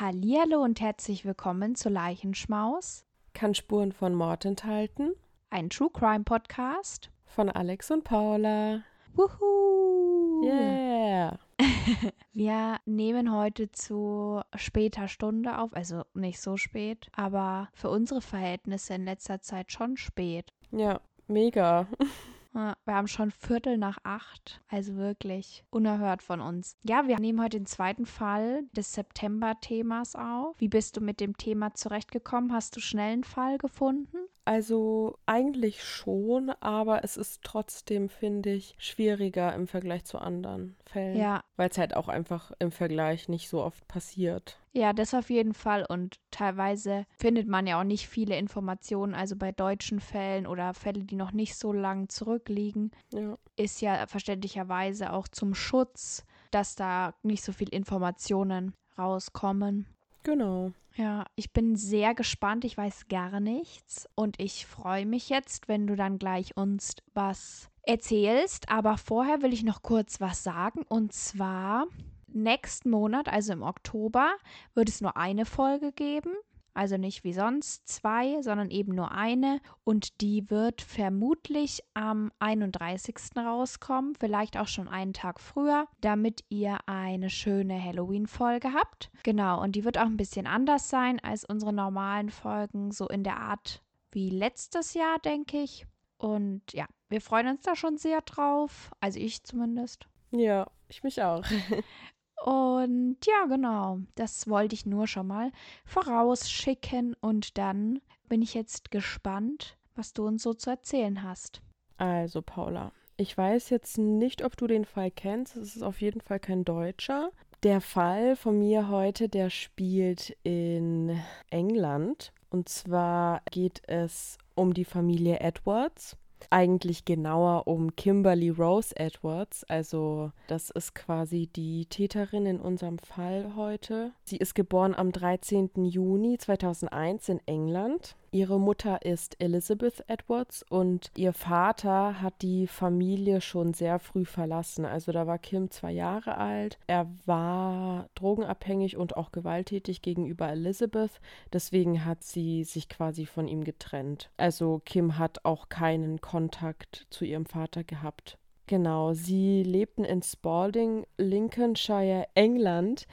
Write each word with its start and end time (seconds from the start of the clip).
Hallihallo 0.00 0.62
und 0.62 0.80
herzlich 0.80 1.26
willkommen 1.26 1.74
zu 1.74 1.90
Leichenschmaus, 1.90 3.04
Kann 3.34 3.54
Spuren 3.54 3.92
von 3.92 4.14
Mord 4.14 4.46
enthalten. 4.46 5.12
ein 5.50 5.68
True 5.68 5.90
Crime 5.92 6.24
Podcast. 6.24 7.10
Von 7.26 7.50
Alex 7.50 7.90
und 7.90 8.02
Paula. 8.02 8.80
Wuhu! 9.12 10.42
Yeah. 10.42 11.38
Wir 12.32 12.78
nehmen 12.86 13.30
heute 13.30 13.72
zu 13.72 14.40
später 14.54 15.06
Stunde 15.06 15.58
auf, 15.58 15.74
also 15.74 16.04
nicht 16.14 16.40
so 16.40 16.56
spät, 16.56 17.08
aber 17.14 17.68
für 17.74 17.90
unsere 17.90 18.22
Verhältnisse 18.22 18.94
in 18.94 19.04
letzter 19.04 19.42
Zeit 19.42 19.70
schon 19.70 19.98
spät. 19.98 20.50
Ja, 20.70 21.02
mega. 21.26 21.86
Wir 22.52 22.94
haben 22.94 23.06
schon 23.06 23.30
Viertel 23.30 23.78
nach 23.78 23.98
acht, 24.02 24.60
also 24.68 24.96
wirklich 24.96 25.64
unerhört 25.70 26.22
von 26.22 26.40
uns. 26.40 26.76
Ja, 26.82 27.06
wir 27.06 27.18
nehmen 27.20 27.40
heute 27.40 27.58
den 27.58 27.66
zweiten 27.66 28.06
Fall 28.06 28.64
des 28.72 28.92
September-Themas 28.92 30.16
auf. 30.16 30.56
Wie 30.58 30.68
bist 30.68 30.96
du 30.96 31.00
mit 31.00 31.20
dem 31.20 31.36
Thema 31.36 31.74
zurechtgekommen? 31.74 32.52
Hast 32.52 32.76
du 32.76 32.80
schnell 32.80 33.12
einen 33.12 33.24
Fall 33.24 33.58
gefunden? 33.58 34.16
Also 34.50 35.16
eigentlich 35.26 35.84
schon, 35.84 36.50
aber 36.58 37.04
es 37.04 37.16
ist 37.16 37.42
trotzdem, 37.44 38.08
finde 38.08 38.50
ich, 38.50 38.74
schwieriger 38.78 39.54
im 39.54 39.68
Vergleich 39.68 40.04
zu 40.04 40.18
anderen 40.18 40.76
Fällen. 40.86 41.16
Ja, 41.16 41.44
Weil 41.54 41.68
es 41.70 41.78
halt 41.78 41.94
auch 41.94 42.08
einfach 42.08 42.50
im 42.58 42.72
Vergleich 42.72 43.28
nicht 43.28 43.48
so 43.48 43.62
oft 43.62 43.86
passiert. 43.86 44.58
Ja, 44.72 44.92
das 44.92 45.14
auf 45.14 45.30
jeden 45.30 45.54
Fall. 45.54 45.86
Und 45.88 46.18
teilweise 46.32 47.06
findet 47.16 47.46
man 47.46 47.68
ja 47.68 47.78
auch 47.78 47.84
nicht 47.84 48.08
viele 48.08 48.36
Informationen. 48.36 49.14
Also 49.14 49.36
bei 49.36 49.52
deutschen 49.52 50.00
Fällen 50.00 50.48
oder 50.48 50.74
Fälle, 50.74 51.04
die 51.04 51.14
noch 51.14 51.30
nicht 51.30 51.54
so 51.54 51.72
lang 51.72 52.08
zurückliegen, 52.08 52.90
Ja. 53.12 53.38
ist 53.54 53.80
ja 53.80 54.08
verständlicherweise 54.08 55.12
auch 55.12 55.28
zum 55.28 55.54
Schutz, 55.54 56.24
dass 56.50 56.74
da 56.74 57.14
nicht 57.22 57.44
so 57.44 57.52
viel 57.52 57.68
Informationen 57.68 58.74
rauskommen. 58.98 59.86
Genau. 60.22 60.72
Ja, 60.96 61.24
ich 61.36 61.52
bin 61.52 61.76
sehr 61.76 62.14
gespannt. 62.14 62.64
Ich 62.64 62.76
weiß 62.76 63.08
gar 63.08 63.40
nichts. 63.40 64.08
Und 64.14 64.40
ich 64.40 64.66
freue 64.66 65.06
mich 65.06 65.28
jetzt, 65.28 65.68
wenn 65.68 65.86
du 65.86 65.96
dann 65.96 66.18
gleich 66.18 66.56
uns 66.56 66.96
was 67.14 67.70
erzählst. 67.82 68.68
Aber 68.68 68.98
vorher 68.98 69.42
will 69.42 69.52
ich 69.52 69.62
noch 69.62 69.82
kurz 69.82 70.20
was 70.20 70.42
sagen. 70.42 70.82
Und 70.88 71.12
zwar, 71.12 71.86
nächsten 72.26 72.90
Monat, 72.90 73.28
also 73.28 73.52
im 73.52 73.62
Oktober, 73.62 74.32
wird 74.74 74.88
es 74.88 75.00
nur 75.00 75.16
eine 75.16 75.46
Folge 75.46 75.92
geben. 75.92 76.32
Also 76.74 76.96
nicht 76.96 77.24
wie 77.24 77.32
sonst 77.32 77.88
zwei, 77.88 78.40
sondern 78.42 78.70
eben 78.70 78.94
nur 78.94 79.12
eine. 79.12 79.60
Und 79.84 80.20
die 80.20 80.48
wird 80.50 80.82
vermutlich 80.82 81.82
am 81.94 82.30
31. 82.38 83.16
rauskommen, 83.36 84.14
vielleicht 84.18 84.56
auch 84.56 84.68
schon 84.68 84.88
einen 84.88 85.12
Tag 85.12 85.40
früher, 85.40 85.86
damit 86.00 86.44
ihr 86.48 86.78
eine 86.86 87.30
schöne 87.30 87.82
Halloween-Folge 87.82 88.72
habt. 88.72 89.10
Genau, 89.22 89.62
und 89.62 89.76
die 89.76 89.84
wird 89.84 89.98
auch 89.98 90.06
ein 90.06 90.16
bisschen 90.16 90.46
anders 90.46 90.88
sein 90.88 91.20
als 91.20 91.44
unsere 91.44 91.72
normalen 91.72 92.30
Folgen, 92.30 92.92
so 92.92 93.08
in 93.08 93.24
der 93.24 93.38
Art 93.38 93.82
wie 94.12 94.30
letztes 94.30 94.94
Jahr, 94.94 95.18
denke 95.18 95.62
ich. 95.62 95.86
Und 96.18 96.62
ja, 96.72 96.86
wir 97.08 97.20
freuen 97.20 97.48
uns 97.48 97.62
da 97.62 97.74
schon 97.74 97.96
sehr 97.96 98.20
drauf. 98.20 98.90
Also 99.00 99.18
ich 99.18 99.42
zumindest. 99.42 100.06
Ja, 100.30 100.66
ich 100.88 101.02
mich 101.02 101.22
auch. 101.22 101.44
Und 102.44 103.16
ja, 103.26 103.44
genau, 103.46 104.00
das 104.14 104.48
wollte 104.48 104.74
ich 104.74 104.86
nur 104.86 105.06
schon 105.06 105.26
mal 105.26 105.52
vorausschicken 105.84 107.14
und 107.20 107.58
dann 107.58 108.00
bin 108.28 108.40
ich 108.40 108.54
jetzt 108.54 108.90
gespannt, 108.90 109.76
was 109.94 110.14
du 110.14 110.26
uns 110.26 110.42
so 110.42 110.54
zu 110.54 110.70
erzählen 110.70 111.22
hast. 111.22 111.60
Also, 111.98 112.40
Paula, 112.40 112.92
ich 113.18 113.36
weiß 113.36 113.68
jetzt 113.68 113.98
nicht, 113.98 114.42
ob 114.42 114.56
du 114.56 114.66
den 114.66 114.86
Fall 114.86 115.10
kennst. 115.10 115.56
Es 115.56 115.76
ist 115.76 115.82
auf 115.82 116.00
jeden 116.00 116.22
Fall 116.22 116.40
kein 116.40 116.64
Deutscher. 116.64 117.30
Der 117.62 117.82
Fall 117.82 118.36
von 118.36 118.58
mir 118.58 118.88
heute, 118.88 119.28
der 119.28 119.50
spielt 119.50 120.34
in 120.42 121.20
England. 121.50 122.32
Und 122.48 122.70
zwar 122.70 123.42
geht 123.50 123.82
es 123.86 124.38
um 124.54 124.72
die 124.72 124.86
Familie 124.86 125.40
Edwards. 125.40 126.16
Eigentlich 126.50 127.04
genauer 127.04 127.66
um 127.66 127.94
Kimberly 127.96 128.48
Rose 128.48 128.96
Edwards. 128.96 129.64
Also 129.64 130.32
das 130.46 130.70
ist 130.70 130.94
quasi 130.94 131.48
die 131.48 131.86
Täterin 131.86 132.46
in 132.46 132.60
unserem 132.60 132.98
Fall 132.98 133.52
heute. 133.56 134.12
Sie 134.24 134.36
ist 134.36 134.54
geboren 134.54 134.94
am 134.94 135.12
13. 135.12 135.70
Juni 135.84 136.38
2001 136.38 137.28
in 137.28 137.40
England. 137.46 138.16
Ihre 138.32 138.60
Mutter 138.60 139.02
ist 139.02 139.40
Elizabeth 139.40 140.04
Edwards 140.06 140.64
und 140.68 141.10
ihr 141.16 141.32
Vater 141.32 142.22
hat 142.22 142.42
die 142.42 142.68
Familie 142.68 143.40
schon 143.40 143.74
sehr 143.74 143.98
früh 143.98 144.24
verlassen. 144.24 144.84
Also 144.84 145.10
da 145.10 145.26
war 145.26 145.38
Kim 145.38 145.70
zwei 145.70 145.90
Jahre 145.90 146.36
alt. 146.36 146.78
Er 146.86 147.10
war 147.26 148.08
drogenabhängig 148.14 148.96
und 148.96 149.16
auch 149.16 149.32
gewalttätig 149.32 150.00
gegenüber 150.00 150.48
Elizabeth. 150.48 151.20
Deswegen 151.52 152.04
hat 152.04 152.22
sie 152.22 152.62
sich 152.62 152.88
quasi 152.88 153.26
von 153.26 153.48
ihm 153.48 153.64
getrennt. 153.64 154.30
Also 154.36 154.80
Kim 154.84 155.18
hat 155.18 155.44
auch 155.44 155.68
keinen 155.68 156.20
Kontakt 156.20 157.08
zu 157.10 157.24
ihrem 157.24 157.46
Vater 157.46 157.82
gehabt. 157.82 158.38
Genau, 158.68 159.12
sie 159.12 159.64
lebten 159.64 160.04
in 160.04 160.22
Spalding, 160.22 161.04
Lincolnshire, 161.18 162.28
England. 162.34 163.08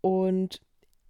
Und 0.00 0.60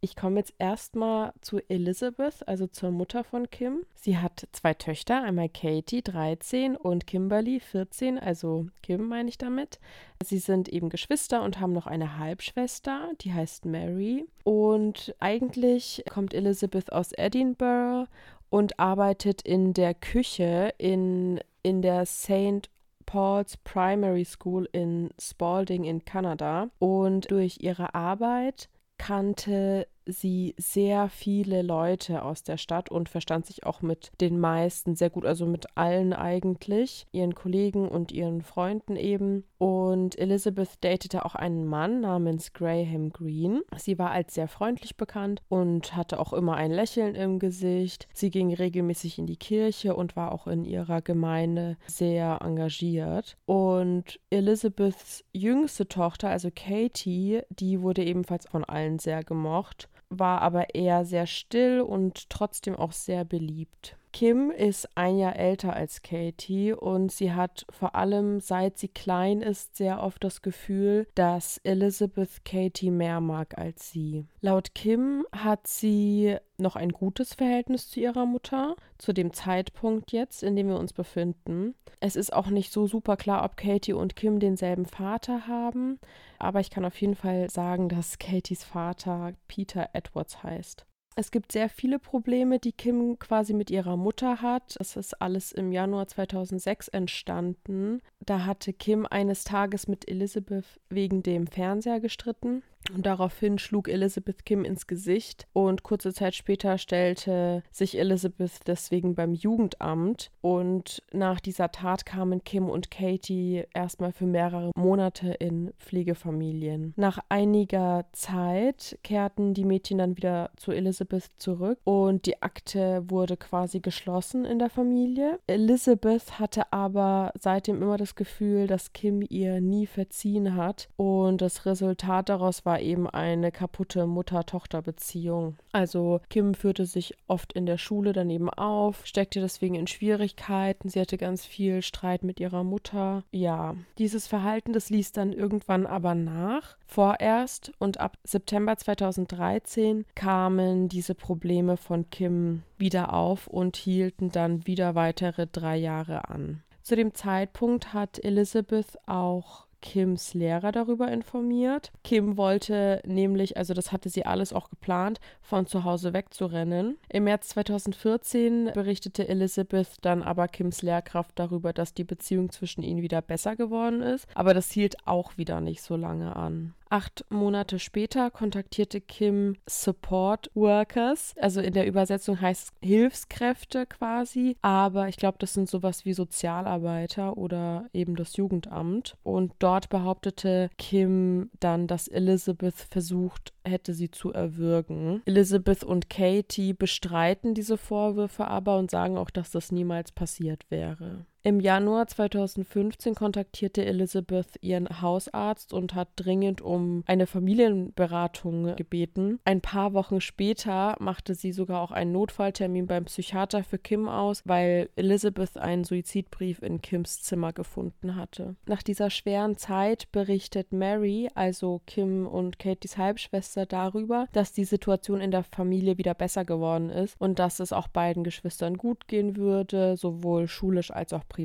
ich 0.07 0.15
komme 0.15 0.39
jetzt 0.39 0.55
erstmal 0.61 1.33
zu 1.41 1.59
Elizabeth, 1.69 2.47
also 2.47 2.69
zur 2.69 2.93
Mutter 2.93 3.25
von 3.25 3.51
Kim. 3.51 3.85
Sie 3.97 4.19
hat 4.19 4.47
zwei 4.53 4.73
Töchter, 4.73 5.25
einmal 5.25 5.49
Katie, 5.49 6.01
13, 6.01 6.77
und 6.77 7.09
Kimberly, 7.09 7.59
14, 7.59 8.17
also 8.17 8.69
Kim 8.85 9.09
meine 9.09 9.29
ich 9.29 9.37
damit. 9.37 9.81
Sie 10.23 10.39
sind 10.39 10.69
eben 10.69 10.91
Geschwister 10.91 11.43
und 11.43 11.59
haben 11.59 11.73
noch 11.73 11.89
eine 11.89 12.19
Halbschwester, 12.21 13.11
die 13.21 13.35
heißt 13.35 13.65
Mary. 13.65 14.29
Und 14.45 15.13
eigentlich 15.19 16.05
kommt 16.09 16.35
Elizabeth 16.35 16.93
aus 16.93 17.11
Edinburgh 17.11 18.09
und 18.49 18.79
arbeitet 18.79 19.43
in 19.43 19.75
der 19.75 19.93
Küche 19.93 20.73
in, 20.79 21.41
in 21.65 21.83
der 21.83 22.07
St. 22.07 22.71
Paul's 23.07 23.57
Primary 23.57 24.25
School 24.25 24.69
in 24.71 25.11
Spalding 25.21 25.83
in 25.83 26.05
Kanada. 26.05 26.69
Und 26.79 27.29
durch 27.33 27.59
ihre 27.61 27.93
Arbeit 27.97 28.69
kannte 28.99 29.87
sie 30.07 30.55
sehr 30.59 31.09
viele 31.09 31.63
Leute 31.63 32.23
aus 32.23 32.43
der 32.43 32.57
Stadt 32.57 32.91
und 32.91 33.09
verstand 33.09 33.47
sich 33.47 33.67
auch 33.67 33.83
mit 33.83 34.11
den 34.21 34.39
meisten 34.39 34.95
sehr 34.95 35.11
gut, 35.11 35.27
also 35.27 35.47
mit 35.47 35.67
allen 35.77 36.13
eigentlich, 36.13 37.07
ihren 37.13 37.35
Kollegen 37.35 37.89
und 37.89 38.13
ihren 38.13 38.43
Freunden 38.43 38.97
eben. 38.97 39.45
Und 39.59 40.19
Elizabeth 40.19 40.71
datete 40.83 41.25
auch 41.25 41.35
einen 41.35 41.67
Mann 41.67 42.01
namens 42.01 42.53
Graham 42.53 43.11
Greene. 43.11 43.63
Sie 43.77 43.99
war 43.99 44.11
als 44.11 44.35
sehr 44.35 44.49
freundlich 44.49 44.97
bekannt 44.97 45.43
und 45.49 45.97
hatte 45.97 46.21
auch 46.21 46.33
immer 46.33 46.55
ein 46.55 46.71
Lächeln 46.71 47.15
im 47.15 47.39
Gesicht. 47.39 48.07
Sie 48.13 48.31
ging 48.31 48.53
regelmäßig 48.53 49.19
in 49.19 49.27
die 49.27 49.37
Kirche 49.37 49.97
und 49.97 50.17
war 50.17 50.33
auch 50.33 50.47
in 50.47 50.65
ihrer 50.65 51.03
Gemeinde 51.03 51.77
sehr 51.87 52.39
engagiert. 52.43 53.37
Und 53.47 54.21
Elizabeths 54.31 55.25
jüngste 55.33 55.89
Tochter, 55.89 56.29
also 56.29 56.51
Katie, 56.55 57.43
die 57.51 57.81
wurde 57.81 58.05
ebenfalls 58.05 58.47
von 58.47 58.65
allen 58.65 58.99
sehr 58.99 59.25
gemocht 59.25 59.89
war 60.09 60.43
aber 60.43 60.75
eher 60.75 61.05
sehr 61.05 61.27
still 61.27 61.81
und 61.81 62.31
trotzdem 62.31 62.77
auch 62.77 62.93
sehr 62.93 63.25
beliebt. 63.25 63.97
Kim 64.17 64.51
ist 64.51 64.89
ein 64.97 65.19
Jahr 65.19 65.37
älter 65.37 65.75
als 65.75 66.01
Katie 66.01 66.73
und 66.73 67.13
sie 67.13 67.35
hat 67.35 67.67
vor 67.69 67.95
allem 67.95 68.41
seit 68.41 68.79
sie 68.79 68.89
klein 68.89 69.43
ist 69.43 69.77
sehr 69.77 70.03
oft 70.03 70.25
das 70.25 70.41
Gefühl, 70.41 71.07
dass 71.15 71.59
Elizabeth 71.65 72.43
Katie 72.43 72.91
mehr 72.91 73.21
mag 73.21 73.59
als 73.59 73.91
sie. 73.91 74.25
Laut 74.41 74.75
Kim 74.75 75.27
hat 75.33 75.67
sie 75.67 76.35
noch 76.57 76.77
ein 76.77 76.93
gutes 76.93 77.35
Verhältnis 77.35 77.91
zu 77.91 78.01
ihrer 78.01 78.25
Mutter, 78.25 78.77
zu 78.97 79.13
dem 79.13 79.35
Zeitpunkt 79.35 80.13
jetzt, 80.13 80.43
in 80.43 80.57
dem 80.57 80.69
wir 80.69 80.79
uns 80.79 80.95
befinden. 80.95 81.75
Es 82.01 82.17
ist 82.17 82.33
auch 82.33 82.47
nicht 82.47 82.73
so 82.73 82.87
super 82.87 83.19
klar, 83.19 83.45
ob 83.45 83.59
Katie 83.59 83.93
und 83.93 84.17
Kim 84.17 84.41
denselben 84.41 84.87
Vater 84.87 85.47
haben, 85.47 86.01
aber 86.39 86.61
ich 86.61 86.71
kann 86.71 86.87
auf 86.87 86.99
jeden 87.03 87.17
Fall 87.17 87.51
sagen, 87.51 87.91
dass 87.91 88.19
Katies 88.19 88.65
Vater 88.65 89.35
Peter 89.47 89.91
Edwards 89.93 90.43
heißt. 90.43 90.86
Es 91.19 91.31
gibt 91.31 91.51
sehr 91.51 91.71
viele 91.71 91.99
Probleme, 91.99 92.59
die 92.59 92.73
Kim 92.73 93.19
quasi 93.19 93.55
mit 93.55 93.71
ihrer 93.71 93.97
Mutter 93.97 94.43
hat. 94.43 94.77
Das 94.79 94.97
ist 94.97 95.15
alles 95.23 95.51
im 95.51 95.73
Januar 95.73 96.07
2006 96.09 96.89
entstanden. 96.89 98.03
Da 98.21 98.45
hatte 98.45 98.75
Kim 98.75 99.07
eines 99.07 99.45
Tages 99.45 99.89
mit 99.89 100.07
Elizabeth 100.11 100.79
wegen 100.91 101.23
dem 101.23 101.47
Fernseher 101.47 102.01
gestritten. 102.01 102.63
Und 102.95 103.07
daraufhin 103.07 103.59
schlug 103.59 103.89
Elizabeth 103.89 104.45
Kim 104.45 104.65
ins 104.65 104.87
Gesicht 104.87 105.47
und 105.53 105.83
kurze 105.83 106.13
Zeit 106.13 106.35
später 106.35 106.79
stellte 106.79 107.63
sich 107.71 107.99
Elizabeth 107.99 108.67
deswegen 108.67 109.15
beim 109.15 109.35
Jugendamt 109.35 110.31
und 110.41 111.03
nach 111.13 111.41
dieser 111.41 111.73
Tat 111.73 112.07
kamen 112.07 112.45
Kim 112.45 112.69
und 112.69 112.91
Katie 112.91 113.65
erstmal 113.75 114.13
für 114.13 114.27
mehrere 114.27 114.71
Monate 114.77 115.33
in 115.33 115.73
Pflegefamilien. 115.79 116.95
Nach 116.97 117.19
einiger 117.29 118.07
Zeit 118.13 118.99
kehrten 119.03 119.55
die 119.55 119.65
Mädchen 119.65 119.99
dann 119.99 120.17
wieder 120.17 120.51
zu 120.57 120.73
Elizabeth 120.73 121.31
zurück 121.39 121.79
und 121.85 122.27
die 122.27 122.43
Akte 122.43 123.05
wurde 123.09 123.37
quasi 123.37 123.81
geschlossen 123.81 124.45
in 124.45 124.59
der 124.59 124.71
Familie. 124.71 125.41
Elizabeth 125.47 126.39
hatte 126.39 126.73
aber 126.73 127.33
seitdem 127.39 127.83
immer 127.83 127.97
das 127.97 128.15
Gefühl, 128.15 128.67
dass 128.67 128.93
Kim 128.93 129.25
ihr 129.29 129.61
nie 129.61 129.87
verziehen 129.87 130.55
hat 130.55 130.89
und 130.97 131.41
das 131.41 131.67
Resultat 131.67 132.29
daraus 132.29 132.65
war 132.65 132.76
war 132.77 132.83
eben 132.83 133.09
eine 133.09 133.53
kaputte 133.53 134.07
Mutter-Tochter-Beziehung. 134.07 135.57
Also 135.73 136.21
Kim 136.29 136.53
führte 136.53 136.85
sich 136.85 137.15
oft 137.27 137.55
in 137.55 137.65
der 137.65 137.79
Schule 137.79 138.13
daneben 138.13 138.51
auf, 138.51 139.07
steckte 139.07 139.41
deswegen 139.41 139.77
in 139.77 139.87
Schwierigkeiten. 139.87 140.91
Sie 140.91 141.01
hatte 141.01 141.17
ganz 141.17 141.47
viel 141.47 141.81
Streit 141.81 142.23
mit 142.23 142.39
ihrer 142.39 142.65
Mutter. 142.65 143.25
Ja, 143.31 143.77
dieses 143.97 144.27
Verhalten, 144.27 144.75
das 144.75 144.91
ließ 144.91 145.13
dann 145.13 145.33
irgendwann 145.33 145.87
aber 145.87 146.15
nach, 146.15 146.77
vorerst. 146.87 147.73
Und 147.79 147.99
ab 147.99 148.19
September 148.25 148.77
2013 148.77 150.05
kamen 150.15 150.91
diese 150.91 151.15
Probleme 151.15 151.79
von 151.79 152.11
Kim 152.11 152.63
wieder 152.77 153.15
auf 153.15 153.47
und 153.47 153.77
hielten 153.77 154.31
dann 154.31 154.67
wieder 154.67 154.95
weitere 154.95 155.47
drei 155.47 155.79
Jahre 155.79 156.29
an. 156.29 156.63
Zu 156.83 156.95
dem 156.95 157.15
Zeitpunkt 157.15 157.95
hat 157.95 158.23
Elizabeth 158.23 158.99
auch 159.09 159.66
Kims 159.83 160.35
Lehrer 160.35 160.73
darüber 160.73 161.09
informiert. 161.09 161.93
Kim 162.05 162.37
wollte 162.37 163.01
nämlich, 163.07 163.57
also 163.57 163.75
das 163.75 163.93
hatte 163.93 164.09
sie 164.09 164.27
alles 164.27 164.53
auch 164.53 164.71
geplant, 164.71 165.21
von 165.43 165.67
zu 165.67 165.85
Hause 165.85 166.13
wegzurennen. 166.13 166.99
Im 167.09 167.25
März 167.25 167.49
2014 167.51 168.71
berichtete 168.75 169.29
Elizabeth 169.29 169.89
dann 170.03 170.23
aber 170.23 170.49
Kims 170.49 170.83
Lehrkraft 170.83 171.33
darüber, 171.39 171.73
dass 171.73 171.95
die 171.95 172.05
Beziehung 172.05 172.51
zwischen 172.51 172.83
ihnen 172.83 173.03
wieder 173.03 173.23
besser 173.23 173.57
geworden 173.57 174.03
ist, 174.03 174.27
aber 174.35 174.55
das 174.55 174.71
hielt 174.71 175.07
auch 175.07 175.37
wieder 175.37 175.61
nicht 175.61 175.83
so 175.83 175.97
lange 175.97 176.35
an. 176.37 176.75
Acht 176.89 177.25
Monate 177.31 177.79
später 177.79 178.31
kontaktierte 178.31 179.01
Kim 179.01 179.57
Support 179.69 180.51
Workers, 180.55 181.35
also 181.41 181.61
in 181.61 181.73
der 181.73 181.87
Übersetzung 181.87 182.41
heißt 182.41 182.69
es 182.69 182.89
Hilfskräfte 182.89 183.87
quasi, 183.87 184.57
aber 184.63 185.09
ich 185.09 185.17
glaube, 185.17 185.39
das 185.41 185.55
sind 185.55 185.69
sowas 185.69 186.05
wie 186.05 186.13
Sozialarbeiter 186.13 187.37
oder 187.37 187.89
eben 187.93 188.15
das 188.15 188.37
Jugendamt. 188.37 189.17
Und 189.23 189.53
dort 189.59 189.89
behauptete 189.89 190.71
Kim 190.79 191.51
dann, 191.59 191.87
dass 191.87 192.09
Elizabeth 192.09 192.75
versucht 192.91 193.53
hätte 193.65 193.95
sie 193.95 194.11
zu 194.11 194.33
erwürgen. 194.33 195.23
Elizabeth 195.25 195.83
und 195.83 196.09
Katie 196.09 196.73
bestreiten 196.73 197.55
diese 197.55 197.77
Vorwürfe 197.77 198.47
aber 198.47 198.79
und 198.79 198.91
sagen 198.91 199.19
auch, 199.19 199.31
dass 199.31 199.51
das 199.51 199.73
niemals 199.73 200.13
passiert 200.13 200.65
wäre. 200.71 201.27
Im 201.47 201.61
Januar 201.61 202.09
2015 202.09 203.15
kontaktierte 203.15 203.85
Elizabeth 203.85 204.49
ihren 204.63 205.01
Hausarzt 205.01 205.73
und 205.73 205.95
hat 205.95 206.09
dringend 206.17 206.61
um 206.61 207.05
eine 207.07 207.29
Familienberatung 207.29 208.75
gebeten. 208.75 209.39
Ein 209.45 209.61
paar 209.61 209.93
Wochen 209.93 210.21
später 210.21 210.97
machte 210.99 211.37
sie 211.37 211.53
sogar 211.53 211.83
auch 211.83 211.93
einen 211.93 212.11
Notfalltermin 212.11 212.89
beim 212.89 213.05
Psychiater 213.05 213.63
für 213.63 213.79
Kim 213.79 214.09
aus, 214.09 214.43
weil 214.45 214.91
Elizabeth 214.97 215.57
einen 215.57 215.85
Suizidbrief 215.85 216.63
in 216.63 216.83
Kims 216.83 217.23
Zimmer 217.23 217.53
gefunden 217.53 218.17
hatte. 218.17 218.57
Nach 218.67 218.83
dieser 218.83 219.11
schweren 219.11 219.57
Zeit 219.57 220.11
berichtet 220.11 220.73
Mary, 220.73 221.31
also 221.37 221.81
Kim 221.87 222.27
und 222.27 222.59
Katies 222.59 222.99
Halbschwester, 222.99 223.67
darüber, 223.67 224.27
dass 224.33 224.53
die 224.53 224.65
Situation 224.65 225.21
in 225.21 225.31
der 225.31 225.45
Familie 225.45 225.97
wieder 225.97 226.15
besser 226.15 226.45
geworden 226.45 226.91
ist 226.91 227.15
und 227.21 227.39
dass 227.39 227.61
es 227.61 227.73
auch 227.73 227.87
beiden 227.87 228.25
Geschwistern 228.25 228.77
gut 228.77 229.07
gehen 229.07 229.37
würde, 229.37 229.97
sowohl 229.97 230.49
schulisch 230.49 230.91
als 230.91 231.13
auch 231.13 231.21
privat. 231.29 231.36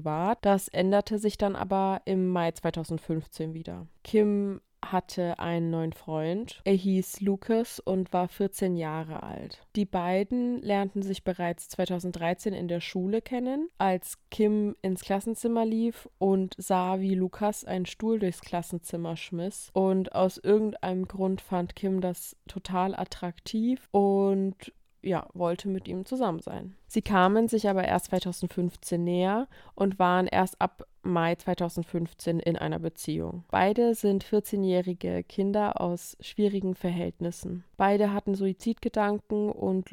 Das 0.42 0.68
änderte 0.68 1.20
sich 1.20 1.38
dann 1.38 1.56
aber 1.56 2.02
im 2.06 2.30
Mai 2.30 2.52
2015 2.52 3.54
wieder. 3.54 3.88
Kim 4.04 4.62
hatte 4.84 5.40
einen 5.40 5.70
neuen 5.70 5.94
Freund. 5.94 6.62
Er 6.64 6.74
hieß 6.74 7.22
Lucas 7.22 7.80
und 7.80 8.14
war 8.14 8.28
14 8.28 8.76
Jahre 8.76 9.24
alt. 9.24 9.62
Die 9.76 9.86
beiden 9.86 10.62
lernten 10.62 11.02
sich 11.02 11.24
bereits 11.24 11.70
2013 11.70 12.54
in 12.54 12.68
der 12.68 12.82
Schule 12.82 13.22
kennen, 13.22 13.70
als 13.78 14.18
Kim 14.32 14.76
ins 14.82 15.02
Klassenzimmer 15.02 15.66
lief 15.66 16.10
und 16.18 16.56
sah, 16.58 17.00
wie 17.00 17.16
Lukas 17.16 17.64
einen 17.64 17.86
Stuhl 17.86 18.20
durchs 18.20 18.42
Klassenzimmer 18.42 19.16
schmiss. 19.16 19.70
Und 19.74 20.16
aus 20.16 20.38
irgendeinem 20.38 21.08
Grund 21.08 21.42
fand 21.42 21.76
Kim 21.76 22.02
das 22.02 22.36
total 22.48 22.96
attraktiv 22.96 23.88
und 23.92 24.74
ja, 25.02 25.28
wollte 25.34 25.68
mit 25.68 25.88
ihm 25.88 26.06
zusammen 26.06 26.40
sein. 26.40 26.76
Sie 26.88 27.02
kamen 27.02 27.48
sich 27.48 27.70
aber 27.70 27.86
erst 27.86 28.08
2015 28.08 29.04
näher 29.04 29.48
und 29.76 30.00
waren 30.00 30.28
erst 30.28 30.60
ab 30.62 30.86
Mai 31.04 31.36
2015 31.36 32.40
in 32.40 32.58
einer 32.58 32.78
Beziehung. 32.78 33.44
Beide 33.50 33.96
sind 33.96 34.24
14-jährige 34.24 35.24
Kinder 35.24 35.82
aus 35.82 36.16
schwierigen 36.20 36.76
Verhältnissen. 36.76 37.64
Beide 37.76 38.14
hatten 38.14 38.36
Suizidgedanken 38.36 39.52
und 39.52 39.92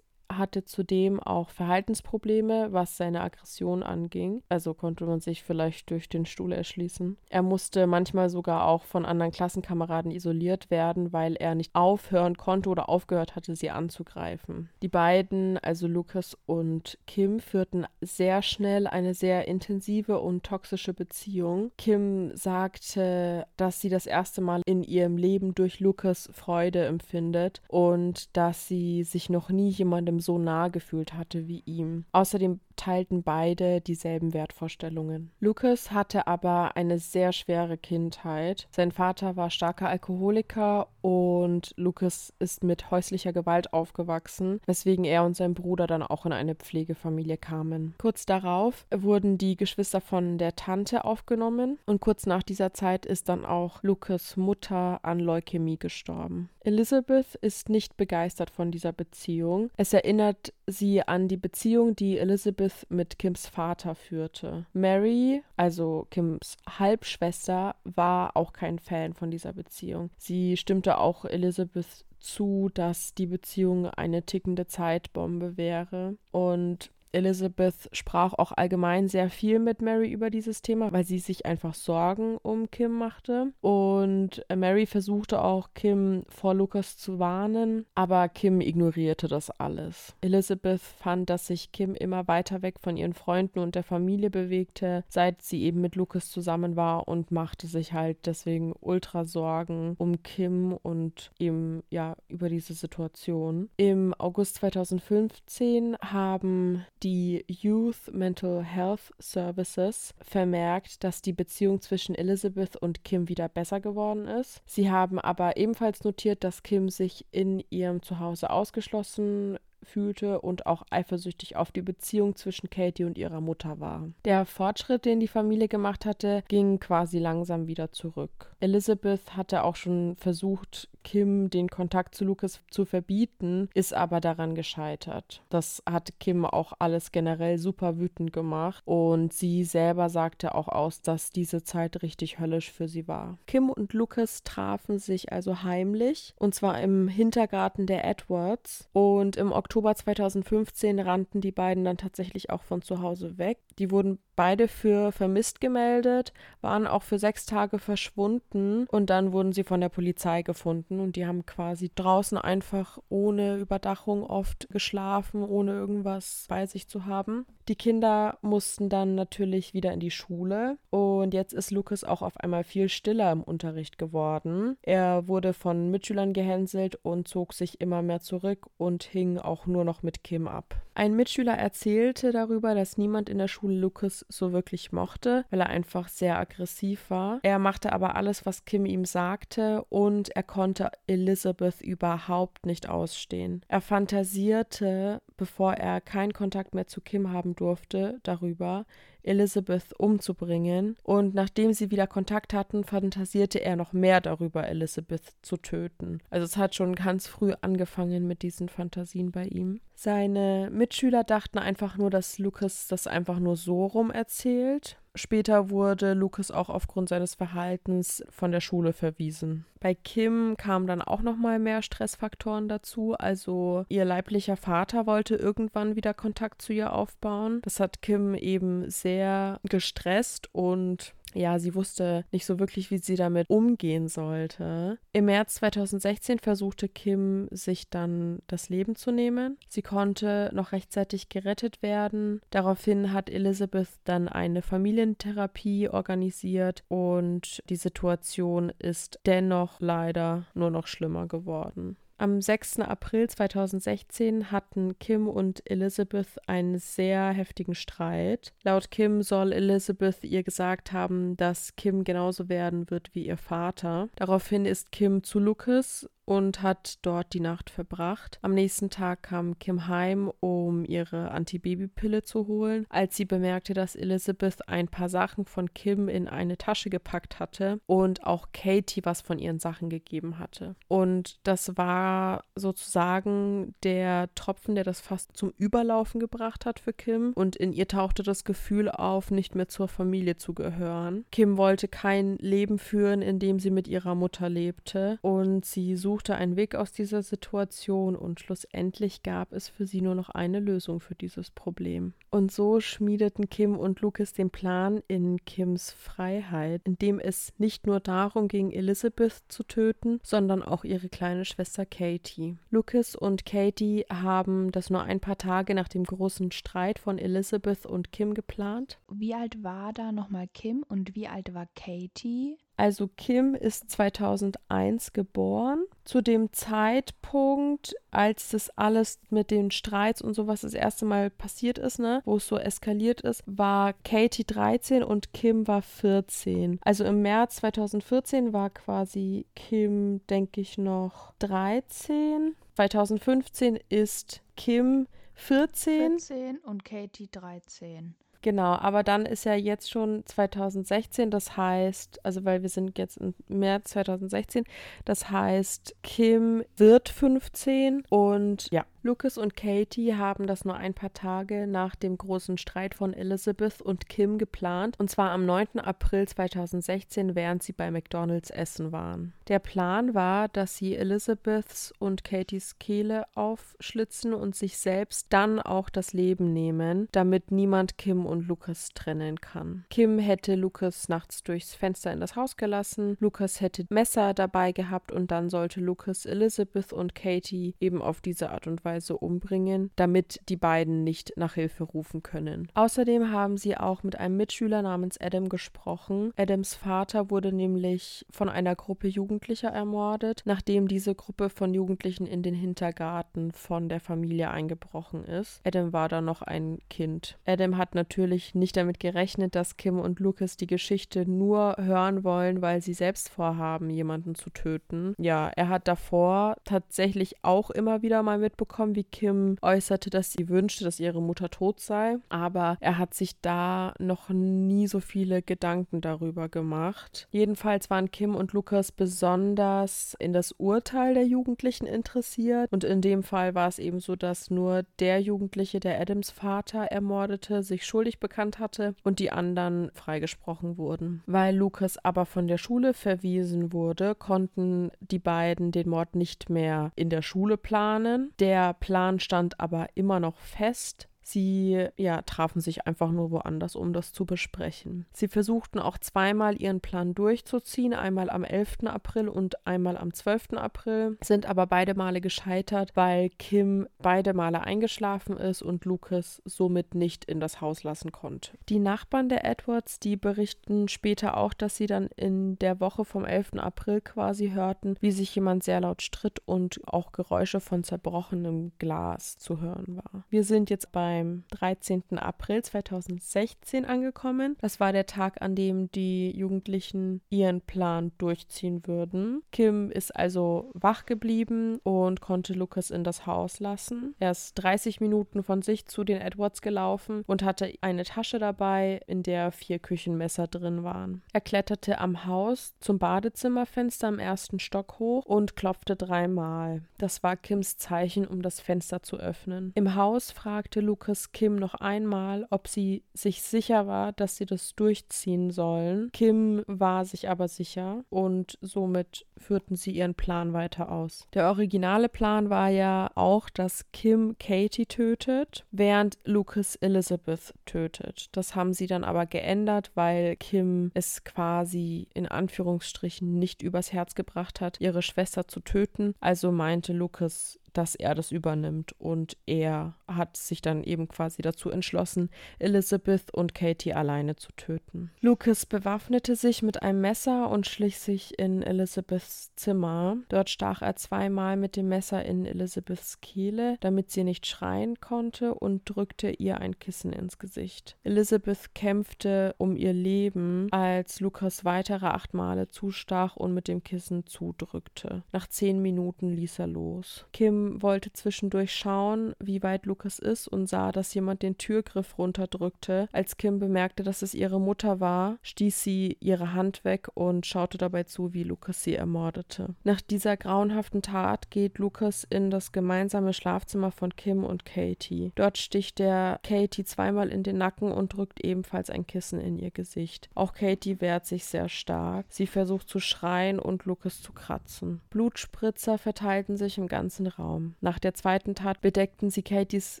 Lukas 0.38 0.48
hatte 0.48 0.64
zudem 0.64 1.20
auch 1.20 1.50
Verhaltensprobleme, 1.50 2.72
was 2.72 2.96
seine 2.96 3.20
Aggression 3.20 3.82
anging. 3.82 4.42
Also 4.48 4.72
konnte 4.72 5.04
man 5.04 5.20
sich 5.20 5.42
vielleicht 5.42 5.90
durch 5.90 6.08
den 6.08 6.26
Stuhl 6.26 6.52
erschließen. 6.52 7.16
Er 7.28 7.42
musste 7.42 7.86
manchmal 7.86 8.30
sogar 8.30 8.66
auch 8.66 8.84
von 8.84 9.04
anderen 9.04 9.32
Klassenkameraden 9.32 10.10
isoliert 10.10 10.70
werden, 10.70 11.12
weil 11.12 11.34
er 11.36 11.54
nicht 11.54 11.74
aufhören 11.74 12.36
konnte 12.36 12.70
oder 12.70 12.88
aufgehört 12.88 13.34
hatte, 13.36 13.56
sie 13.56 13.70
anzugreifen. 13.70 14.68
Die 14.82 14.88
beiden, 14.88 15.58
also 15.58 15.86
Lucas 15.86 16.36
und 16.46 16.98
Kim, 17.06 17.40
führten 17.40 17.86
sehr 18.00 18.42
schnell 18.42 18.86
eine 18.86 19.14
sehr 19.14 19.48
intensive 19.48 20.20
und 20.20 20.44
toxische 20.44 20.94
Beziehung. 20.94 21.72
Kim 21.76 22.34
sagte, 22.36 23.46
dass 23.56 23.80
sie 23.80 23.88
das 23.88 24.06
erste 24.06 24.40
Mal 24.40 24.62
in 24.66 24.82
ihrem 24.82 25.16
Leben 25.16 25.54
durch 25.54 25.80
Lucas 25.80 26.30
Freude 26.32 26.84
empfindet 26.84 27.60
und 27.68 28.36
dass 28.36 28.68
sie 28.68 29.02
sich 29.02 29.30
noch 29.30 29.50
nie 29.50 29.70
jemandem 29.70 30.20
so 30.20 30.27
nah 30.36 30.68
gefühlt 30.68 31.14
hatte 31.14 31.48
wie 31.48 31.62
ihm. 31.64 32.04
Außerdem 32.12 32.60
teilten 32.78 33.22
beide 33.22 33.82
dieselben 33.82 34.32
Wertvorstellungen. 34.32 35.30
Lucas 35.40 35.90
hatte 35.90 36.26
aber 36.26 36.76
eine 36.76 36.98
sehr 36.98 37.32
schwere 37.32 37.76
Kindheit. 37.76 38.68
Sein 38.70 38.92
Vater 38.92 39.36
war 39.36 39.50
starker 39.50 39.88
Alkoholiker 39.88 40.88
und 41.02 41.72
Lucas 41.76 42.32
ist 42.38 42.64
mit 42.64 42.90
häuslicher 42.90 43.32
Gewalt 43.32 43.72
aufgewachsen, 43.72 44.60
weswegen 44.64 45.04
er 45.04 45.24
und 45.24 45.36
sein 45.36 45.54
Bruder 45.54 45.86
dann 45.86 46.02
auch 46.02 46.24
in 46.24 46.32
eine 46.32 46.54
Pflegefamilie 46.54 47.36
kamen. 47.36 47.94
Kurz 47.98 48.24
darauf 48.24 48.86
wurden 48.94 49.36
die 49.36 49.56
Geschwister 49.56 50.00
von 50.00 50.38
der 50.38 50.56
Tante 50.56 51.04
aufgenommen 51.04 51.78
und 51.86 52.00
kurz 52.00 52.26
nach 52.26 52.42
dieser 52.42 52.72
Zeit 52.72 53.04
ist 53.04 53.28
dann 53.28 53.44
auch 53.44 53.82
Lucas 53.82 54.36
Mutter 54.36 55.00
an 55.02 55.18
Leukämie 55.18 55.78
gestorben. 55.78 56.48
Elizabeth 56.68 57.34
ist 57.36 57.70
nicht 57.70 57.96
begeistert 57.96 58.50
von 58.50 58.70
dieser 58.70 58.92
Beziehung. 58.92 59.70
Es 59.78 59.94
erinnert 59.94 60.52
sie 60.66 61.02
an 61.02 61.26
die 61.26 61.38
Beziehung, 61.38 61.96
die 61.96 62.18
Elizabeth 62.18 62.67
mit 62.88 63.18
Kims 63.18 63.46
Vater 63.46 63.94
führte. 63.94 64.66
Mary, 64.72 65.42
also 65.56 66.06
Kims 66.10 66.56
Halbschwester, 66.68 67.76
war 67.84 68.36
auch 68.36 68.52
kein 68.52 68.78
Fan 68.78 69.14
von 69.14 69.30
dieser 69.30 69.52
Beziehung. 69.52 70.10
Sie 70.16 70.56
stimmte 70.56 70.98
auch 70.98 71.24
Elizabeth 71.24 72.04
zu, 72.20 72.70
dass 72.74 73.14
die 73.14 73.26
Beziehung 73.26 73.86
eine 73.86 74.24
tickende 74.24 74.66
Zeitbombe 74.66 75.56
wäre. 75.56 76.16
Und 76.30 76.90
Elizabeth 77.12 77.88
sprach 77.92 78.34
auch 78.34 78.52
allgemein 78.52 79.08
sehr 79.08 79.30
viel 79.30 79.58
mit 79.58 79.82
Mary 79.82 80.10
über 80.10 80.30
dieses 80.30 80.62
Thema, 80.62 80.92
weil 80.92 81.04
sie 81.04 81.18
sich 81.18 81.46
einfach 81.46 81.74
Sorgen 81.74 82.36
um 82.42 82.70
Kim 82.70 82.92
machte. 82.92 83.52
Und 83.60 84.44
Mary 84.54 84.86
versuchte 84.86 85.42
auch 85.42 85.70
Kim 85.74 86.24
vor 86.28 86.54
Lukas 86.54 86.96
zu 86.96 87.18
warnen, 87.18 87.86
aber 87.94 88.28
Kim 88.28 88.60
ignorierte 88.60 89.28
das 89.28 89.50
alles. 89.50 90.14
Elizabeth 90.20 90.80
fand, 90.80 91.30
dass 91.30 91.46
sich 91.46 91.72
Kim 91.72 91.94
immer 91.94 92.28
weiter 92.28 92.62
weg 92.62 92.76
von 92.80 92.96
ihren 92.96 93.14
Freunden 93.14 93.58
und 93.58 93.74
der 93.74 93.82
Familie 93.82 94.30
bewegte, 94.30 95.04
seit 95.08 95.42
sie 95.42 95.62
eben 95.62 95.80
mit 95.80 95.96
Lukas 95.96 96.30
zusammen 96.30 96.76
war 96.76 97.08
und 97.08 97.30
machte 97.30 97.66
sich 97.66 97.92
halt 97.92 98.26
deswegen 98.26 98.74
ultra 98.80 99.24
Sorgen 99.24 99.94
um 99.98 100.22
Kim 100.22 100.72
und 100.72 101.30
eben 101.38 101.82
ja 101.90 102.16
über 102.28 102.48
diese 102.48 102.74
Situation. 102.74 103.68
Im 103.76 104.14
August 104.18 104.56
2015 104.56 105.96
haben 106.00 106.84
die 107.02 107.44
Youth 107.48 108.12
Mental 108.12 108.62
Health 108.62 109.12
Services 109.18 110.14
vermerkt, 110.20 111.04
dass 111.04 111.22
die 111.22 111.32
Beziehung 111.32 111.80
zwischen 111.80 112.14
Elizabeth 112.14 112.76
und 112.76 113.04
Kim 113.04 113.28
wieder 113.28 113.48
besser 113.48 113.80
geworden 113.80 114.26
ist. 114.26 114.62
Sie 114.66 114.90
haben 114.90 115.18
aber 115.18 115.56
ebenfalls 115.56 116.04
notiert, 116.04 116.44
dass 116.44 116.62
Kim 116.62 116.88
sich 116.88 117.26
in 117.30 117.62
ihrem 117.70 118.02
Zuhause 118.02 118.50
ausgeschlossen 118.50 119.58
fühlte 119.82 120.40
und 120.40 120.66
auch 120.66 120.82
eifersüchtig 120.90 121.56
auf 121.56 121.72
die 121.72 121.82
Beziehung 121.82 122.36
zwischen 122.36 122.70
Katie 122.70 123.04
und 123.04 123.18
ihrer 123.18 123.40
Mutter 123.40 123.80
war. 123.80 124.08
Der 124.24 124.44
Fortschritt, 124.44 125.04
den 125.04 125.20
die 125.20 125.28
Familie 125.28 125.68
gemacht 125.68 126.04
hatte, 126.04 126.42
ging 126.48 126.78
quasi 126.78 127.18
langsam 127.18 127.66
wieder 127.66 127.92
zurück. 127.92 128.54
Elizabeth 128.60 129.36
hatte 129.36 129.64
auch 129.64 129.76
schon 129.76 130.16
versucht, 130.16 130.88
Kim 131.04 131.48
den 131.48 131.68
Kontakt 131.68 132.14
zu 132.14 132.24
Lucas 132.24 132.60
zu 132.70 132.84
verbieten, 132.84 133.70
ist 133.72 133.94
aber 133.94 134.20
daran 134.20 134.54
gescheitert. 134.54 135.42
Das 135.48 135.82
hat 135.88 136.12
Kim 136.20 136.44
auch 136.44 136.74
alles 136.80 137.12
generell 137.12 137.56
super 137.56 137.98
wütend 137.98 138.32
gemacht 138.32 138.82
und 138.84 139.32
sie 139.32 139.64
selber 139.64 140.10
sagte 140.10 140.54
auch 140.54 140.68
aus, 140.68 141.00
dass 141.00 141.30
diese 141.30 141.62
Zeit 141.62 142.02
richtig 142.02 142.38
höllisch 142.40 142.70
für 142.70 142.88
sie 142.88 143.08
war. 143.08 143.38
Kim 143.46 143.70
und 143.70 143.94
Lucas 143.94 144.42
trafen 144.42 144.98
sich 144.98 145.32
also 145.32 145.62
heimlich 145.62 146.34
und 146.36 146.54
zwar 146.54 146.80
im 146.80 147.08
Hintergarten 147.08 147.86
der 147.86 148.04
Edwards 148.04 148.88
und 148.92 149.36
im 149.36 149.52
Oktober 149.52 149.67
Oktober 149.68 149.94
2015 149.94 150.98
rannten 150.98 151.42
die 151.42 151.52
beiden 151.52 151.84
dann 151.84 151.98
tatsächlich 151.98 152.48
auch 152.48 152.62
von 152.62 152.80
zu 152.80 153.02
Hause 153.02 153.36
weg. 153.36 153.58
Die 153.78 153.90
wurden 153.90 154.18
beide 154.34 154.66
für 154.66 155.12
vermisst 155.12 155.60
gemeldet, 155.60 156.32
waren 156.62 156.86
auch 156.86 157.02
für 157.02 157.18
sechs 157.18 157.44
Tage 157.44 157.78
verschwunden 157.78 158.86
und 158.86 159.10
dann 159.10 159.30
wurden 159.32 159.52
sie 159.52 159.64
von 159.64 159.82
der 159.82 159.90
Polizei 159.90 160.40
gefunden 160.40 161.00
und 161.00 161.16
die 161.16 161.26
haben 161.26 161.44
quasi 161.44 161.90
draußen 161.94 162.38
einfach 162.38 162.98
ohne 163.10 163.58
Überdachung 163.58 164.22
oft 164.22 164.70
geschlafen, 164.70 165.42
ohne 165.42 165.72
irgendwas 165.72 166.46
bei 166.48 166.64
sich 166.64 166.88
zu 166.88 167.04
haben. 167.04 167.44
Die 167.68 167.76
Kinder 167.76 168.38
mussten 168.40 168.88
dann 168.88 169.14
natürlich 169.14 169.74
wieder 169.74 169.92
in 169.92 170.00
die 170.00 170.10
Schule 170.10 170.78
und 170.88 171.34
jetzt 171.34 171.52
ist 171.52 171.70
Lucas 171.70 172.02
auch 172.02 172.22
auf 172.22 172.38
einmal 172.38 172.64
viel 172.64 172.88
stiller 172.88 173.30
im 173.30 173.42
Unterricht 173.42 173.98
geworden. 173.98 174.78
Er 174.80 175.28
wurde 175.28 175.52
von 175.52 175.90
Mitschülern 175.90 176.32
gehänselt 176.32 176.98
und 177.02 177.28
zog 177.28 177.52
sich 177.52 177.78
immer 177.82 178.00
mehr 178.00 178.20
zurück 178.20 178.70
und 178.78 179.02
hing 179.02 179.36
auch 179.36 179.66
nur 179.66 179.84
noch 179.84 180.02
mit 180.02 180.24
Kim 180.24 180.48
ab. 180.48 180.76
Ein 180.94 181.14
Mitschüler 181.14 181.52
erzählte 181.52 182.32
darüber, 182.32 182.74
dass 182.74 182.96
niemand 182.96 183.28
in 183.28 183.38
der 183.38 183.46
Schule 183.46 183.76
Lucas 183.76 184.24
so 184.30 184.52
wirklich 184.52 184.90
mochte, 184.90 185.44
weil 185.50 185.60
er 185.60 185.68
einfach 185.68 186.08
sehr 186.08 186.38
aggressiv 186.38 187.10
war. 187.10 187.38
Er 187.42 187.58
machte 187.58 187.92
aber 187.92 188.16
alles, 188.16 188.46
was 188.46 188.64
Kim 188.64 188.86
ihm 188.86 189.04
sagte 189.04 189.84
und 189.90 190.30
er 190.34 190.42
konnte 190.42 190.90
Elizabeth 191.06 191.82
überhaupt 191.82 192.64
nicht 192.64 192.88
ausstehen. 192.88 193.62
Er 193.68 193.82
fantasierte, 193.82 195.20
bevor 195.36 195.74
er 195.74 196.00
keinen 196.00 196.32
Kontakt 196.32 196.74
mehr 196.74 196.86
zu 196.86 197.00
Kim 197.00 197.30
haben 197.30 197.54
durfte, 197.60 198.20
darüber, 198.22 198.86
Elizabeth 199.22 199.92
umzubringen, 199.98 200.96
und 201.02 201.34
nachdem 201.34 201.72
sie 201.72 201.90
wieder 201.90 202.06
Kontakt 202.06 202.54
hatten, 202.54 202.84
fantasierte 202.84 203.60
er 203.60 203.76
noch 203.76 203.92
mehr 203.92 204.20
darüber, 204.20 204.66
Elizabeth 204.66 205.34
zu 205.42 205.56
töten. 205.56 206.20
Also 206.30 206.44
es 206.44 206.56
hat 206.56 206.74
schon 206.74 206.94
ganz 206.94 207.26
früh 207.26 207.52
angefangen 207.60 208.26
mit 208.26 208.42
diesen 208.42 208.68
Fantasien 208.68 209.30
bei 209.30 209.44
ihm. 209.44 209.80
Seine 209.94 210.70
Mitschüler 210.72 211.24
dachten 211.24 211.58
einfach 211.58 211.98
nur, 211.98 212.10
dass 212.10 212.38
Lucas 212.38 212.86
das 212.86 213.06
einfach 213.06 213.38
nur 213.38 213.56
so 213.56 213.84
rum 213.86 214.10
erzählt. 214.10 214.98
Später 215.18 215.70
wurde 215.70 216.14
Lucas 216.14 216.50
auch 216.50 216.68
aufgrund 216.68 217.08
seines 217.08 217.34
Verhaltens 217.34 218.24
von 218.30 218.52
der 218.52 218.60
Schule 218.60 218.92
verwiesen. 218.92 219.66
Bei 219.80 219.94
Kim 219.94 220.56
kamen 220.56 220.86
dann 220.86 221.02
auch 221.02 221.22
noch 221.22 221.36
mal 221.36 221.58
mehr 221.58 221.82
Stressfaktoren 221.82 222.68
dazu. 222.68 223.14
Also 223.18 223.84
ihr 223.88 224.04
leiblicher 224.04 224.56
Vater 224.56 225.06
wollte 225.06 225.34
irgendwann 225.34 225.96
wieder 225.96 226.14
Kontakt 226.14 226.62
zu 226.62 226.72
ihr 226.72 226.92
aufbauen. 226.92 227.60
Das 227.62 227.80
hat 227.80 228.00
Kim 228.00 228.34
eben 228.34 228.90
sehr 228.90 229.60
gestresst 229.64 230.48
und 230.52 231.14
ja, 231.34 231.58
sie 231.58 231.74
wusste 231.74 232.24
nicht 232.32 232.46
so 232.46 232.58
wirklich, 232.58 232.90
wie 232.90 232.98
sie 232.98 233.16
damit 233.16 233.48
umgehen 233.48 234.08
sollte. 234.08 234.98
Im 235.12 235.26
März 235.26 235.56
2016 235.56 236.38
versuchte 236.38 236.88
Kim, 236.88 237.48
sich 237.50 237.88
dann 237.90 238.40
das 238.46 238.68
Leben 238.68 238.96
zu 238.96 239.10
nehmen. 239.10 239.58
Sie 239.68 239.82
konnte 239.82 240.50
noch 240.52 240.72
rechtzeitig 240.72 241.28
gerettet 241.28 241.82
werden. 241.82 242.40
Daraufhin 242.50 243.12
hat 243.12 243.30
Elizabeth 243.30 243.88
dann 244.04 244.28
eine 244.28 244.62
Familientherapie 244.62 245.88
organisiert 245.88 246.84
und 246.88 247.62
die 247.68 247.76
Situation 247.76 248.72
ist 248.78 249.20
dennoch 249.26 249.80
leider 249.80 250.46
nur 250.54 250.70
noch 250.70 250.86
schlimmer 250.86 251.26
geworden. 251.26 251.96
Am 252.20 252.40
6. 252.42 252.80
April 252.80 253.28
2016 253.28 254.50
hatten 254.50 254.98
Kim 254.98 255.28
und 255.28 255.62
Elizabeth 255.70 256.26
einen 256.48 256.80
sehr 256.80 257.30
heftigen 257.30 257.76
Streit. 257.76 258.52
Laut 258.64 258.90
Kim 258.90 259.22
soll 259.22 259.52
Elizabeth 259.52 260.24
ihr 260.24 260.42
gesagt 260.42 260.92
haben, 260.92 261.36
dass 261.36 261.76
Kim 261.76 262.02
genauso 262.02 262.48
werden 262.48 262.90
wird 262.90 263.14
wie 263.14 263.24
ihr 263.24 263.36
Vater. 263.36 264.08
Daraufhin 264.16 264.64
ist 264.64 264.90
Kim 264.90 265.22
zu 265.22 265.38
Lucas 265.38 266.10
und 266.28 266.60
hat 266.60 266.98
dort 267.00 267.32
die 267.32 267.40
Nacht 267.40 267.70
verbracht. 267.70 268.38
Am 268.42 268.52
nächsten 268.52 268.90
Tag 268.90 269.22
kam 269.22 269.58
Kim 269.58 269.88
heim, 269.88 270.30
um 270.40 270.84
ihre 270.84 271.30
Antibabypille 271.30 272.22
zu 272.22 272.46
holen. 272.46 272.84
Als 272.90 273.16
sie 273.16 273.24
bemerkte, 273.24 273.72
dass 273.72 273.96
Elizabeth 273.96 274.68
ein 274.68 274.88
paar 274.88 275.08
Sachen 275.08 275.46
von 275.46 275.72
Kim 275.72 276.06
in 276.10 276.28
eine 276.28 276.58
Tasche 276.58 276.90
gepackt 276.90 277.40
hatte 277.40 277.80
und 277.86 278.26
auch 278.26 278.48
Katie 278.52 279.06
was 279.06 279.22
von 279.22 279.38
ihren 279.38 279.58
Sachen 279.58 279.88
gegeben 279.88 280.38
hatte. 280.38 280.76
Und 280.86 281.38
das 281.44 281.78
war 281.78 282.44
sozusagen 282.54 283.74
der 283.82 284.28
Tropfen, 284.34 284.74
der 284.74 284.84
das 284.84 285.00
fast 285.00 285.34
zum 285.34 285.54
Überlaufen 285.56 286.20
gebracht 286.20 286.66
hat 286.66 286.78
für 286.78 286.92
Kim. 286.92 287.32
Und 287.36 287.56
in 287.56 287.72
ihr 287.72 287.88
tauchte 287.88 288.22
das 288.22 288.44
Gefühl 288.44 288.90
auf, 288.90 289.30
nicht 289.30 289.54
mehr 289.54 289.68
zur 289.68 289.88
Familie 289.88 290.36
zu 290.36 290.52
gehören. 290.52 291.24
Kim 291.32 291.56
wollte 291.56 291.88
kein 291.88 292.36
Leben 292.36 292.78
führen, 292.78 293.22
in 293.22 293.38
dem 293.38 293.58
sie 293.58 293.70
mit 293.70 293.88
ihrer 293.88 294.14
Mutter 294.14 294.50
lebte 294.50 295.18
und 295.22 295.64
sie 295.64 295.96
suchte 295.96 296.17
suchte 296.18 296.34
einen 296.34 296.56
Weg 296.56 296.74
aus 296.74 296.90
dieser 296.90 297.22
Situation 297.22 298.16
und 298.16 298.40
schlussendlich 298.40 299.22
gab 299.22 299.52
es 299.52 299.68
für 299.68 299.86
sie 299.86 300.00
nur 300.00 300.16
noch 300.16 300.30
eine 300.30 300.58
Lösung 300.58 300.98
für 300.98 301.14
dieses 301.14 301.52
Problem. 301.52 302.12
Und 302.28 302.50
so 302.50 302.80
schmiedeten 302.80 303.48
Kim 303.48 303.76
und 303.76 304.00
Lucas 304.00 304.32
den 304.32 304.50
Plan 304.50 305.00
in 305.06 305.44
Kims 305.44 305.92
Freiheit, 305.92 306.82
in 306.86 306.98
dem 306.98 307.20
es 307.20 307.52
nicht 307.58 307.86
nur 307.86 308.00
darum 308.00 308.48
ging, 308.48 308.72
Elizabeth 308.72 309.44
zu 309.46 309.62
töten, 309.62 310.18
sondern 310.24 310.64
auch 310.64 310.82
ihre 310.82 311.08
kleine 311.08 311.44
Schwester 311.44 311.86
Katie. 311.86 312.56
Lucas 312.68 313.14
und 313.14 313.46
Katie 313.46 314.04
haben 314.10 314.72
das 314.72 314.90
nur 314.90 315.04
ein 315.04 315.20
paar 315.20 315.38
Tage 315.38 315.72
nach 315.76 315.86
dem 315.86 316.02
großen 316.02 316.50
Streit 316.50 316.98
von 316.98 317.18
Elizabeth 317.18 317.86
und 317.86 318.10
Kim 318.10 318.34
geplant. 318.34 318.98
Wie 319.08 319.34
alt 319.34 319.62
war 319.62 319.92
da 319.92 320.10
nochmal 320.10 320.48
Kim 320.52 320.84
und 320.88 321.14
wie 321.14 321.28
alt 321.28 321.54
war 321.54 321.68
Katie? 321.76 322.56
Also 322.78 323.08
Kim 323.08 323.56
ist 323.56 323.90
2001 323.90 325.12
geboren. 325.12 325.84
Zu 326.04 326.20
dem 326.20 326.52
Zeitpunkt, 326.52 327.96
als 328.12 328.50
das 328.50 328.70
alles 328.78 329.18
mit 329.30 329.50
den 329.50 329.72
Streits 329.72 330.22
und 330.22 330.34
sowas 330.34 330.60
das 330.60 330.74
erste 330.74 331.04
Mal 331.04 331.28
passiert 331.28 331.78
ist, 331.78 331.98
ne, 331.98 332.22
wo 332.24 332.36
es 332.36 332.46
so 332.46 332.56
eskaliert 332.56 333.20
ist, 333.22 333.42
war 333.46 333.94
Katie 334.04 334.44
13 334.44 335.02
und 335.02 335.32
Kim 335.32 335.66
war 335.66 335.82
14. 335.82 336.78
Also 336.84 337.02
im 337.02 337.20
März 337.20 337.56
2014 337.56 338.52
war 338.52 338.70
quasi 338.70 339.46
Kim, 339.56 340.24
denke 340.28 340.60
ich, 340.60 340.78
noch 340.78 341.34
13. 341.40 342.54
2015 342.76 343.76
ist 343.88 344.40
Kim 344.56 345.08
14. 345.34 346.20
14 346.20 346.58
und 346.58 346.84
Katie 346.84 347.28
13. 347.28 348.14
Genau, 348.48 348.76
aber 348.76 349.02
dann 349.02 349.26
ist 349.26 349.44
ja 349.44 349.52
jetzt 349.52 349.90
schon 349.90 350.24
2016, 350.24 351.30
das 351.30 351.58
heißt, 351.58 352.24
also 352.24 352.46
weil 352.46 352.62
wir 352.62 352.70
sind 352.70 352.96
jetzt 352.96 353.18
im 353.18 353.34
März 353.46 353.90
2016, 353.90 354.64
das 355.04 355.30
heißt, 355.30 355.96
Kim 356.02 356.64
wird 356.74 357.10
15 357.10 358.04
und 358.08 358.68
ja, 358.70 358.86
Lucas 359.02 359.38
und 359.38 359.54
Katie 359.54 360.16
haben 360.16 360.48
das 360.48 360.64
nur 360.64 360.74
ein 360.74 360.92
paar 360.92 361.12
Tage 361.12 361.68
nach 361.68 361.94
dem 361.94 362.18
großen 362.18 362.58
Streit 362.58 362.96
von 362.96 363.14
Elizabeth 363.14 363.80
und 363.80 364.08
Kim 364.08 364.38
geplant, 364.38 364.98
und 364.98 365.08
zwar 365.08 365.30
am 365.30 365.46
9. 365.46 365.78
April 365.78 366.26
2016, 366.26 367.36
während 367.36 367.62
sie 367.62 367.72
bei 367.72 367.92
McDonald's 367.92 368.50
essen 368.50 368.90
waren. 368.90 369.34
Der 369.46 369.60
Plan 369.60 370.14
war, 370.14 370.48
dass 370.48 370.76
sie 370.76 370.96
Elizabeths 370.96 371.94
und 372.00 372.24
Katies 372.24 372.80
Kehle 372.80 373.24
aufschlitzen 373.36 374.34
und 374.34 374.56
sich 374.56 374.78
selbst 374.78 375.28
dann 375.30 375.60
auch 375.60 375.90
das 375.90 376.12
Leben 376.12 376.52
nehmen, 376.52 377.08
damit 377.12 377.52
niemand 377.52 377.98
Kim 377.98 378.26
und 378.26 378.48
Lucas 378.48 378.88
trennen 378.94 379.40
kann. 379.40 379.84
Kim 379.90 380.18
hätte 380.18 380.56
Lucas 380.56 381.08
nachts 381.08 381.44
durchs 381.44 381.72
Fenster 381.72 382.12
in 382.12 382.18
das 382.20 382.34
Haus 382.34 382.56
gelassen, 382.56 383.16
Lucas 383.20 383.60
hätte 383.60 383.86
Messer 383.90 384.34
dabei 384.34 384.72
gehabt 384.72 385.12
und 385.12 385.30
dann 385.30 385.50
sollte 385.50 385.80
Lucas 385.80 386.26
Elizabeth 386.26 386.92
und 386.92 387.14
Katie 387.14 387.76
eben 387.78 388.02
auf 388.02 388.20
diese 388.20 388.50
Art 388.50 388.66
und 388.66 388.84
Weise 388.84 388.87
Weise 388.88 389.18
umbringen, 389.18 389.90
damit 389.96 390.40
die 390.48 390.56
beiden 390.56 391.04
nicht 391.04 391.32
nach 391.36 391.54
Hilfe 391.54 391.84
rufen 391.84 392.22
können. 392.22 392.68
Außerdem 392.74 393.30
haben 393.30 393.58
sie 393.58 393.76
auch 393.76 394.02
mit 394.02 394.18
einem 394.18 394.36
Mitschüler 394.36 394.80
namens 394.82 395.20
Adam 395.20 395.48
gesprochen. 395.48 396.32
Adams 396.36 396.74
Vater 396.74 397.30
wurde 397.30 397.52
nämlich 397.52 398.24
von 398.30 398.48
einer 398.48 398.74
Gruppe 398.74 399.08
Jugendlicher 399.08 399.68
ermordet, 399.68 400.42
nachdem 400.46 400.88
diese 400.88 401.14
Gruppe 401.14 401.50
von 401.50 401.74
Jugendlichen 401.74 402.26
in 402.26 402.42
den 402.42 402.54
Hintergarten 402.54 403.52
von 403.52 403.88
der 403.88 404.00
Familie 404.00 404.50
eingebrochen 404.50 405.24
ist. 405.24 405.60
Adam 405.64 405.92
war 405.92 406.08
da 406.08 406.20
noch 406.20 406.40
ein 406.40 406.78
Kind. 406.88 407.38
Adam 407.46 407.76
hat 407.76 407.94
natürlich 407.94 408.54
nicht 408.54 408.76
damit 408.76 409.00
gerechnet, 409.00 409.54
dass 409.54 409.76
Kim 409.76 409.98
und 409.98 410.20
Lucas 410.20 410.56
die 410.56 410.66
Geschichte 410.66 411.28
nur 411.28 411.76
hören 411.78 412.24
wollen, 412.24 412.62
weil 412.62 412.80
sie 412.80 412.94
selbst 412.94 413.28
vorhaben, 413.28 413.90
jemanden 413.90 414.34
zu 414.34 414.50
töten. 414.50 415.14
Ja, 415.18 415.48
er 415.48 415.68
hat 415.68 415.88
davor 415.88 416.56
tatsächlich 416.64 417.36
auch 417.42 417.70
immer 417.70 418.02
wieder 418.02 418.22
mal 418.22 418.38
mitbekommen, 418.38 418.77
wie 418.86 419.04
Kim 419.04 419.56
äußerte, 419.62 420.10
dass 420.10 420.32
sie 420.32 420.48
wünschte, 420.48 420.84
dass 420.84 421.00
ihre 421.00 421.20
Mutter 421.20 421.50
tot 421.50 421.80
sei. 421.80 422.16
Aber 422.28 422.76
er 422.80 422.98
hat 422.98 423.14
sich 423.14 423.40
da 423.40 423.94
noch 423.98 424.28
nie 424.28 424.86
so 424.86 425.00
viele 425.00 425.42
Gedanken 425.42 426.00
darüber 426.00 426.48
gemacht. 426.48 427.28
Jedenfalls 427.30 427.90
waren 427.90 428.10
Kim 428.10 428.34
und 428.34 428.52
Lukas 428.52 428.92
besonders 428.92 430.14
in 430.18 430.32
das 430.32 430.52
Urteil 430.52 431.14
der 431.14 431.26
Jugendlichen 431.26 431.86
interessiert. 431.86 432.72
Und 432.72 432.84
in 432.84 433.00
dem 433.00 433.22
Fall 433.22 433.54
war 433.54 433.68
es 433.68 433.78
eben 433.78 434.00
so, 434.00 434.16
dass 434.16 434.50
nur 434.50 434.84
der 434.98 435.20
Jugendliche, 435.20 435.80
der 435.80 436.00
Adams 436.00 436.30
Vater 436.30 436.84
ermordete, 436.84 437.62
sich 437.62 437.84
schuldig 437.86 438.20
bekannt 438.20 438.58
hatte 438.58 438.94
und 439.04 439.18
die 439.18 439.30
anderen 439.30 439.90
freigesprochen 439.94 440.78
wurden. 440.78 441.22
Weil 441.26 441.56
Lukas 441.56 442.02
aber 442.04 442.26
von 442.26 442.48
der 442.48 442.58
Schule 442.58 442.94
verwiesen 442.94 443.72
wurde, 443.72 444.14
konnten 444.14 444.90
die 445.00 445.18
beiden 445.18 445.72
den 445.72 445.88
Mord 445.88 446.14
nicht 446.14 446.50
mehr 446.50 446.92
in 446.96 447.10
der 447.10 447.22
Schule 447.22 447.56
planen. 447.56 448.32
Der 448.38 448.67
Der 448.68 448.74
Plan 448.74 449.18
stand 449.18 449.58
aber 449.60 449.86
immer 449.94 450.20
noch 450.20 450.36
fest. 450.36 451.08
Sie 451.28 451.86
ja, 451.98 452.22
trafen 452.22 452.62
sich 452.62 452.86
einfach 452.86 453.10
nur 453.10 453.30
woanders, 453.30 453.76
um 453.76 453.92
das 453.92 454.12
zu 454.12 454.24
besprechen. 454.24 455.04
Sie 455.12 455.28
versuchten 455.28 455.78
auch 455.78 455.98
zweimal 455.98 456.58
ihren 456.58 456.80
Plan 456.80 457.14
durchzuziehen, 457.14 457.92
einmal 457.92 458.30
am 458.30 458.44
11. 458.44 458.78
April 458.86 459.28
und 459.28 459.66
einmal 459.66 459.98
am 459.98 460.14
12. 460.14 460.54
April, 460.54 461.18
sind 461.22 461.44
aber 461.44 461.66
beide 461.66 461.94
Male 461.94 462.22
gescheitert, 462.22 462.92
weil 462.94 463.28
Kim 463.28 463.86
beide 463.98 464.32
Male 464.32 464.62
eingeschlafen 464.62 465.36
ist 465.36 465.60
und 465.60 465.84
Lucas 465.84 466.40
somit 466.46 466.94
nicht 466.94 467.26
in 467.26 467.40
das 467.40 467.60
Haus 467.60 467.82
lassen 467.82 468.10
konnte. 468.10 468.52
Die 468.70 468.78
Nachbarn 468.78 469.28
der 469.28 469.44
Edwards, 469.44 470.00
die 470.00 470.16
berichten 470.16 470.88
später 470.88 471.36
auch, 471.36 471.52
dass 471.52 471.76
sie 471.76 471.86
dann 471.86 472.06
in 472.16 472.58
der 472.58 472.80
Woche 472.80 473.04
vom 473.04 473.26
11. 473.26 473.54
April 473.58 474.00
quasi 474.00 474.52
hörten, 474.52 474.96
wie 475.00 475.12
sich 475.12 475.34
jemand 475.34 475.62
sehr 475.62 475.82
laut 475.82 476.00
stritt 476.00 476.40
und 476.46 476.80
auch 476.86 477.12
Geräusche 477.12 477.60
von 477.60 477.84
zerbrochenem 477.84 478.72
Glas 478.78 479.36
zu 479.36 479.60
hören 479.60 479.96
war. 479.98 480.24
Wir 480.30 480.42
sind 480.42 480.70
jetzt 480.70 480.90
bei 480.90 481.17
beim 481.18 481.44
13. 481.50 482.18
April 482.18 482.62
2016 482.62 483.84
angekommen. 483.84 484.56
Das 484.60 484.78
war 484.78 484.92
der 484.92 485.06
Tag, 485.06 485.42
an 485.42 485.54
dem 485.54 485.90
die 485.90 486.30
Jugendlichen 486.30 487.22
ihren 487.28 487.60
Plan 487.60 488.12
durchziehen 488.18 488.86
würden. 488.86 489.42
Kim 489.50 489.90
ist 489.90 490.14
also 490.14 490.70
wach 490.74 491.06
geblieben 491.06 491.80
und 491.82 492.20
konnte 492.20 492.52
Lucas 492.52 492.90
in 492.90 493.02
das 493.02 493.26
Haus 493.26 493.58
lassen. 493.58 494.14
Er 494.20 494.30
ist 494.30 494.54
30 494.54 495.00
Minuten 495.00 495.42
von 495.42 495.62
sich 495.62 495.86
zu 495.86 496.04
den 496.04 496.20
Edwards 496.20 496.62
gelaufen 496.62 497.24
und 497.26 497.42
hatte 497.42 497.72
eine 497.80 498.04
Tasche 498.04 498.38
dabei, 498.38 499.00
in 499.06 499.22
der 499.22 499.50
vier 499.50 499.78
Küchenmesser 499.78 500.46
drin 500.46 500.84
waren. 500.84 501.22
Er 501.32 501.40
kletterte 501.40 501.98
am 501.98 502.26
Haus 502.26 502.74
zum 502.80 502.98
Badezimmerfenster 502.98 504.08
im 504.08 504.18
ersten 504.18 504.60
Stock 504.60 504.98
hoch 504.98 505.24
und 505.24 505.56
klopfte 505.56 505.96
dreimal. 505.96 506.82
Das 506.98 507.22
war 507.22 507.36
Kims 507.36 507.76
Zeichen, 507.76 508.26
um 508.26 508.42
das 508.42 508.60
Fenster 508.60 509.02
zu 509.02 509.16
öffnen. 509.16 509.72
Im 509.74 509.94
Haus 509.94 510.30
fragte 510.30 510.80
Lucas 510.80 511.07
Chris 511.08 511.32
Kim 511.32 511.56
noch 511.56 511.72
einmal, 511.72 512.46
ob 512.50 512.68
sie 512.68 513.02
sich 513.14 513.40
sicher 513.40 513.86
war, 513.86 514.12
dass 514.12 514.36
sie 514.36 514.44
das 514.44 514.74
durchziehen 514.74 515.50
sollen. 515.50 516.10
Kim 516.12 516.62
war 516.66 517.06
sich 517.06 517.30
aber 517.30 517.48
sicher 517.48 518.04
und 518.10 518.58
somit 518.60 519.24
führten 519.38 519.74
sie 519.74 519.92
ihren 519.92 520.14
Plan 520.14 520.52
weiter 520.52 520.92
aus. 520.92 521.26
Der 521.32 521.48
originale 521.48 522.10
Plan 522.10 522.50
war 522.50 522.68
ja 522.68 523.10
auch, 523.14 523.48
dass 523.48 523.90
Kim 523.90 524.36
Katie 524.38 524.84
tötet, 524.84 525.64
während 525.70 526.18
Lucas 526.24 526.76
Elizabeth 526.76 527.54
tötet. 527.64 528.28
Das 528.32 528.54
haben 528.54 528.74
sie 528.74 528.86
dann 528.86 529.02
aber 529.02 529.24
geändert, 529.24 529.92
weil 529.94 530.36
Kim 530.36 530.90
es 530.92 531.24
quasi 531.24 532.08
in 532.12 532.28
Anführungsstrichen 532.28 533.38
nicht 533.38 533.62
übers 533.62 533.94
Herz 533.94 534.14
gebracht 534.14 534.60
hat, 534.60 534.78
ihre 534.82 535.00
Schwester 535.00 535.48
zu 535.48 535.60
töten. 535.60 536.14
Also 536.20 536.52
meinte 536.52 536.92
Lucas, 536.92 537.58
dass 537.78 537.94
er 537.94 538.16
das 538.16 538.32
übernimmt. 538.32 538.94
Und 538.98 539.36
er 539.46 539.94
hat 540.08 540.36
sich 540.36 540.60
dann 540.60 540.82
eben 540.82 541.06
quasi 541.06 541.42
dazu 541.42 541.70
entschlossen, 541.70 542.28
Elizabeth 542.58 543.32
und 543.32 543.54
Katie 543.54 543.94
alleine 543.94 544.34
zu 544.34 544.50
töten. 544.56 545.12
Lucas 545.20 545.64
bewaffnete 545.64 546.34
sich 546.34 546.62
mit 546.62 546.82
einem 546.82 547.00
Messer 547.00 547.48
und 547.48 547.68
schlich 547.68 548.00
sich 548.00 548.36
in 548.36 548.62
Elizabeths 548.62 549.54
Zimmer. 549.54 550.16
Dort 550.28 550.50
stach 550.50 550.82
er 550.82 550.96
zweimal 550.96 551.56
mit 551.56 551.76
dem 551.76 551.88
Messer 551.88 552.24
in 552.24 552.46
Elizabeths 552.46 553.20
Kehle, 553.20 553.76
damit 553.78 554.10
sie 554.10 554.24
nicht 554.24 554.46
schreien 554.46 555.00
konnte, 555.00 555.54
und 555.54 555.82
drückte 555.84 556.30
ihr 556.30 556.60
ein 556.60 556.80
Kissen 556.80 557.12
ins 557.12 557.38
Gesicht. 557.38 557.96
Elizabeth 558.02 558.74
kämpfte 558.74 559.54
um 559.58 559.76
ihr 559.76 559.92
Leben, 559.92 560.66
als 560.72 561.20
Lucas 561.20 561.64
weitere 561.64 562.06
acht 562.06 562.34
Male 562.34 562.68
zustach 562.70 563.36
und 563.36 563.54
mit 563.54 563.68
dem 563.68 563.84
Kissen 563.84 564.26
zudrückte. 564.26 565.22
Nach 565.32 565.46
zehn 565.46 565.80
Minuten 565.80 566.30
ließ 566.30 566.58
er 566.58 566.66
los. 566.66 567.26
Kim 567.32 567.67
wollte 567.82 568.12
zwischendurch 568.12 568.74
schauen, 568.74 569.34
wie 569.38 569.62
weit 569.62 569.86
Lucas 569.86 570.18
ist 570.18 570.48
und 570.48 570.68
sah, 570.68 570.92
dass 570.92 571.14
jemand 571.14 571.42
den 571.42 571.58
Türgriff 571.58 572.18
runterdrückte. 572.18 573.08
Als 573.12 573.36
Kim 573.36 573.58
bemerkte, 573.58 574.02
dass 574.02 574.22
es 574.22 574.34
ihre 574.34 574.60
Mutter 574.60 575.00
war, 575.00 575.38
stieß 575.42 575.82
sie 575.82 576.16
ihre 576.20 576.52
Hand 576.52 576.84
weg 576.84 577.08
und 577.14 577.46
schaute 577.46 577.78
dabei 577.78 578.04
zu, 578.04 578.34
wie 578.34 578.42
Lucas 578.42 578.82
sie 578.82 578.94
ermordete. 578.94 579.74
Nach 579.84 580.00
dieser 580.00 580.36
grauenhaften 580.36 581.02
Tat 581.02 581.50
geht 581.50 581.78
Lucas 581.78 582.26
in 582.28 582.50
das 582.50 582.72
gemeinsame 582.72 583.32
Schlafzimmer 583.32 583.90
von 583.90 584.14
Kim 584.16 584.44
und 584.44 584.64
Katie. 584.64 585.32
Dort 585.34 585.58
sticht 585.58 586.00
er 586.00 586.40
Katie 586.42 586.84
zweimal 586.84 587.28
in 587.28 587.42
den 587.42 587.58
Nacken 587.58 587.92
und 587.92 588.14
drückt 588.14 588.44
ebenfalls 588.44 588.90
ein 588.90 589.06
Kissen 589.06 589.40
in 589.40 589.58
ihr 589.58 589.70
Gesicht. 589.70 590.28
Auch 590.34 590.54
Katie 590.54 591.00
wehrt 591.00 591.26
sich 591.26 591.44
sehr 591.44 591.68
stark. 591.68 592.26
Sie 592.28 592.46
versucht 592.46 592.88
zu 592.88 593.00
schreien 593.00 593.58
und 593.58 593.84
Lucas 593.84 594.22
zu 594.22 594.32
kratzen. 594.32 595.00
Blutspritzer 595.10 595.98
verteilten 595.98 596.56
sich 596.56 596.78
im 596.78 596.88
ganzen 596.88 597.26
Raum. 597.26 597.57
Raum. 597.58 597.74
Nach 597.80 597.98
der 597.98 598.14
zweiten 598.14 598.54
Tat 598.54 598.80
bedeckten 598.80 599.30
sie 599.30 599.42
Katies 599.42 600.00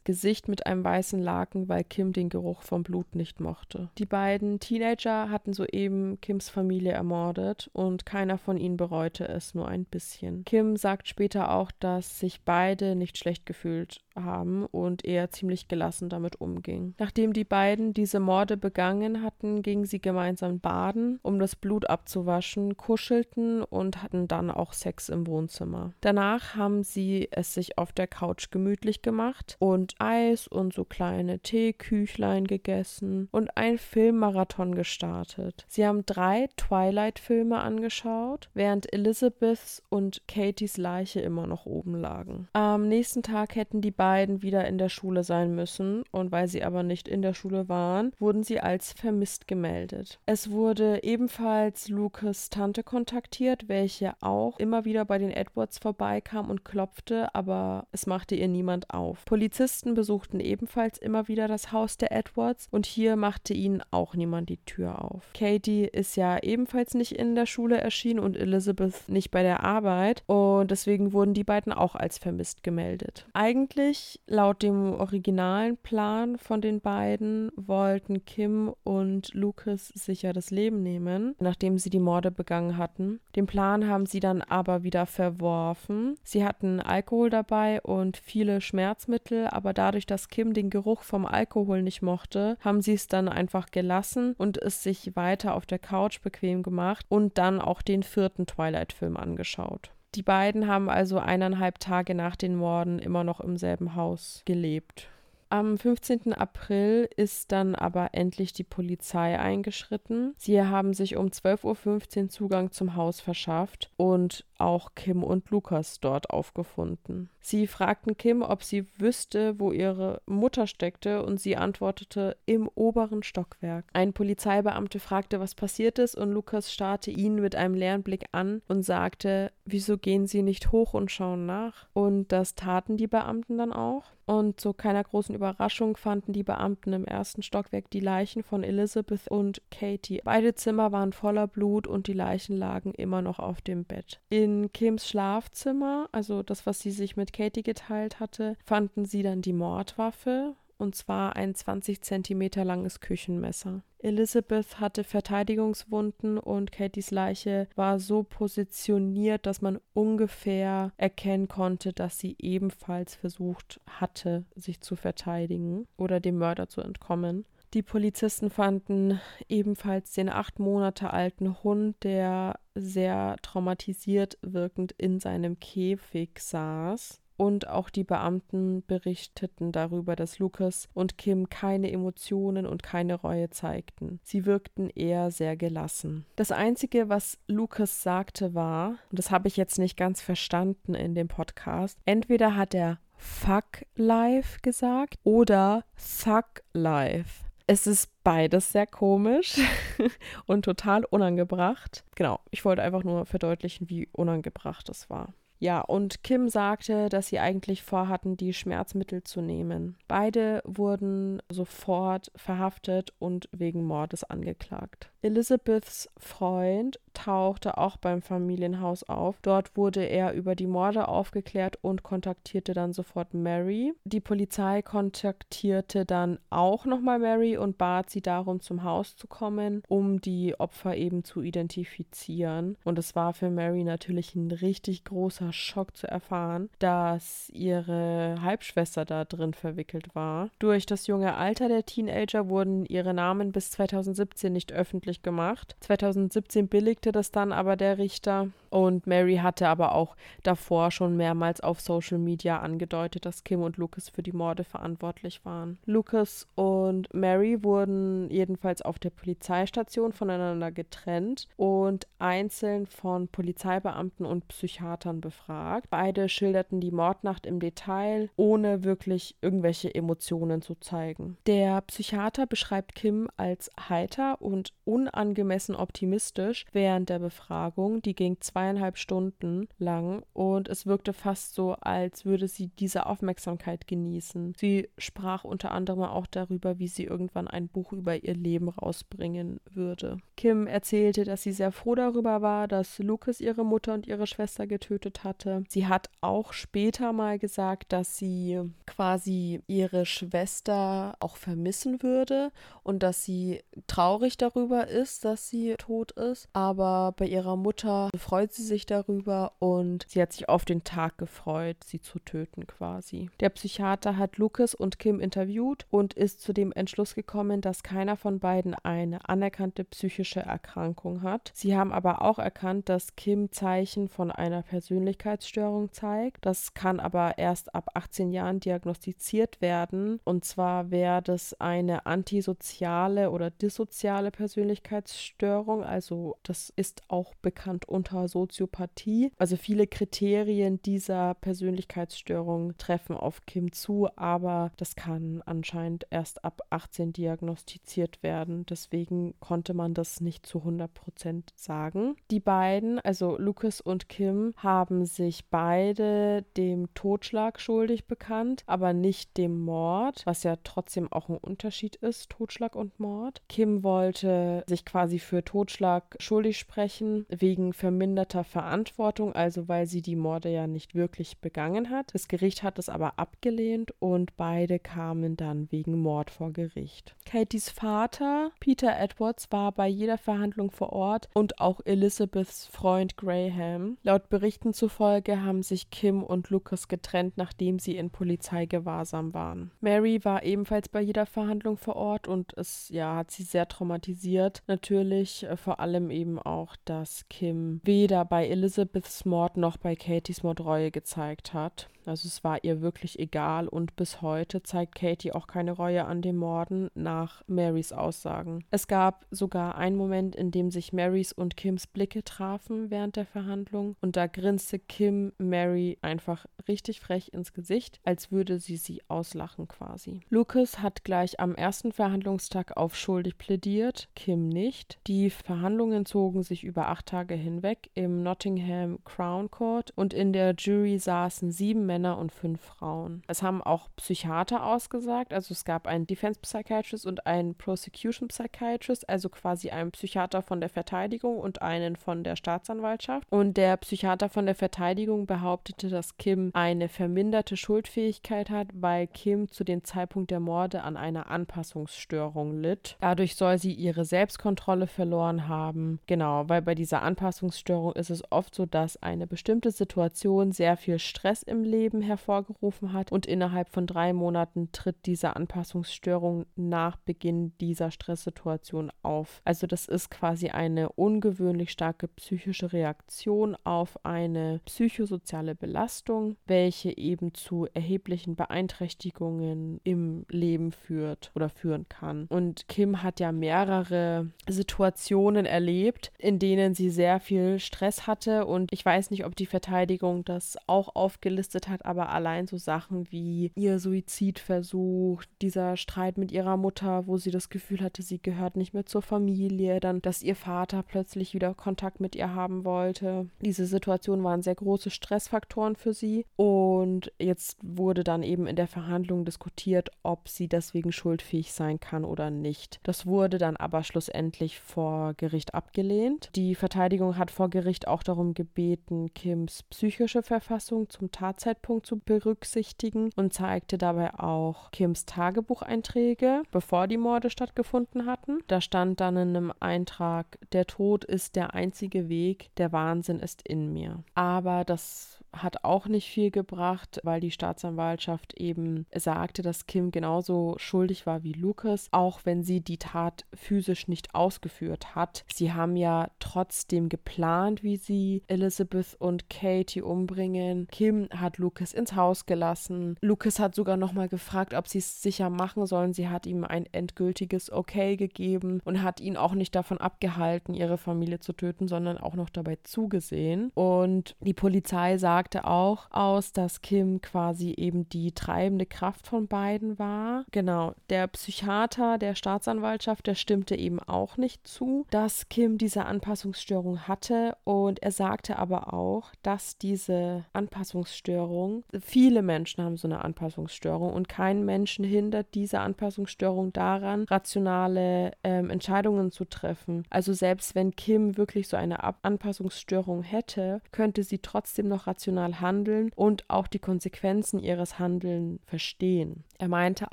Gesicht 0.04 0.48
mit 0.48 0.66
einem 0.66 0.84
weißen 0.84 1.20
Laken, 1.20 1.68
weil 1.68 1.84
Kim 1.84 2.12
den 2.12 2.28
Geruch 2.28 2.62
vom 2.62 2.82
Blut 2.82 3.14
nicht 3.14 3.40
mochte. 3.40 3.90
Die 3.98 4.06
beiden 4.06 4.60
Teenager 4.60 5.30
hatten 5.30 5.52
soeben 5.52 6.20
Kims 6.20 6.48
Familie 6.48 6.92
ermordet 6.92 7.70
und 7.72 8.06
keiner 8.06 8.38
von 8.38 8.56
ihnen 8.56 8.76
bereute 8.76 9.28
es 9.28 9.54
nur 9.54 9.68
ein 9.68 9.84
bisschen. 9.84 10.44
Kim 10.44 10.76
sagt 10.76 11.08
später 11.08 11.52
auch, 11.52 11.70
dass 11.78 12.18
sich 12.18 12.42
beide 12.42 12.94
nicht 12.94 13.18
schlecht 13.18 13.46
gefühlt 13.46 14.00
haben 14.14 14.66
und 14.66 15.04
er 15.04 15.30
ziemlich 15.30 15.68
gelassen 15.68 16.08
damit 16.08 16.40
umging. 16.40 16.94
Nachdem 16.98 17.32
die 17.32 17.44
beiden 17.44 17.92
diese 17.92 18.20
Morde 18.20 18.56
begangen 18.56 19.22
hatten, 19.22 19.62
gingen 19.62 19.84
sie 19.84 20.00
gemeinsam 20.00 20.60
baden, 20.60 21.18
um 21.22 21.38
das 21.38 21.56
Blut 21.56 21.88
abzuwaschen, 21.88 22.76
kuschelten 22.76 23.62
und 23.62 24.02
hatten 24.02 24.28
dann 24.28 24.50
auch 24.50 24.72
Sex 24.72 25.08
im 25.08 25.26
Wohnzimmer. 25.26 25.92
Danach 26.00 26.56
haben 26.56 26.82
sie 26.82 27.28
es 27.38 27.54
sich 27.54 27.78
auf 27.78 27.92
der 27.92 28.06
Couch 28.06 28.50
gemütlich 28.50 29.02
gemacht 29.02 29.56
und 29.58 29.94
Eis 29.98 30.48
und 30.48 30.74
so 30.74 30.84
kleine 30.84 31.38
Teeküchlein 31.38 32.46
gegessen 32.46 33.28
und 33.30 33.56
einen 33.56 33.78
Filmmarathon 33.78 34.74
gestartet. 34.74 35.64
Sie 35.68 35.86
haben 35.86 36.04
drei 36.04 36.48
Twilight-Filme 36.56 37.58
angeschaut, 37.58 38.50
während 38.54 38.92
Elizabeths 38.92 39.82
und 39.88 40.22
Katies 40.28 40.76
Leiche 40.76 41.20
immer 41.20 41.46
noch 41.46 41.66
oben 41.66 41.94
lagen. 41.94 42.48
Am 42.52 42.88
nächsten 42.88 43.22
Tag 43.22 43.56
hätten 43.56 43.80
die 43.80 43.90
beiden 43.90 44.42
wieder 44.42 44.66
in 44.66 44.78
der 44.78 44.88
Schule 44.88 45.24
sein 45.24 45.54
müssen 45.54 46.02
und 46.10 46.32
weil 46.32 46.48
sie 46.48 46.64
aber 46.64 46.82
nicht 46.82 47.08
in 47.08 47.22
der 47.22 47.34
Schule 47.34 47.68
waren, 47.68 48.12
wurden 48.18 48.42
sie 48.42 48.60
als 48.60 48.92
vermisst 48.92 49.46
gemeldet. 49.46 50.18
Es 50.26 50.50
wurde 50.50 51.02
ebenfalls 51.02 51.88
Lucas 51.88 52.50
Tante 52.50 52.82
kontaktiert, 52.82 53.68
welche 53.68 54.14
auch 54.20 54.58
immer 54.58 54.84
wieder 54.84 55.04
bei 55.04 55.18
den 55.18 55.30
Edwards 55.30 55.78
vorbeikam 55.78 56.50
und 56.50 56.64
klopfte, 56.64 57.27
aber 57.34 57.86
es 57.92 58.06
machte 58.06 58.34
ihr 58.34 58.48
niemand 58.48 58.90
auf. 58.90 59.24
Polizisten 59.24 59.94
besuchten 59.94 60.40
ebenfalls 60.40 60.98
immer 60.98 61.28
wieder 61.28 61.48
das 61.48 61.72
Haus 61.72 61.96
der 61.96 62.12
Edwards 62.12 62.68
und 62.70 62.86
hier 62.86 63.16
machte 63.16 63.54
ihnen 63.54 63.82
auch 63.90 64.14
niemand 64.14 64.48
die 64.48 64.64
Tür 64.64 65.04
auf. 65.04 65.30
Katie 65.34 65.84
ist 65.84 66.16
ja 66.16 66.38
ebenfalls 66.42 66.94
nicht 66.94 67.12
in 67.12 67.34
der 67.34 67.46
Schule 67.46 67.78
erschienen 67.78 68.20
und 68.20 68.36
Elizabeth 68.36 69.08
nicht 69.08 69.30
bei 69.30 69.42
der 69.42 69.64
Arbeit 69.64 70.22
und 70.26 70.70
deswegen 70.70 71.12
wurden 71.12 71.34
die 71.34 71.44
beiden 71.44 71.72
auch 71.72 71.94
als 71.94 72.18
vermisst 72.18 72.62
gemeldet. 72.62 73.26
Eigentlich 73.32 74.20
laut 74.26 74.62
dem 74.62 74.94
originalen 74.94 75.76
Plan 75.76 76.38
von 76.38 76.60
den 76.60 76.80
beiden, 76.80 77.50
wollten 77.56 78.24
Kim 78.24 78.74
und 78.84 79.34
Lucas 79.34 79.88
sich 79.88 80.22
ja 80.22 80.32
das 80.32 80.50
Leben 80.50 80.82
nehmen, 80.82 81.34
nachdem 81.38 81.78
sie 81.78 81.90
die 81.90 81.98
Morde 81.98 82.30
begangen 82.30 82.76
hatten. 82.76 83.20
Den 83.36 83.46
Plan 83.46 83.88
haben 83.88 84.06
sie 84.06 84.20
dann 84.20 84.42
aber 84.42 84.82
wieder 84.82 85.06
verworfen. 85.06 86.16
Sie 86.22 86.44
hatten 86.44 86.80
Alkohol 86.80 87.17
dabei 87.26 87.80
und 87.82 88.16
viele 88.16 88.60
Schmerzmittel, 88.60 89.48
aber 89.48 89.72
dadurch, 89.72 90.06
dass 90.06 90.28
Kim 90.28 90.54
den 90.54 90.70
Geruch 90.70 91.02
vom 91.02 91.26
Alkohol 91.26 91.82
nicht 91.82 92.00
mochte, 92.00 92.56
haben 92.60 92.80
sie 92.80 92.94
es 92.94 93.08
dann 93.08 93.28
einfach 93.28 93.72
gelassen 93.72 94.34
und 94.38 94.56
es 94.56 94.84
sich 94.84 95.16
weiter 95.16 95.54
auf 95.54 95.66
der 95.66 95.80
Couch 95.80 96.22
bequem 96.22 96.62
gemacht 96.62 97.04
und 97.08 97.36
dann 97.36 97.60
auch 97.60 97.82
den 97.82 98.04
vierten 98.04 98.46
Twilight-Film 98.46 99.16
angeschaut. 99.16 99.90
Die 100.14 100.22
beiden 100.22 100.68
haben 100.68 100.88
also 100.88 101.18
eineinhalb 101.18 101.80
Tage 101.80 102.14
nach 102.14 102.36
den 102.36 102.54
Morden 102.54 102.98
immer 102.98 103.24
noch 103.24 103.40
im 103.40 103.56
selben 103.56 103.94
Haus 103.94 104.42
gelebt. 104.46 105.08
Am 105.50 105.78
15. 105.78 106.34
April 106.34 107.08
ist 107.16 107.52
dann 107.52 107.74
aber 107.74 108.10
endlich 108.12 108.52
die 108.52 108.64
Polizei 108.64 109.38
eingeschritten. 109.38 110.34
Sie 110.36 110.62
haben 110.62 110.92
sich 110.92 111.16
um 111.16 111.28
12.15 111.28 112.22
Uhr 112.22 112.28
Zugang 112.28 112.70
zum 112.70 112.96
Haus 112.96 113.20
verschafft 113.20 113.90
und 113.96 114.44
auch 114.58 114.94
Kim 114.94 115.22
und 115.22 115.50
Lukas 115.50 116.00
dort 116.00 116.30
aufgefunden. 116.30 117.30
Sie 117.40 117.66
fragten 117.66 118.16
Kim, 118.16 118.42
ob 118.42 118.62
sie 118.62 118.86
wüsste, 118.98 119.58
wo 119.58 119.72
ihre 119.72 120.20
Mutter 120.26 120.66
steckte, 120.66 121.24
und 121.24 121.40
sie 121.40 121.56
antwortete 121.56 122.36
im 122.44 122.68
oberen 122.74 123.22
Stockwerk. 123.22 123.86
Ein 123.94 124.12
Polizeibeamte 124.12 125.00
fragte, 125.00 125.40
was 125.40 125.54
passiert 125.54 125.98
ist, 125.98 126.14
und 126.14 126.32
Lukas 126.32 126.72
starrte 126.72 127.10
ihn 127.10 127.36
mit 127.36 127.56
einem 127.56 127.74
leeren 127.74 128.02
Blick 128.02 128.26
an 128.32 128.60
und 128.68 128.82
sagte, 128.82 129.50
wieso 129.64 129.96
gehen 129.96 130.26
Sie 130.26 130.42
nicht 130.42 130.72
hoch 130.72 130.92
und 130.92 131.10
schauen 131.10 131.46
nach? 131.46 131.88
Und 131.94 132.32
das 132.32 132.54
taten 132.54 132.96
die 132.96 133.06
Beamten 133.06 133.56
dann 133.56 133.72
auch. 133.72 134.12
Und 134.26 134.60
zu 134.60 134.74
keiner 134.74 135.02
großen 135.02 135.34
Überraschung 135.38 135.96
fanden 135.96 136.32
die 136.32 136.42
Beamten 136.42 136.92
im 136.92 137.04
ersten 137.04 137.42
Stockwerk 137.42 137.90
die 137.90 138.00
Leichen 138.00 138.42
von 138.42 138.64
Elizabeth 138.64 139.28
und 139.28 139.62
Katie. 139.70 140.20
Beide 140.24 140.56
Zimmer 140.56 140.90
waren 140.90 141.12
voller 141.12 141.46
Blut 141.46 141.86
und 141.86 142.08
die 142.08 142.12
Leichen 142.12 142.56
lagen 142.56 142.92
immer 142.92 143.22
noch 143.22 143.38
auf 143.38 143.60
dem 143.60 143.84
Bett. 143.84 144.20
In 144.30 144.72
Kims 144.72 145.08
Schlafzimmer, 145.08 146.08
also 146.10 146.42
das, 146.42 146.66
was 146.66 146.80
sie 146.80 146.90
sich 146.90 147.16
mit 147.16 147.32
Katie 147.32 147.62
geteilt 147.62 148.18
hatte, 148.18 148.56
fanden 148.64 149.04
sie 149.04 149.22
dann 149.22 149.40
die 149.40 149.52
Mordwaffe 149.52 150.56
und 150.78 150.94
zwar 150.94 151.36
ein 151.36 151.54
20 151.54 152.02
Zentimeter 152.02 152.64
langes 152.64 153.00
Küchenmesser. 153.00 153.82
Elizabeth 154.00 154.78
hatte 154.78 155.02
Verteidigungswunden 155.02 156.38
und 156.38 156.70
Katies 156.70 157.10
Leiche 157.10 157.68
war 157.74 157.98
so 157.98 158.22
positioniert, 158.22 159.44
dass 159.44 159.60
man 159.60 159.80
ungefähr 159.92 160.92
erkennen 160.96 161.48
konnte, 161.48 161.92
dass 161.92 162.18
sie 162.18 162.36
ebenfalls 162.38 163.16
versucht 163.16 163.80
hatte, 163.88 164.44
sich 164.54 164.80
zu 164.80 164.94
verteidigen 164.94 165.86
oder 165.96 166.20
dem 166.20 166.38
Mörder 166.38 166.68
zu 166.68 166.80
entkommen. 166.80 167.44
Die 167.74 167.82
Polizisten 167.82 168.48
fanden 168.48 169.20
ebenfalls 169.48 170.12
den 170.12 170.30
acht 170.30 170.58
Monate 170.58 171.12
alten 171.12 171.62
Hund, 171.62 171.96
der 172.02 172.58
sehr 172.74 173.36
traumatisiert 173.42 174.38
wirkend 174.40 174.92
in 174.92 175.20
seinem 175.20 175.60
Käfig 175.60 176.38
saß 176.38 177.20
und 177.38 177.68
auch 177.68 177.88
die 177.88 178.04
Beamten 178.04 178.84
berichteten 178.86 179.72
darüber, 179.72 180.16
dass 180.16 180.38
Lucas 180.38 180.88
und 180.92 181.16
Kim 181.16 181.48
keine 181.48 181.90
Emotionen 181.90 182.66
und 182.66 182.82
keine 182.82 183.14
Reue 183.14 183.48
zeigten. 183.48 184.20
Sie 184.24 184.44
wirkten 184.44 184.90
eher 184.90 185.30
sehr 185.30 185.56
gelassen. 185.56 186.26
Das 186.36 186.52
Einzige, 186.52 187.08
was 187.08 187.38
Lucas 187.46 188.02
sagte, 188.02 188.54
war, 188.54 188.96
und 189.10 189.18
das 189.18 189.30
habe 189.30 189.48
ich 189.48 189.56
jetzt 189.56 189.78
nicht 189.78 189.96
ganz 189.96 190.20
verstanden 190.20 190.94
in 190.94 191.14
dem 191.14 191.28
Podcast, 191.28 191.98
entweder 192.04 192.56
hat 192.56 192.74
er 192.74 192.98
Fuck 193.16 193.84
Life 193.94 194.58
gesagt 194.62 195.16
oder 195.22 195.84
Fuck 195.94 196.62
Life. 196.72 197.44
Es 197.66 197.86
ist 197.86 198.10
beides 198.24 198.72
sehr 198.72 198.86
komisch 198.86 199.60
und 200.46 200.64
total 200.64 201.04
unangebracht. 201.04 202.04
Genau, 202.16 202.40
ich 202.50 202.64
wollte 202.64 202.82
einfach 202.82 203.04
nur 203.04 203.26
verdeutlichen, 203.26 203.90
wie 203.90 204.08
unangebracht 204.10 204.88
es 204.88 205.08
war. 205.08 205.34
Ja, 205.60 205.80
und 205.80 206.22
Kim 206.22 206.48
sagte, 206.48 207.08
dass 207.08 207.28
sie 207.28 207.40
eigentlich 207.40 207.82
vorhatten, 207.82 208.36
die 208.36 208.54
Schmerzmittel 208.54 209.24
zu 209.24 209.40
nehmen. 209.40 209.96
Beide 210.06 210.62
wurden 210.64 211.42
sofort 211.50 212.30
verhaftet 212.36 213.12
und 213.18 213.48
wegen 213.52 213.84
Mordes 213.84 214.22
angeklagt. 214.22 215.10
Elizabeths 215.22 216.08
Freund 216.16 217.00
tauchte 217.12 217.78
auch 217.78 217.96
beim 217.96 218.22
Familienhaus 218.22 219.02
auf. 219.02 219.38
Dort 219.42 219.76
wurde 219.76 220.04
er 220.04 220.32
über 220.34 220.54
die 220.54 220.68
Morde 220.68 221.08
aufgeklärt 221.08 221.76
und 221.82 222.04
kontaktierte 222.04 222.74
dann 222.74 222.92
sofort 222.92 223.34
Mary. 223.34 223.92
Die 224.04 224.20
Polizei 224.20 224.82
kontaktierte 224.82 226.04
dann 226.04 226.38
auch 226.50 226.84
nochmal 226.84 227.18
Mary 227.18 227.56
und 227.56 227.76
bat 227.76 228.10
sie 228.10 228.20
darum, 228.20 228.60
zum 228.60 228.84
Haus 228.84 229.16
zu 229.16 229.26
kommen, 229.26 229.82
um 229.88 230.20
die 230.20 230.58
Opfer 230.60 230.96
eben 230.96 231.24
zu 231.24 231.42
identifizieren. 231.42 232.76
Und 232.84 232.98
es 232.98 233.16
war 233.16 233.34
für 233.34 233.50
Mary 233.50 233.82
natürlich 233.82 234.36
ein 234.36 234.52
richtig 234.52 235.04
großer 235.04 235.52
Schock 235.52 235.96
zu 235.96 236.06
erfahren, 236.06 236.70
dass 236.78 237.50
ihre 237.50 238.36
Halbschwester 238.42 239.04
da 239.04 239.24
drin 239.24 239.54
verwickelt 239.54 240.14
war. 240.14 240.50
Durch 240.60 240.86
das 240.86 241.08
junge 241.08 241.34
Alter 241.34 241.68
der 241.68 241.84
Teenager 241.84 242.48
wurden 242.48 242.86
ihre 242.86 243.14
Namen 243.14 243.50
bis 243.50 243.72
2017 243.72 244.52
nicht 244.52 244.72
öffentlich 244.72 245.07
öffentlich 245.08 245.22
gemacht. 245.22 245.76
2017 245.80 246.68
billigte 246.68 247.12
das 247.12 247.30
dann 247.30 247.52
aber 247.52 247.76
der 247.76 247.98
Richter 247.98 248.48
und 248.70 249.06
Mary 249.06 249.36
hatte 249.36 249.68
aber 249.68 249.94
auch 249.94 250.16
davor 250.42 250.90
schon 250.90 251.16
mehrmals 251.16 251.60
auf 251.60 251.80
Social 251.80 252.18
Media 252.18 252.58
angedeutet, 252.60 253.26
dass 253.26 253.44
Kim 253.44 253.62
und 253.62 253.76
Lucas 253.76 254.08
für 254.08 254.22
die 254.22 254.32
Morde 254.32 254.64
verantwortlich 254.64 255.44
waren. 255.44 255.78
Lucas 255.86 256.46
und 256.54 257.12
Mary 257.14 257.62
wurden 257.62 258.30
jedenfalls 258.30 258.82
auf 258.82 258.98
der 258.98 259.10
Polizeistation 259.10 260.12
voneinander 260.12 260.72
getrennt 260.72 261.48
und 261.56 262.06
einzeln 262.18 262.86
von 262.86 263.28
Polizeibeamten 263.28 264.26
und 264.26 264.48
Psychiatern 264.48 265.20
befragt. 265.20 265.88
Beide 265.90 266.28
schilderten 266.28 266.80
die 266.80 266.90
Mordnacht 266.90 267.46
im 267.46 267.60
Detail, 267.60 268.30
ohne 268.36 268.84
wirklich 268.84 269.36
irgendwelche 269.40 269.94
Emotionen 269.94 270.62
zu 270.62 270.74
zeigen. 270.74 271.36
Der 271.46 271.80
Psychiater 271.82 272.46
beschreibt 272.46 272.94
Kim 272.94 273.28
als 273.36 273.70
heiter 273.88 274.40
und 274.40 274.72
unangemessen 274.84 275.74
optimistisch 275.74 276.66
während 276.72 277.08
der 277.08 277.18
Befragung. 277.18 278.02
Die 278.02 278.14
ging 278.14 278.38
zwei 278.40 278.57
zweieinhalb 278.58 278.98
Stunden 278.98 279.68
lang 279.78 280.24
und 280.32 280.68
es 280.68 280.84
wirkte 280.84 281.12
fast 281.12 281.54
so, 281.54 281.74
als 281.74 282.24
würde 282.24 282.48
sie 282.48 282.66
diese 282.66 283.06
Aufmerksamkeit 283.06 283.86
genießen. 283.86 284.54
Sie 284.58 284.88
sprach 284.98 285.44
unter 285.44 285.70
anderem 285.70 286.02
auch 286.02 286.26
darüber, 286.26 286.80
wie 286.80 286.88
sie 286.88 287.04
irgendwann 287.04 287.46
ein 287.46 287.68
Buch 287.68 287.92
über 287.92 288.16
ihr 288.16 288.34
Leben 288.34 288.68
rausbringen 288.68 289.60
würde. 289.70 290.18
Kim 290.36 290.66
erzählte, 290.66 291.24
dass 291.24 291.42
sie 291.42 291.52
sehr 291.52 291.70
froh 291.70 291.94
darüber 291.94 292.42
war, 292.42 292.66
dass 292.66 292.98
Lucas 292.98 293.40
ihre 293.40 293.64
Mutter 293.64 293.94
und 293.94 294.08
ihre 294.08 294.26
Schwester 294.26 294.66
getötet 294.66 295.22
hatte. 295.22 295.62
Sie 295.68 295.86
hat 295.86 296.10
auch 296.20 296.52
später 296.52 297.12
mal 297.12 297.38
gesagt, 297.38 297.92
dass 297.92 298.16
sie 298.16 298.60
quasi 298.86 299.62
ihre 299.68 300.04
Schwester 300.04 301.14
auch 301.20 301.36
vermissen 301.36 302.02
würde 302.02 302.50
und 302.82 303.04
dass 303.04 303.24
sie 303.24 303.62
traurig 303.86 304.36
darüber 304.36 304.88
ist, 304.88 305.24
dass 305.24 305.48
sie 305.48 305.74
tot 305.78 306.10
ist. 306.12 306.48
Aber 306.52 307.14
bei 307.16 307.26
ihrer 307.26 307.56
Mutter 307.56 308.10
freut 308.16 308.47
freut 308.48 308.54
sie 308.54 308.62
sich 308.62 308.86
darüber 308.86 309.52
und 309.58 310.06
sie 310.08 310.22
hat 310.22 310.32
sich 310.32 310.48
auf 310.48 310.64
den 310.64 310.82
Tag 310.82 311.18
gefreut, 311.18 311.76
sie 311.84 312.00
zu 312.00 312.18
töten 312.18 312.66
quasi. 312.66 313.28
Der 313.40 313.50
Psychiater 313.50 314.16
hat 314.16 314.38
Lucas 314.38 314.74
und 314.74 314.98
Kim 314.98 315.20
interviewt 315.20 315.86
und 315.90 316.14
ist 316.14 316.40
zu 316.40 316.54
dem 316.54 316.72
Entschluss 316.72 317.14
gekommen, 317.14 317.60
dass 317.60 317.82
keiner 317.82 318.16
von 318.16 318.38
beiden 318.38 318.74
eine 318.74 319.28
anerkannte 319.28 319.84
psychische 319.84 320.40
Erkrankung 320.40 321.22
hat. 321.22 321.50
Sie 321.54 321.76
haben 321.76 321.92
aber 321.92 322.22
auch 322.22 322.38
erkannt, 322.38 322.88
dass 322.88 323.16
Kim 323.16 323.52
Zeichen 323.52 324.08
von 324.08 324.30
einer 324.30 324.62
Persönlichkeitsstörung 324.62 325.92
zeigt. 325.92 326.46
Das 326.46 326.72
kann 326.72 327.00
aber 327.00 327.36
erst 327.36 327.74
ab 327.74 327.90
18 327.92 328.32
Jahren 328.32 328.60
diagnostiziert 328.60 329.60
werden. 329.60 330.20
Und 330.24 330.46
zwar 330.46 330.90
wäre 330.90 331.20
das 331.20 331.52
eine 331.60 332.06
antisoziale 332.06 333.30
oder 333.30 333.50
dissoziale 333.50 334.30
Persönlichkeitsstörung. 334.30 335.84
Also 335.84 336.38
das 336.44 336.72
ist 336.74 337.02
auch 337.08 337.34
bekannt 337.42 337.86
unter 337.86 338.26
so 338.28 338.37
Soziopathie. 338.38 339.32
Also 339.36 339.56
viele 339.56 339.86
Kriterien 339.86 340.80
dieser 340.82 341.34
Persönlichkeitsstörung 341.34 342.76
treffen 342.78 343.16
auf 343.16 343.44
Kim 343.46 343.72
zu, 343.72 344.08
aber 344.16 344.70
das 344.76 344.94
kann 344.94 345.42
anscheinend 345.44 346.06
erst 346.10 346.44
ab 346.44 346.62
18 346.70 347.12
diagnostiziert 347.12 348.22
werden. 348.22 348.64
Deswegen 348.66 349.34
konnte 349.40 349.74
man 349.74 349.94
das 349.94 350.20
nicht 350.20 350.46
zu 350.46 350.58
100 350.58 350.92
Prozent 350.94 351.52
sagen. 351.56 352.16
Die 352.30 352.40
beiden, 352.40 353.00
also 353.00 353.36
Lucas 353.38 353.80
und 353.80 354.08
Kim, 354.08 354.54
haben 354.56 355.04
sich 355.04 355.46
beide 355.48 356.42
dem 356.56 356.94
Totschlag 356.94 357.60
schuldig 357.60 358.06
bekannt, 358.06 358.62
aber 358.66 358.92
nicht 358.92 359.36
dem 359.36 359.60
Mord, 359.60 360.22
was 360.26 360.44
ja 360.44 360.56
trotzdem 360.62 361.10
auch 361.10 361.28
ein 361.28 361.36
Unterschied 361.36 361.96
ist, 361.96 362.30
Totschlag 362.30 362.76
und 362.76 363.00
Mord. 363.00 363.42
Kim 363.48 363.82
wollte 363.82 364.62
sich 364.68 364.84
quasi 364.84 365.18
für 365.18 365.44
Totschlag 365.44 366.16
schuldig 366.20 366.58
sprechen, 366.58 367.26
wegen 367.28 367.72
verminderter 367.72 368.27
verminderter 368.28 368.44
Verantwortung, 368.44 369.32
also 369.34 369.68
weil 369.68 369.86
sie 369.86 370.02
die 370.02 370.16
Morde 370.16 370.50
ja 370.50 370.66
nicht 370.66 370.94
wirklich 370.94 371.38
begangen 371.38 371.90
hat. 371.90 372.14
Das 372.14 372.28
Gericht 372.28 372.62
hat 372.62 372.78
es 372.78 372.88
aber 372.88 373.18
abgelehnt 373.18 373.92
und 373.98 374.36
beide 374.36 374.78
kamen 374.78 375.36
dann 375.36 375.70
wegen 375.70 375.98
Mord 375.98 376.30
vor 376.30 376.52
Gericht. 376.52 377.14
Katies 377.24 377.70
Vater, 377.70 378.50
Peter 378.60 378.98
Edwards, 378.98 379.50
war 379.50 379.72
bei 379.72 379.88
jeder 379.88 380.18
Verhandlung 380.18 380.70
vor 380.70 380.92
Ort 380.92 381.28
und 381.34 381.60
auch 381.60 381.80
Elizabeths 381.84 382.66
Freund 382.66 383.16
Graham. 383.16 383.96
Laut 384.02 384.28
Berichten 384.28 384.72
zufolge 384.72 385.42
haben 385.42 385.62
sich 385.62 385.90
Kim 385.90 386.22
und 386.22 386.50
Lucas 386.50 386.88
getrennt, 386.88 387.36
nachdem 387.36 387.78
sie 387.78 387.96
in 387.96 388.10
Polizeigewahrsam 388.10 389.34
waren. 389.34 389.70
Mary 389.80 390.24
war 390.24 390.42
ebenfalls 390.42 390.88
bei 390.88 391.00
jeder 391.00 391.26
Verhandlung 391.26 391.76
vor 391.76 391.96
Ort 391.96 392.28
und 392.28 392.52
es 392.56 392.88
ja 392.90 393.16
hat 393.16 393.30
sie 393.30 393.42
sehr 393.42 393.68
traumatisiert. 393.68 394.62
Natürlich 394.66 395.44
äh, 395.44 395.56
vor 395.56 395.80
allem 395.80 396.10
eben 396.10 396.38
auch, 396.38 396.76
dass 396.84 397.26
Kim 397.28 397.80
weder 397.84 398.17
weder 398.18 398.24
bei 398.24 398.48
Elizabeths 398.48 399.24
Mord 399.24 399.56
noch 399.56 399.76
bei 399.76 399.94
Katies 399.94 400.42
Mord 400.42 400.60
Reue 400.60 400.90
gezeigt 400.90 401.54
hat. 401.54 401.88
Also 402.08 402.26
es 402.26 402.42
war 402.42 402.64
ihr 402.64 402.80
wirklich 402.80 403.18
egal 403.18 403.68
und 403.68 403.94
bis 403.94 404.22
heute 404.22 404.62
zeigt 404.62 404.94
Katie 404.94 405.32
auch 405.32 405.46
keine 405.46 405.72
Reue 405.72 406.06
an 406.06 406.22
den 406.22 406.36
Morden 406.36 406.88
nach 406.94 407.42
Marys 407.46 407.92
Aussagen. 407.92 408.64
Es 408.70 408.86
gab 408.86 409.26
sogar 409.30 409.76
einen 409.76 409.96
Moment, 409.96 410.34
in 410.34 410.50
dem 410.50 410.70
sich 410.70 410.94
Marys 410.94 411.32
und 411.32 411.58
Kims 411.58 411.86
Blicke 411.86 412.24
trafen 412.24 412.90
während 412.90 413.16
der 413.16 413.26
Verhandlung 413.26 413.94
und 414.00 414.16
da 414.16 414.26
grinste 414.26 414.78
Kim 414.78 415.32
Mary 415.36 415.98
einfach 416.00 416.46
richtig 416.66 417.00
frech 417.00 417.30
ins 417.34 417.52
Gesicht, 417.52 418.00
als 418.04 418.32
würde 418.32 418.58
sie 418.58 418.78
sie 418.78 419.02
auslachen 419.08 419.68
quasi. 419.68 420.20
Lucas 420.30 420.80
hat 420.80 421.04
gleich 421.04 421.40
am 421.40 421.54
ersten 421.54 421.92
Verhandlungstag 421.92 422.76
auf 422.78 422.96
schuldig 422.96 423.36
plädiert, 423.36 424.08
Kim 424.14 424.48
nicht. 424.48 424.98
Die 425.06 425.28
Verhandlungen 425.28 426.06
zogen 426.06 426.42
sich 426.42 426.64
über 426.64 426.88
acht 426.88 427.04
Tage 427.04 427.34
hinweg. 427.34 427.90
Im 427.92 428.07
im 428.08 428.22
Nottingham 428.22 428.98
Crown 429.04 429.50
Court 429.50 429.92
und 429.94 430.14
in 430.14 430.32
der 430.32 430.54
Jury 430.56 430.98
saßen 430.98 431.52
sieben 431.52 431.84
Männer 431.86 432.18
und 432.18 432.32
fünf 432.32 432.60
Frauen. 432.60 433.22
Es 433.28 433.42
haben 433.42 433.62
auch 433.62 433.88
Psychiater 433.96 434.64
ausgesagt, 434.64 435.32
also 435.32 435.52
es 435.52 435.64
gab 435.64 435.86
einen 435.86 436.06
Defense 436.06 436.40
Psychiatrist 436.40 437.06
und 437.06 437.26
einen 437.26 437.54
Prosecution 437.54 438.28
Psychiatrist, 438.28 439.08
also 439.08 439.28
quasi 439.28 439.70
einen 439.70 439.90
Psychiater 439.92 440.42
von 440.42 440.60
der 440.60 440.70
Verteidigung 440.70 441.38
und 441.38 441.60
einen 441.62 441.96
von 441.96 442.24
der 442.24 442.36
Staatsanwaltschaft. 442.36 443.26
Und 443.30 443.56
der 443.56 443.76
Psychiater 443.76 444.28
von 444.28 444.46
der 444.46 444.54
Verteidigung 444.54 445.26
behauptete, 445.26 445.88
dass 445.88 446.16
Kim 446.16 446.50
eine 446.54 446.88
verminderte 446.88 447.56
Schuldfähigkeit 447.56 448.48
hat, 448.48 448.68
weil 448.72 449.06
Kim 449.06 449.50
zu 449.50 449.64
dem 449.64 449.84
Zeitpunkt 449.84 450.30
der 450.30 450.40
Morde 450.40 450.82
an 450.82 450.96
einer 450.96 451.30
Anpassungsstörung 451.30 452.58
litt. 452.58 452.96
Dadurch 453.00 453.36
soll 453.36 453.58
sie 453.58 453.74
ihre 453.74 454.04
Selbstkontrolle 454.04 454.86
verloren 454.86 455.48
haben. 455.48 456.00
Genau, 456.06 456.48
weil 456.48 456.62
bei 456.62 456.74
dieser 456.74 457.02
Anpassungsstörung 457.02 457.94
ist 457.98 458.10
es 458.10 458.22
oft 458.30 458.54
so, 458.54 458.64
dass 458.64 459.02
eine 459.02 459.26
bestimmte 459.26 459.70
Situation 459.70 460.52
sehr 460.52 460.76
viel 460.76 460.98
Stress 460.98 461.42
im 461.42 461.64
Leben 461.64 462.00
hervorgerufen 462.00 462.92
hat 462.92 463.12
und 463.12 463.26
innerhalb 463.26 463.68
von 463.68 463.86
drei 463.86 464.12
Monaten 464.12 464.70
tritt 464.72 465.06
diese 465.06 465.36
Anpassungsstörung 465.36 466.46
nach 466.56 466.96
Beginn 466.96 467.52
dieser 467.58 467.90
Stresssituation 467.90 468.90
auf. 469.02 469.42
Also 469.44 469.66
das 469.66 469.86
ist 469.86 470.10
quasi 470.10 470.48
eine 470.48 470.90
ungewöhnlich 470.90 471.70
starke 471.70 472.08
psychische 472.08 472.72
Reaktion 472.72 473.56
auf 473.64 474.04
eine 474.04 474.60
psychosoziale 474.64 475.54
Belastung, 475.54 476.36
welche 476.46 476.96
eben 476.96 477.34
zu 477.34 477.66
erheblichen 477.74 478.36
Beeinträchtigungen 478.36 479.80
im 479.84 480.24
Leben 480.30 480.72
führt 480.72 481.32
oder 481.34 481.48
führen 481.48 481.88
kann. 481.88 482.26
Und 482.28 482.68
Kim 482.68 483.02
hat 483.02 483.20
ja 483.20 483.32
mehrere 483.32 484.30
Situationen 484.48 485.46
erlebt, 485.46 486.12
in 486.18 486.38
denen 486.38 486.74
sie 486.74 486.90
sehr 486.90 487.20
viel 487.20 487.58
Stress 487.58 487.87
hatte 488.06 488.46
und 488.46 488.72
ich 488.72 488.84
weiß 488.84 489.10
nicht, 489.10 489.24
ob 489.24 489.36
die 489.36 489.46
Verteidigung 489.46 490.24
das 490.24 490.56
auch 490.66 490.94
aufgelistet 490.94 491.68
hat, 491.68 491.84
aber 491.84 492.10
allein 492.10 492.46
so 492.46 492.56
Sachen 492.56 493.10
wie 493.10 493.50
ihr 493.54 493.78
Suizidversuch, 493.78 495.24
dieser 495.42 495.76
Streit 495.76 496.18
mit 496.18 496.32
ihrer 496.32 496.56
Mutter, 496.56 497.06
wo 497.06 497.16
sie 497.16 497.30
das 497.30 497.48
Gefühl 497.48 497.80
hatte, 497.80 498.02
sie 498.02 498.20
gehört 498.20 498.56
nicht 498.56 498.74
mehr 498.74 498.86
zur 498.86 499.02
Familie, 499.02 499.80
dann, 499.80 500.02
dass 500.02 500.22
ihr 500.22 500.36
Vater 500.36 500.82
plötzlich 500.82 501.34
wieder 501.34 501.54
Kontakt 501.54 502.00
mit 502.00 502.14
ihr 502.14 502.34
haben 502.34 502.64
wollte. 502.64 503.28
Diese 503.40 503.66
Situation 503.66 504.22
waren 504.24 504.42
sehr 504.42 504.54
große 504.54 504.90
Stressfaktoren 504.90 505.76
für 505.76 505.92
sie 505.92 506.26
und 506.36 507.12
jetzt 507.18 507.58
wurde 507.62 508.04
dann 508.04 508.22
eben 508.22 508.46
in 508.46 508.56
der 508.56 508.68
Verhandlung 508.68 509.24
diskutiert, 509.24 509.90
ob 510.02 510.28
sie 510.28 510.48
deswegen 510.48 510.92
schuldfähig 510.92 511.52
sein 511.52 511.80
kann 511.80 512.04
oder 512.04 512.30
nicht. 512.30 512.80
Das 512.82 513.06
wurde 513.06 513.38
dann 513.38 513.56
aber 513.56 513.84
schlussendlich 513.84 514.58
vor 514.60 515.14
Gericht 515.14 515.54
abgelehnt. 515.54 516.30
Die 516.34 516.54
Verteidigung 516.54 517.16
hat 517.16 517.30
vor 517.30 517.50
Gericht 517.50 517.67
auch 517.86 518.02
darum 518.02 518.34
gebeten, 518.34 519.12
Kims 519.14 519.62
psychische 519.64 520.22
Verfassung 520.22 520.88
zum 520.88 521.10
Tatzeitpunkt 521.10 521.86
zu 521.86 521.98
berücksichtigen 521.98 523.10
und 523.16 523.32
zeigte 523.32 523.76
dabei 523.76 524.14
auch 524.18 524.70
Kims 524.70 525.04
Tagebucheinträge, 525.04 526.42
bevor 526.50 526.86
die 526.86 526.96
Morde 526.96 527.30
stattgefunden 527.30 528.06
hatten. 528.06 528.38
Da 528.46 528.60
stand 528.60 529.00
dann 529.00 529.16
in 529.16 529.36
einem 529.36 529.52
Eintrag, 529.60 530.38
der 530.52 530.66
Tod 530.66 531.04
ist 531.04 531.36
der 531.36 531.54
einzige 531.54 532.08
Weg, 532.08 532.50
der 532.56 532.72
Wahnsinn 532.72 533.20
ist 533.20 533.46
in 533.46 533.72
mir. 533.72 534.02
Aber 534.14 534.64
das 534.64 535.17
hat 535.32 535.64
auch 535.64 535.86
nicht 535.86 536.08
viel 536.08 536.30
gebracht, 536.30 537.00
weil 537.04 537.20
die 537.20 537.30
Staatsanwaltschaft 537.30 538.34
eben 538.34 538.86
sagte, 538.94 539.42
dass 539.42 539.66
Kim 539.66 539.90
genauso 539.90 540.54
schuldig 540.58 541.06
war 541.06 541.22
wie 541.22 541.32
Lucas, 541.32 541.88
auch 541.90 542.20
wenn 542.24 542.42
sie 542.42 542.60
die 542.60 542.78
Tat 542.78 543.24
physisch 543.34 543.88
nicht 543.88 544.14
ausgeführt 544.14 544.94
hat. 544.94 545.24
Sie 545.32 545.52
haben 545.52 545.76
ja 545.76 546.10
trotzdem 546.18 546.88
geplant, 546.88 547.62
wie 547.62 547.76
sie 547.76 548.22
Elizabeth 548.26 548.96
und 548.98 549.30
Katie 549.30 549.82
umbringen. 549.82 550.66
Kim 550.70 551.08
hat 551.10 551.38
Lucas 551.38 551.72
ins 551.72 551.94
Haus 551.94 552.26
gelassen. 552.26 552.96
Lucas 553.00 553.38
hat 553.38 553.54
sogar 553.54 553.76
nochmal 553.76 554.08
gefragt, 554.08 554.54
ob 554.54 554.66
sie 554.66 554.78
es 554.78 555.02
sicher 555.02 555.30
machen 555.30 555.66
sollen. 555.66 555.92
Sie 555.92 556.08
hat 556.08 556.26
ihm 556.26 556.44
ein 556.44 556.66
endgültiges 556.72 557.52
Okay 557.52 557.96
gegeben 557.96 558.60
und 558.64 558.82
hat 558.82 559.00
ihn 559.00 559.16
auch 559.16 559.34
nicht 559.34 559.54
davon 559.54 559.78
abgehalten, 559.78 560.54
ihre 560.54 560.78
Familie 560.78 561.20
zu 561.20 561.32
töten, 561.32 561.68
sondern 561.68 561.98
auch 561.98 562.14
noch 562.14 562.30
dabei 562.30 562.58
zugesehen. 562.62 563.50
Und 563.54 564.16
die 564.20 564.34
Polizei 564.34 564.98
sagt, 564.98 565.17
sagte 565.18 565.46
auch 565.46 565.90
aus, 565.90 566.32
dass 566.32 566.62
Kim 566.62 567.00
quasi 567.00 567.52
eben 567.56 567.88
die 567.88 568.12
treibende 568.12 568.66
Kraft 568.66 569.08
von 569.08 569.26
beiden 569.26 569.76
war. 569.76 570.24
Genau, 570.30 570.74
der 570.90 571.08
Psychiater 571.08 571.98
der 571.98 572.14
Staatsanwaltschaft, 572.14 573.08
der 573.08 573.16
stimmte 573.16 573.56
eben 573.56 573.80
auch 573.80 574.16
nicht 574.16 574.46
zu, 574.46 574.86
dass 574.90 575.28
Kim 575.28 575.58
diese 575.58 575.86
Anpassungsstörung 575.86 576.86
hatte 576.86 577.36
und 577.42 577.82
er 577.82 577.90
sagte 577.90 578.38
aber 578.38 578.72
auch, 578.72 579.10
dass 579.24 579.58
diese 579.58 580.24
Anpassungsstörung, 580.34 581.64
viele 581.80 582.22
Menschen 582.22 582.62
haben 582.62 582.76
so 582.76 582.86
eine 582.86 583.04
Anpassungsstörung 583.04 583.92
und 583.92 584.08
kein 584.08 584.44
Menschen 584.44 584.84
hindert 584.84 585.34
diese 585.34 585.58
Anpassungsstörung 585.58 586.52
daran, 586.52 587.06
rationale 587.10 588.12
ähm, 588.22 588.50
Entscheidungen 588.50 589.10
zu 589.10 589.24
treffen. 589.24 589.82
Also 589.90 590.12
selbst 590.12 590.54
wenn 590.54 590.76
Kim 590.76 591.16
wirklich 591.16 591.48
so 591.48 591.56
eine 591.56 591.82
Anpassungsstörung 592.04 593.02
hätte, 593.02 593.60
könnte 593.72 594.04
sie 594.04 594.18
trotzdem 594.18 594.68
noch 594.68 594.86
rational 594.86 595.07
rational 595.08 595.40
handeln 595.40 595.90
und 595.96 596.24
auch 596.28 596.46
die 596.46 596.58
Konsequenzen 596.58 597.38
ihres 597.40 597.78
Handelns 597.78 598.40
verstehen. 598.44 599.24
Er 599.38 599.48
meinte 599.48 599.92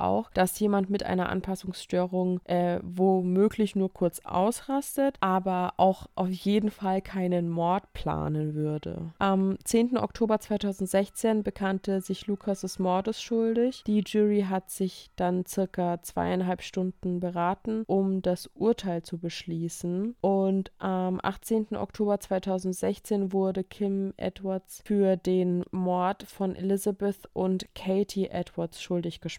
auch, 0.00 0.28
dass 0.30 0.58
jemand 0.58 0.90
mit 0.90 1.04
einer 1.04 1.28
Anpassungsstörung 1.28 2.40
äh, 2.44 2.80
womöglich 2.82 3.76
nur 3.76 3.92
kurz 3.92 4.20
ausrastet, 4.24 5.16
aber 5.20 5.74
auch 5.76 6.06
auf 6.16 6.30
jeden 6.30 6.70
Fall 6.70 7.00
keinen 7.00 7.48
Mord 7.48 7.92
planen 7.92 8.54
würde. 8.54 9.12
Am 9.20 9.56
10. 9.62 9.98
Oktober 9.98 10.40
2016 10.40 11.44
bekannte 11.44 12.00
sich 12.00 12.26
Lukas 12.26 12.62
des 12.62 12.80
Mordes 12.80 13.22
schuldig. 13.22 13.84
Die 13.86 14.02
Jury 14.04 14.46
hat 14.48 14.70
sich 14.70 15.10
dann 15.14 15.46
circa 15.46 16.02
zweieinhalb 16.02 16.62
Stunden 16.62 17.20
beraten, 17.20 17.84
um 17.86 18.22
das 18.22 18.48
Urteil 18.48 19.02
zu 19.02 19.18
beschließen. 19.18 20.16
Und 20.20 20.72
am 20.78 21.20
18. 21.22 21.76
Oktober 21.76 22.18
2016 22.18 23.32
wurde 23.32 23.62
Kim 23.62 24.12
Edwards 24.16 24.82
für 24.84 25.16
den 25.16 25.64
Mord 25.70 26.24
von 26.24 26.56
Elizabeth 26.56 27.28
und 27.32 27.72
Katie 27.76 28.26
Edwards 28.26 28.82
schuldig 28.82 29.20
gesprochen. 29.20 29.35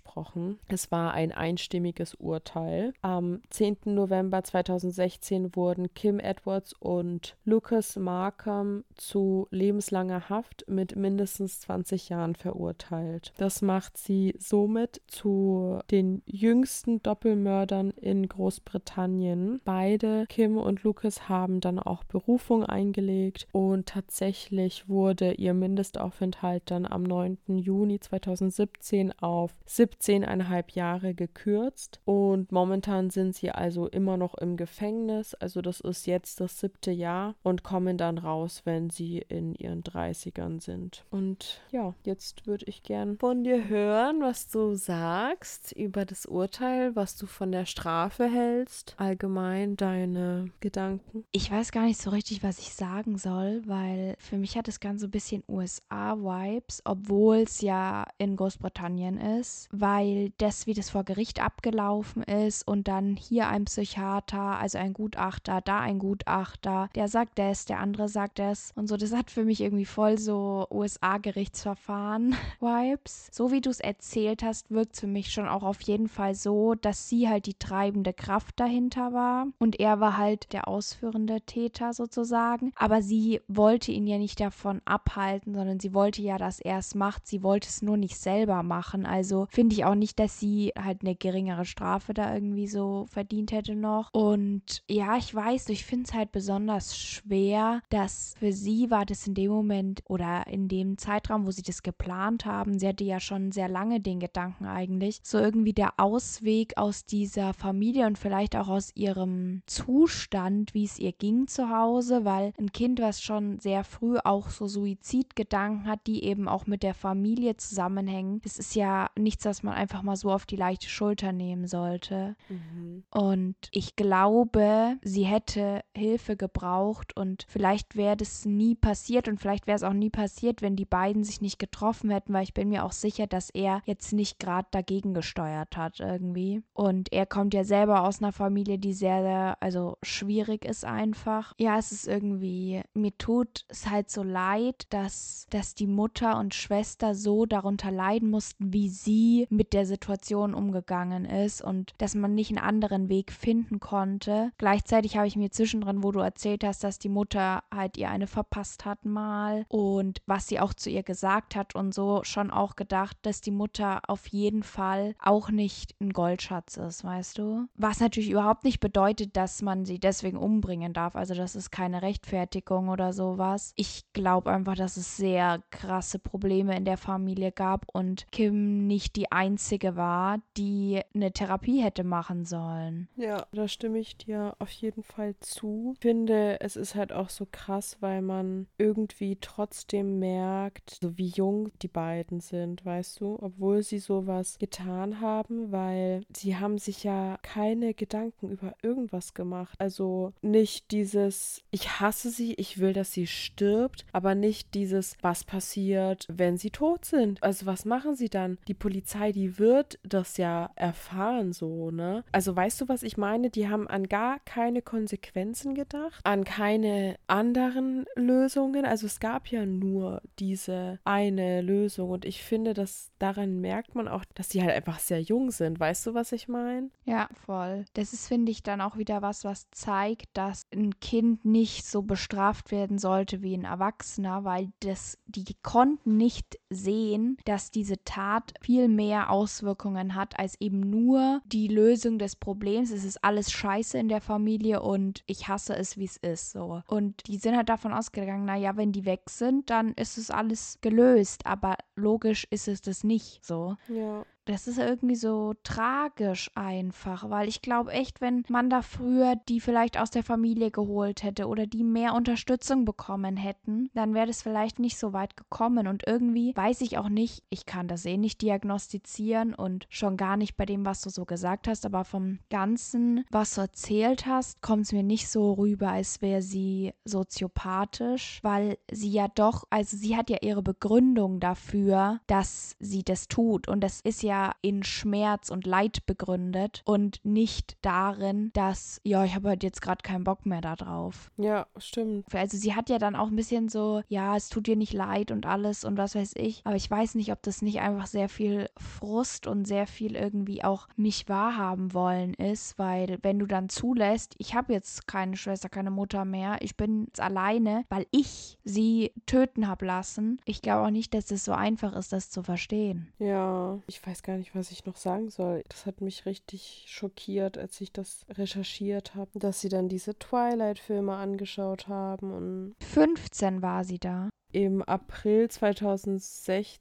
Es 0.68 0.92
war 0.92 1.14
ein 1.14 1.32
einstimmiges 1.32 2.16
Urteil. 2.16 2.94
Am 3.02 3.42
10. 3.50 3.78
November 3.86 4.44
2016 4.44 5.56
wurden 5.56 5.94
Kim 5.94 6.20
Edwards 6.20 6.74
und 6.74 7.36
Lucas 7.46 7.96
Markham 7.96 8.84
zu 8.96 9.48
lebenslanger 9.52 10.30
Haft 10.30 10.66
mit 10.68 10.96
mindestens 10.96 11.60
20 11.62 12.10
Jahren 12.10 12.36
verurteilt. 12.36 13.34
Das 13.38 13.62
macht 13.62 13.98
sie 13.98 14.36
somit 14.40 15.02
zu 15.08 15.80
den 15.92 16.22
jüngsten 16.26 17.02
Doppelmördern 17.02 17.92
in 17.92 18.28
Großbritannien. 18.28 19.62
Beide, 19.66 20.26
Kim 20.28 20.58
und 20.58 20.84
Lucas, 20.84 21.30
haben 21.30 21.60
dann 21.60 21.80
auch 21.80 22.04
Berufung 22.04 22.66
eingelegt 22.66 23.48
und 23.52 23.88
tatsächlich 23.88 24.88
wurde 24.90 25.34
ihr 25.34 25.54
Mindestaufenthalt 25.54 26.64
dann 26.72 26.86
am 26.86 27.04
9. 27.04 27.38
Juni 27.48 28.00
2017 28.00 29.18
auf 29.20 29.52
17,5 29.88 30.74
Jahre 30.74 31.14
gekürzt 31.14 32.00
und 32.06 32.52
momentan 32.52 33.10
sind 33.10 33.36
sie 33.36 33.52
also 33.52 33.88
immer 33.88 34.18
noch 34.18 34.36
im 34.36 34.58
Gefängnis. 34.58 35.34
Also 35.36 35.62
das 35.62 35.80
ist 35.80 36.08
jetzt 36.08 36.40
das 36.40 36.60
siebte 36.60 36.92
Jahr 36.92 37.36
und 37.44 37.64
kommen 37.64 37.98
dann 37.98 38.18
raus, 38.18 38.62
wenn 38.66 38.90
sie 38.90 39.20
in 39.20 39.56
ihren 39.56 39.84
30ern 39.84 40.62
sind. 40.62 41.06
Und 41.10 41.62
ja, 41.72 41.94
jetzt 42.04 42.48
würde 42.48 42.66
ich 42.66 42.84
gern 42.84 43.18
von 43.18 43.44
dir 43.44 43.68
hören, 43.68 44.22
was 44.22 44.50
du 44.50 44.76
sagst 44.76 45.72
über 45.72 46.06
das 46.06 46.26
Urteil, 46.26 46.96
was 46.96 47.16
du 47.16 47.26
von 47.26 47.52
der 47.52 47.66
Strafe 47.66 48.26
hältst, 48.30 48.96
allgemein 48.98 49.76
deine 49.76 50.52
Gedanken. 50.60 51.26
Ich 51.32 51.52
weiß 51.52 51.72
gar 51.72 51.86
nicht 51.86 52.00
so 52.00 52.10
richtig, 52.10 52.44
was 52.44 52.60
ich 52.60 52.74
sagen 52.74 53.18
soll, 53.18 53.62
weil 53.66 54.16
für 54.20 54.38
mich 54.38 54.58
hat 54.58 54.68
das 54.68 54.80
Ganze 54.80 55.08
ein 55.08 55.12
bisschen 55.12 55.44
USA-Vibes, 55.48 56.82
obwohl 56.86 57.38
es 57.38 57.62
ja 57.62 58.06
in 58.18 58.36
Großbritannien 58.36 59.18
ist, 59.18 59.70
weil 59.80 60.32
das, 60.38 60.68
wie 60.68 60.74
das 60.74 60.90
vor 60.90 61.04
Gericht 61.04 61.44
abgelaufen 61.44 62.24
ist 62.24 62.66
und 62.68 62.88
dann 62.88 63.16
hier 63.16 63.48
ein 63.48 63.66
Psychiater, 63.66 64.58
also 64.60 64.78
ein 64.78 64.94
Gutachter, 64.94 65.62
da 65.62 65.80
ein 65.80 66.00
Gutachter, 66.00 66.90
der 66.96 67.08
sagt 67.08 67.40
das, 67.40 67.66
der 67.66 67.80
andere 67.80 68.10
sagt 68.10 68.40
das 68.40 68.72
und 68.76 68.88
so, 68.88 68.98
das 68.98 69.14
hat 69.14 69.32
für 69.32 69.44
mich 69.44 69.62
irgendwie 69.62 69.86
voll 69.86 70.18
so 70.18 70.68
USA-Gerichtsverfahren-Vibes. 70.72 73.30
So 73.32 73.52
wie 73.52 73.62
du 73.62 73.70
es 73.70 73.80
erzählt 73.80 74.44
hast, 74.44 74.72
wirkt 74.72 74.94
es 74.94 75.02
für 75.02 75.08
mich 75.08 75.32
schon 75.32 75.48
auch 75.48 75.64
auf 75.64 75.82
jeden 75.82 76.08
Fall 76.08 76.36
so, 76.36 76.76
dass 76.76 77.10
sie 77.10 77.30
halt 77.30 77.46
die 77.46 77.54
treibende 77.54 78.14
Kraft 78.14 78.60
dahinter 78.60 79.14
war 79.14 79.48
und 79.60 79.80
er 79.80 80.00
war 80.00 80.18
halt 80.18 80.52
der 80.54 80.68
ausführende 80.68 81.42
Täter 81.42 81.94
sozusagen, 81.94 82.72
aber 82.76 83.02
sie 83.02 83.42
wollte 83.48 83.92
ihn 83.92 84.08
ja 84.08 84.18
nicht 84.18 84.40
davon 84.40 84.82
abhalten, 84.86 85.54
sondern 85.54 85.80
sie 85.80 85.94
wollte 85.94 86.22
ja, 86.22 86.38
dass 86.38 86.60
er 86.60 86.80
es 86.80 86.96
macht. 86.96 87.28
Sie 87.28 87.44
wollte 87.44 87.68
es 87.68 87.82
nur 87.82 87.98
nicht 87.98 88.18
selber 88.18 88.64
machen. 88.64 89.06
Also 89.06 89.48
finde 89.50 89.67
finde 89.68 89.82
ich 89.82 89.86
auch 89.86 89.96
nicht, 89.96 90.18
dass 90.18 90.40
sie 90.40 90.72
halt 90.82 91.02
eine 91.02 91.14
geringere 91.14 91.66
Strafe 91.66 92.14
da 92.14 92.34
irgendwie 92.34 92.68
so 92.68 93.06
verdient 93.10 93.52
hätte 93.52 93.76
noch. 93.76 94.14
Und 94.14 94.82
ja, 94.90 95.18
ich 95.18 95.36
weiß, 95.36 95.68
ich 95.68 95.84
finde 95.84 96.06
es 96.06 96.14
halt 96.14 96.32
besonders 96.32 96.98
schwer, 96.98 97.82
dass 97.90 98.34
für 98.40 98.54
sie 98.54 98.90
war 98.90 99.06
das 99.06 99.28
in 99.28 99.34
dem 99.34 99.52
Moment 99.52 100.04
oder 100.06 100.48
in 100.48 100.70
dem 100.70 100.98
Zeitraum, 100.98 101.46
wo 101.46 101.52
sie 101.52 101.64
das 101.64 101.84
geplant 101.84 102.46
haben, 102.46 102.80
sie 102.80 102.88
hatte 102.88 103.04
ja 103.04 103.20
schon 103.20 103.52
sehr 103.52 103.68
lange 103.68 104.00
den 104.00 104.22
Gedanken 104.22 104.68
eigentlich, 104.68 105.20
so 105.22 105.38
irgendwie 105.38 105.74
der 105.74 106.00
Ausweg 106.00 106.78
aus 106.78 107.04
dieser 107.04 107.54
Familie 107.54 108.08
und 108.08 108.18
vielleicht 108.18 108.56
auch 108.56 108.70
aus 108.70 108.96
ihrem 108.96 109.64
Zustand, 109.66 110.74
wie 110.76 110.86
es 110.86 110.98
ihr 110.98 111.12
ging 111.12 111.48
zu 111.48 111.70
Hause, 111.70 112.24
weil 112.24 112.54
ein 112.58 112.72
Kind, 112.72 113.02
was 113.02 113.22
schon 113.22 113.60
sehr 113.60 113.84
früh 113.84 114.18
auch 114.24 114.48
so 114.48 114.66
Suizidgedanken 114.66 115.88
hat, 115.88 116.08
die 116.08 116.24
eben 116.24 116.48
auch 116.48 116.68
mit 116.68 116.84
der 116.84 116.94
Familie 116.94 117.58
zusammenhängen, 117.58 118.40
das 118.46 118.58
ist 118.58 118.74
ja 118.74 119.10
nichts, 119.18 119.46
was 119.48 119.64
man 119.64 119.74
einfach 119.74 120.04
mal 120.04 120.16
so 120.16 120.32
auf 120.32 120.46
die 120.46 120.56
leichte 120.56 120.90
Schulter 120.90 121.32
nehmen 121.32 121.68
sollte. 121.68 122.36
Mhm. 122.50 123.04
Und 123.10 123.56
ich 123.72 123.96
glaube, 123.96 124.98
sie 125.02 125.24
hätte 125.24 125.82
Hilfe 125.96 126.36
gebraucht 126.38 127.16
und 127.18 127.46
vielleicht 127.48 127.96
wäre 127.96 128.18
das 128.18 128.46
nie 128.46 128.76
passiert 128.76 129.28
und 129.28 129.40
vielleicht 129.40 129.66
wäre 129.66 129.76
es 129.76 129.84
auch 129.84 129.94
nie 129.94 130.10
passiert, 130.10 130.62
wenn 130.62 130.76
die 130.76 130.86
beiden 130.86 131.24
sich 131.24 131.42
nicht 131.42 131.60
getroffen 131.60 132.10
hätten, 132.10 132.34
weil 132.34 132.44
ich 132.44 132.54
bin 132.54 132.70
mir 132.70 132.84
auch 132.84 132.92
sicher, 132.92 133.28
dass 133.28 133.50
er 133.50 133.82
jetzt 133.86 134.14
nicht 134.14 134.40
gerade 134.40 134.68
dagegen 134.72 135.14
gesteuert 135.14 135.78
hat 135.78 136.00
irgendwie. 136.00 136.62
Und 136.74 137.12
er 137.12 137.26
kommt 137.26 137.54
ja 137.54 137.64
selber 137.64 138.04
aus 138.04 138.22
einer 138.22 138.32
Familie, 138.32 138.78
die 138.78 138.94
sehr, 138.94 139.22
sehr, 139.22 139.58
also 139.62 139.98
schwierig 140.04 140.66
ist 140.66 140.86
einfach. 140.86 141.54
Ja, 141.58 141.78
es 141.78 141.92
ist 141.92 142.08
irgendwie, 142.08 142.82
mir 142.94 143.18
tut 143.18 143.66
es 143.70 143.90
halt 143.90 144.10
so 144.10 144.24
leid, 144.24 144.86
dass, 144.90 145.48
dass 145.50 145.74
die 145.74 145.88
Mutter 145.88 146.38
und 146.38 146.54
Schwester 146.54 147.16
so 147.16 147.46
darunter 147.46 147.92
leiden 147.92 148.30
mussten, 148.30 148.74
wie 148.74 148.90
sie 148.90 149.37
mit 149.50 149.74
der 149.74 149.86
Situation 149.86 150.54
umgegangen 150.54 151.26
ist 151.26 151.62
und 151.62 151.94
dass 152.00 152.16
man 152.16 152.34
nicht 152.34 152.50
einen 152.50 152.66
anderen 152.66 153.10
Weg 153.10 153.32
finden 153.32 153.80
konnte. 153.80 154.52
Gleichzeitig 154.58 155.18
habe 155.18 155.28
ich 155.28 155.36
mir 155.36 155.52
zwischendrin, 155.52 156.04
wo 156.04 156.12
du 156.12 156.20
erzählt 156.20 156.64
hast, 156.64 156.84
dass 156.84 157.00
die 157.00 157.10
Mutter 157.10 157.64
halt 157.74 157.98
ihr 157.98 158.10
eine 158.10 158.28
verpasst 158.28 158.86
hat 158.86 159.06
mal 159.06 159.66
und 159.70 160.22
was 160.26 160.48
sie 160.48 160.60
auch 160.60 160.74
zu 160.74 160.90
ihr 160.90 161.04
gesagt 161.04 161.56
hat 161.56 161.76
und 161.76 161.94
so 161.94 162.22
schon 162.24 162.52
auch 162.52 162.76
gedacht, 162.76 163.18
dass 163.22 163.42
die 163.42 163.52
Mutter 163.52 164.02
auf 164.08 164.28
jeden 164.28 164.64
Fall 164.64 165.16
auch 165.20 165.50
nicht 165.50 165.96
ein 166.02 166.12
Goldschatz 166.12 166.78
ist, 166.78 167.04
weißt 167.04 167.38
du? 167.38 167.68
Was 167.76 168.00
natürlich 168.00 168.30
überhaupt 168.30 168.64
nicht 168.64 168.80
bedeutet, 168.80 169.36
dass 169.36 169.62
man 169.62 169.86
sie 169.86 170.00
deswegen 170.00 170.38
umbringen 170.38 170.94
darf. 170.94 171.16
Also 171.16 171.34
das 171.34 171.56
ist 171.56 171.72
keine 171.72 172.02
Rechtfertigung 172.02 172.90
oder 172.90 173.14
sowas. 173.14 173.74
Ich 173.76 174.04
glaube 174.14 174.52
einfach, 174.52 174.76
dass 174.76 174.98
es 174.98 175.18
sehr 175.18 175.62
krasse 175.72 176.20
Probleme 176.20 176.76
in 176.76 176.86
der 176.86 176.98
Familie 176.98 177.52
gab 177.52 177.86
und 177.94 178.28
Kim 178.32 178.88
nicht 178.88 179.16
die 179.16 179.27
einzige 179.32 179.96
war, 179.96 180.40
die 180.58 181.02
eine 181.14 181.32
Therapie 181.32 181.82
hätte 181.82 182.04
machen 182.04 182.46
sollen. 182.46 183.08
Ja, 183.16 183.46
da 183.52 183.68
stimme 183.68 184.00
ich 184.00 184.18
dir 184.18 184.56
auf 184.60 184.72
jeden 184.72 185.04
Fall 185.04 185.36
zu. 185.40 185.94
Ich 185.96 186.02
finde, 186.02 186.60
es 186.62 186.76
ist 186.76 186.96
halt 186.96 187.12
auch 187.12 187.30
so 187.30 187.48
krass, 187.52 187.98
weil 188.00 188.22
man 188.22 188.68
irgendwie 188.78 189.38
trotzdem 189.40 190.20
merkt, 190.20 190.98
so 191.02 191.18
wie 191.18 191.28
jung 191.28 191.72
die 191.82 191.88
beiden 191.88 192.40
sind, 192.40 192.86
weißt 192.86 193.22
du, 193.22 193.38
obwohl 193.42 193.84
sie 193.84 194.00
sowas 194.00 194.58
getan 194.60 195.22
haben, 195.22 195.72
weil 195.72 196.22
sie 196.36 196.58
haben 196.58 196.78
sich 196.78 197.04
ja 197.04 197.38
keine 197.42 197.94
Gedanken 197.94 198.50
über 198.50 198.74
irgendwas 198.82 199.34
gemacht. 199.34 199.76
Also 199.80 200.34
nicht 200.42 200.92
dieses, 200.92 201.62
ich 201.72 202.00
hasse 202.00 202.30
sie, 202.30 202.54
ich 202.56 202.80
will, 202.80 202.94
dass 202.94 203.12
sie 203.12 203.28
stirbt, 203.28 204.06
aber 204.12 204.36
nicht 204.36 204.74
dieses, 204.74 205.16
was 205.22 205.44
passiert, 205.44 206.26
wenn 206.30 206.58
sie 206.58 206.72
tot 206.72 207.06
sind. 207.06 207.42
Also 207.44 207.66
was 207.66 207.86
machen 207.86 208.16
sie 208.16 208.30
dann? 208.30 208.58
Die 208.68 208.74
Polizei, 208.74 209.17
die 209.34 209.58
wird 209.60 210.00
das 210.04 210.38
ja 210.38 210.72
erfahren 210.76 211.54
so, 211.54 211.92
ne? 211.92 212.24
Also 212.32 212.56
weißt 212.56 212.82
du, 212.82 212.88
was 212.88 213.04
ich 213.04 213.18
meine? 213.18 213.50
Die 213.50 213.68
haben 213.68 213.88
an 213.88 214.08
gar 214.08 214.40
keine 214.40 214.82
Konsequenzen 214.82 215.76
gedacht, 215.76 216.22
an 216.24 216.44
keine 216.44 217.18
anderen 217.28 218.06
Lösungen. 218.16 218.86
Also 218.86 219.06
es 219.06 219.20
gab 219.20 219.48
ja 219.48 219.66
nur 219.66 220.22
diese 220.40 221.00
eine 221.04 221.62
Lösung 221.62 222.10
und 222.10 222.26
ich 222.26 222.44
finde, 222.44 222.74
dass 222.74 223.12
daran 223.20 223.60
merkt 223.62 223.96
man 223.96 224.08
auch, 224.08 224.24
dass 224.36 224.50
die 224.50 224.62
halt 224.62 224.72
einfach 224.72 225.00
sehr 225.00 225.22
jung 225.22 225.52
sind. 225.52 225.80
Weißt 225.80 226.06
du, 226.06 226.14
was 226.14 226.32
ich 226.32 226.48
meine? 226.48 226.90
Ja, 227.06 227.30
voll. 227.46 227.86
Das 227.94 228.14
ist, 228.14 228.28
finde 228.28 228.52
ich, 228.52 228.64
dann 228.64 228.82
auch 228.82 228.98
wieder 228.98 229.22
was, 229.22 229.44
was 229.44 229.70
zeigt, 229.72 230.30
dass 230.34 230.66
ein 230.74 231.00
Kind 231.00 231.46
nicht 231.46 231.86
so 231.86 232.02
bestraft 232.02 232.72
werden 232.72 232.98
sollte 232.98 233.42
wie 233.42 233.56
ein 233.56 233.64
Erwachsener, 233.64 234.44
weil 234.44 234.72
das, 234.82 235.18
die 235.26 235.46
konnten 235.64 236.18
nicht 236.18 236.60
sehen, 236.70 237.38
dass 237.46 237.72
diese 237.72 238.04
Tat 238.04 238.54
viel 238.62 238.88
mehr 238.88 239.07
Auswirkungen 239.16 240.16
hat 240.16 240.38
als 240.40 240.60
eben 240.60 240.80
nur 240.80 241.42
die 241.46 241.68
Lösung 241.68 242.20
des 242.20 242.36
Problems. 242.36 242.92
Es 242.92 243.04
ist 243.04 243.24
alles 243.24 243.52
scheiße 243.52 243.98
in 243.98 244.10
der 244.10 244.22
Familie 244.22 244.82
und 244.82 245.24
ich 245.26 245.48
hasse 245.48 245.76
es, 245.76 245.98
wie 245.98 246.06
es 246.06 246.18
ist. 246.18 246.52
So. 246.52 246.82
Und 246.88 247.28
die 247.28 247.38
sind 247.38 247.56
halt 247.56 247.70
davon 247.70 247.94
ausgegangen, 247.94 248.46
naja, 248.46 248.78
wenn 248.78 248.92
die 248.92 249.06
weg 249.06 249.30
sind, 249.30 249.70
dann 249.70 249.94
ist 249.94 250.18
es 250.18 250.32
alles 250.32 250.80
gelöst. 250.82 251.46
Aber 251.46 251.78
logisch 251.96 252.48
ist 252.50 252.68
es 252.68 252.82
das 252.82 253.04
nicht 253.04 253.46
so. 253.46 253.78
Ja 253.88 254.26
das 254.48 254.68
ist 254.68 254.78
irgendwie 254.78 255.16
so 255.16 255.54
tragisch 255.64 256.50
einfach, 256.56 257.30
weil 257.30 257.48
ich 257.48 257.62
glaube 257.62 257.92
echt, 257.92 258.22
wenn 258.22 258.44
man 258.48 258.70
da 258.70 258.82
früher 258.82 259.36
die 259.48 259.60
vielleicht 259.60 260.00
aus 260.00 260.10
der 260.10 260.24
Familie 260.24 260.72
geholt 260.72 261.24
hätte 261.24 261.48
oder 261.48 261.68
die 261.68 261.84
mehr 261.84 262.14
Unterstützung 262.14 262.86
bekommen 262.86 263.36
hätten, 263.36 263.90
dann 263.94 264.14
wäre 264.14 264.28
das 264.28 264.42
vielleicht 264.42 264.80
nicht 264.80 264.98
so 264.98 265.14
weit 265.14 265.36
gekommen. 265.36 265.88
Und 265.88 266.04
irgendwie 266.08 266.56
weiß 266.56 266.82
ich 266.82 266.98
auch 266.98 267.10
nicht, 267.10 267.44
ich 267.50 267.66
kann 267.66 267.88
das 267.88 268.06
eh 268.06 268.18
nicht 268.18 268.42
diagnostizieren 268.42 269.54
und 269.54 269.86
schon 269.90 270.18
gar 270.18 270.38
nicht 270.38 270.56
bei 270.56 270.66
dem, 270.66 270.86
was 270.86 271.02
du 271.02 271.10
so 271.10 271.26
gesagt 271.26 271.68
hast, 271.68 271.86
aber 271.86 272.06
vom 272.06 272.40
Ganzen, 272.50 273.26
was 273.30 273.56
du 273.56 273.62
erzählt 273.62 274.26
hast, 274.26 274.62
kommt 274.62 274.86
es 274.86 274.92
mir 274.94 275.04
nicht 275.04 275.30
so 275.30 275.54
rüber, 275.54 275.90
als 275.90 276.22
wäre 276.22 276.42
sie 276.42 276.94
soziopathisch, 277.04 278.40
weil 278.44 278.78
sie 278.90 279.12
ja 279.12 279.28
doch, 279.28 279.66
also 279.70 279.98
sie 279.98 280.16
hat 280.16 280.30
ja 280.30 280.38
ihre 280.42 280.64
Begründung 280.64 281.40
dafür, 281.40 282.22
dass 282.28 282.76
sie 282.80 283.04
das 283.04 283.28
tut. 283.28 283.68
Und 283.68 283.82
das 283.82 284.00
ist 284.02 284.24
ja 284.24 284.37
in 284.62 284.84
Schmerz 284.84 285.50
und 285.50 285.66
Leid 285.66 286.06
begründet 286.06 286.82
und 286.86 287.20
nicht 287.24 287.78
darin, 287.82 288.52
dass, 288.54 289.00
ja, 289.04 289.24
ich 289.24 289.36
habe 289.36 289.50
halt 289.50 289.64
jetzt 289.64 289.82
gerade 289.82 290.02
keinen 290.04 290.24
Bock 290.24 290.46
mehr 290.46 290.62
darauf. 290.62 291.32
Ja, 291.38 291.68
stimmt. 291.78 292.34
Also 292.34 292.58
sie 292.58 292.76
hat 292.76 292.90
ja 292.90 292.98
dann 292.98 293.16
auch 293.16 293.28
ein 293.28 293.36
bisschen 293.36 293.70
so, 293.70 294.02
ja, 294.08 294.36
es 294.36 294.50
tut 294.50 294.68
dir 294.68 294.76
nicht 294.76 294.94
leid 294.94 295.32
und 295.32 295.46
alles 295.46 295.84
und 295.84 295.98
was 295.98 296.16
weiß 296.16 296.34
ich. 296.36 296.62
Aber 296.64 296.76
ich 296.76 296.90
weiß 296.90 297.16
nicht, 297.16 297.32
ob 297.32 297.42
das 297.44 297.62
nicht 297.62 297.80
einfach 297.80 298.08
sehr 298.08 298.30
viel 298.30 298.70
Frust 298.78 299.48
und 299.48 299.66
sehr 299.66 299.88
viel 299.88 300.16
irgendwie 300.16 300.64
auch 300.64 300.88
nicht 300.96 301.30
wahrhaben 301.30 301.94
wollen 301.94 302.34
ist, 302.34 302.78
weil 302.78 303.20
wenn 303.22 303.40
du 303.40 303.46
dann 303.46 303.70
zulässt, 303.70 304.36
ich 304.38 304.56
habe 304.56 304.74
jetzt 304.74 305.08
keine 305.08 305.38
Schwester, 305.38 305.70
keine 305.70 305.92
Mutter 305.92 306.26
mehr, 306.26 306.58
ich 306.62 306.78
bin 306.78 307.06
jetzt 307.06 307.22
alleine, 307.22 307.86
weil 307.90 308.06
ich 308.12 308.58
sie 308.64 309.12
töten 309.26 309.68
habe 309.68 309.86
lassen. 309.86 310.40
Ich 310.46 310.62
glaube 310.62 310.88
auch 310.88 310.92
nicht, 310.92 311.14
dass 311.14 311.32
es 311.32 311.46
so 311.46 311.54
einfach 311.54 311.96
ist, 311.96 312.14
das 312.14 312.30
zu 312.30 312.44
verstehen. 312.44 313.12
Ja, 313.20 313.80
ich 313.88 314.06
weiß 314.06 314.24
gar 314.28 314.38
nicht, 314.38 314.54
was 314.54 314.72
ich 314.72 314.86
noch 314.86 314.98
sagen 314.98 315.30
soll. 315.30 315.64
Das 315.70 315.86
hat 315.86 316.02
mich 316.02 316.26
richtig 316.26 316.86
schockiert, 316.88 317.58
als 317.58 317.82
ich 317.82 317.92
das 317.92 318.26
recherchiert 318.30 319.16
habe, 319.16 319.40
dass 319.40 319.62
sie 319.62 319.70
dann 319.70 319.90
diese 319.90 320.20
Twilight-Filme 320.20 321.16
angeschaut 321.16 321.88
haben. 321.88 322.32
Und 322.32 322.76
15 322.84 323.62
war 323.62 323.84
sie 323.84 323.98
da 323.98 324.30
im 324.58 324.82
April 324.82 325.50
2016 325.50 326.80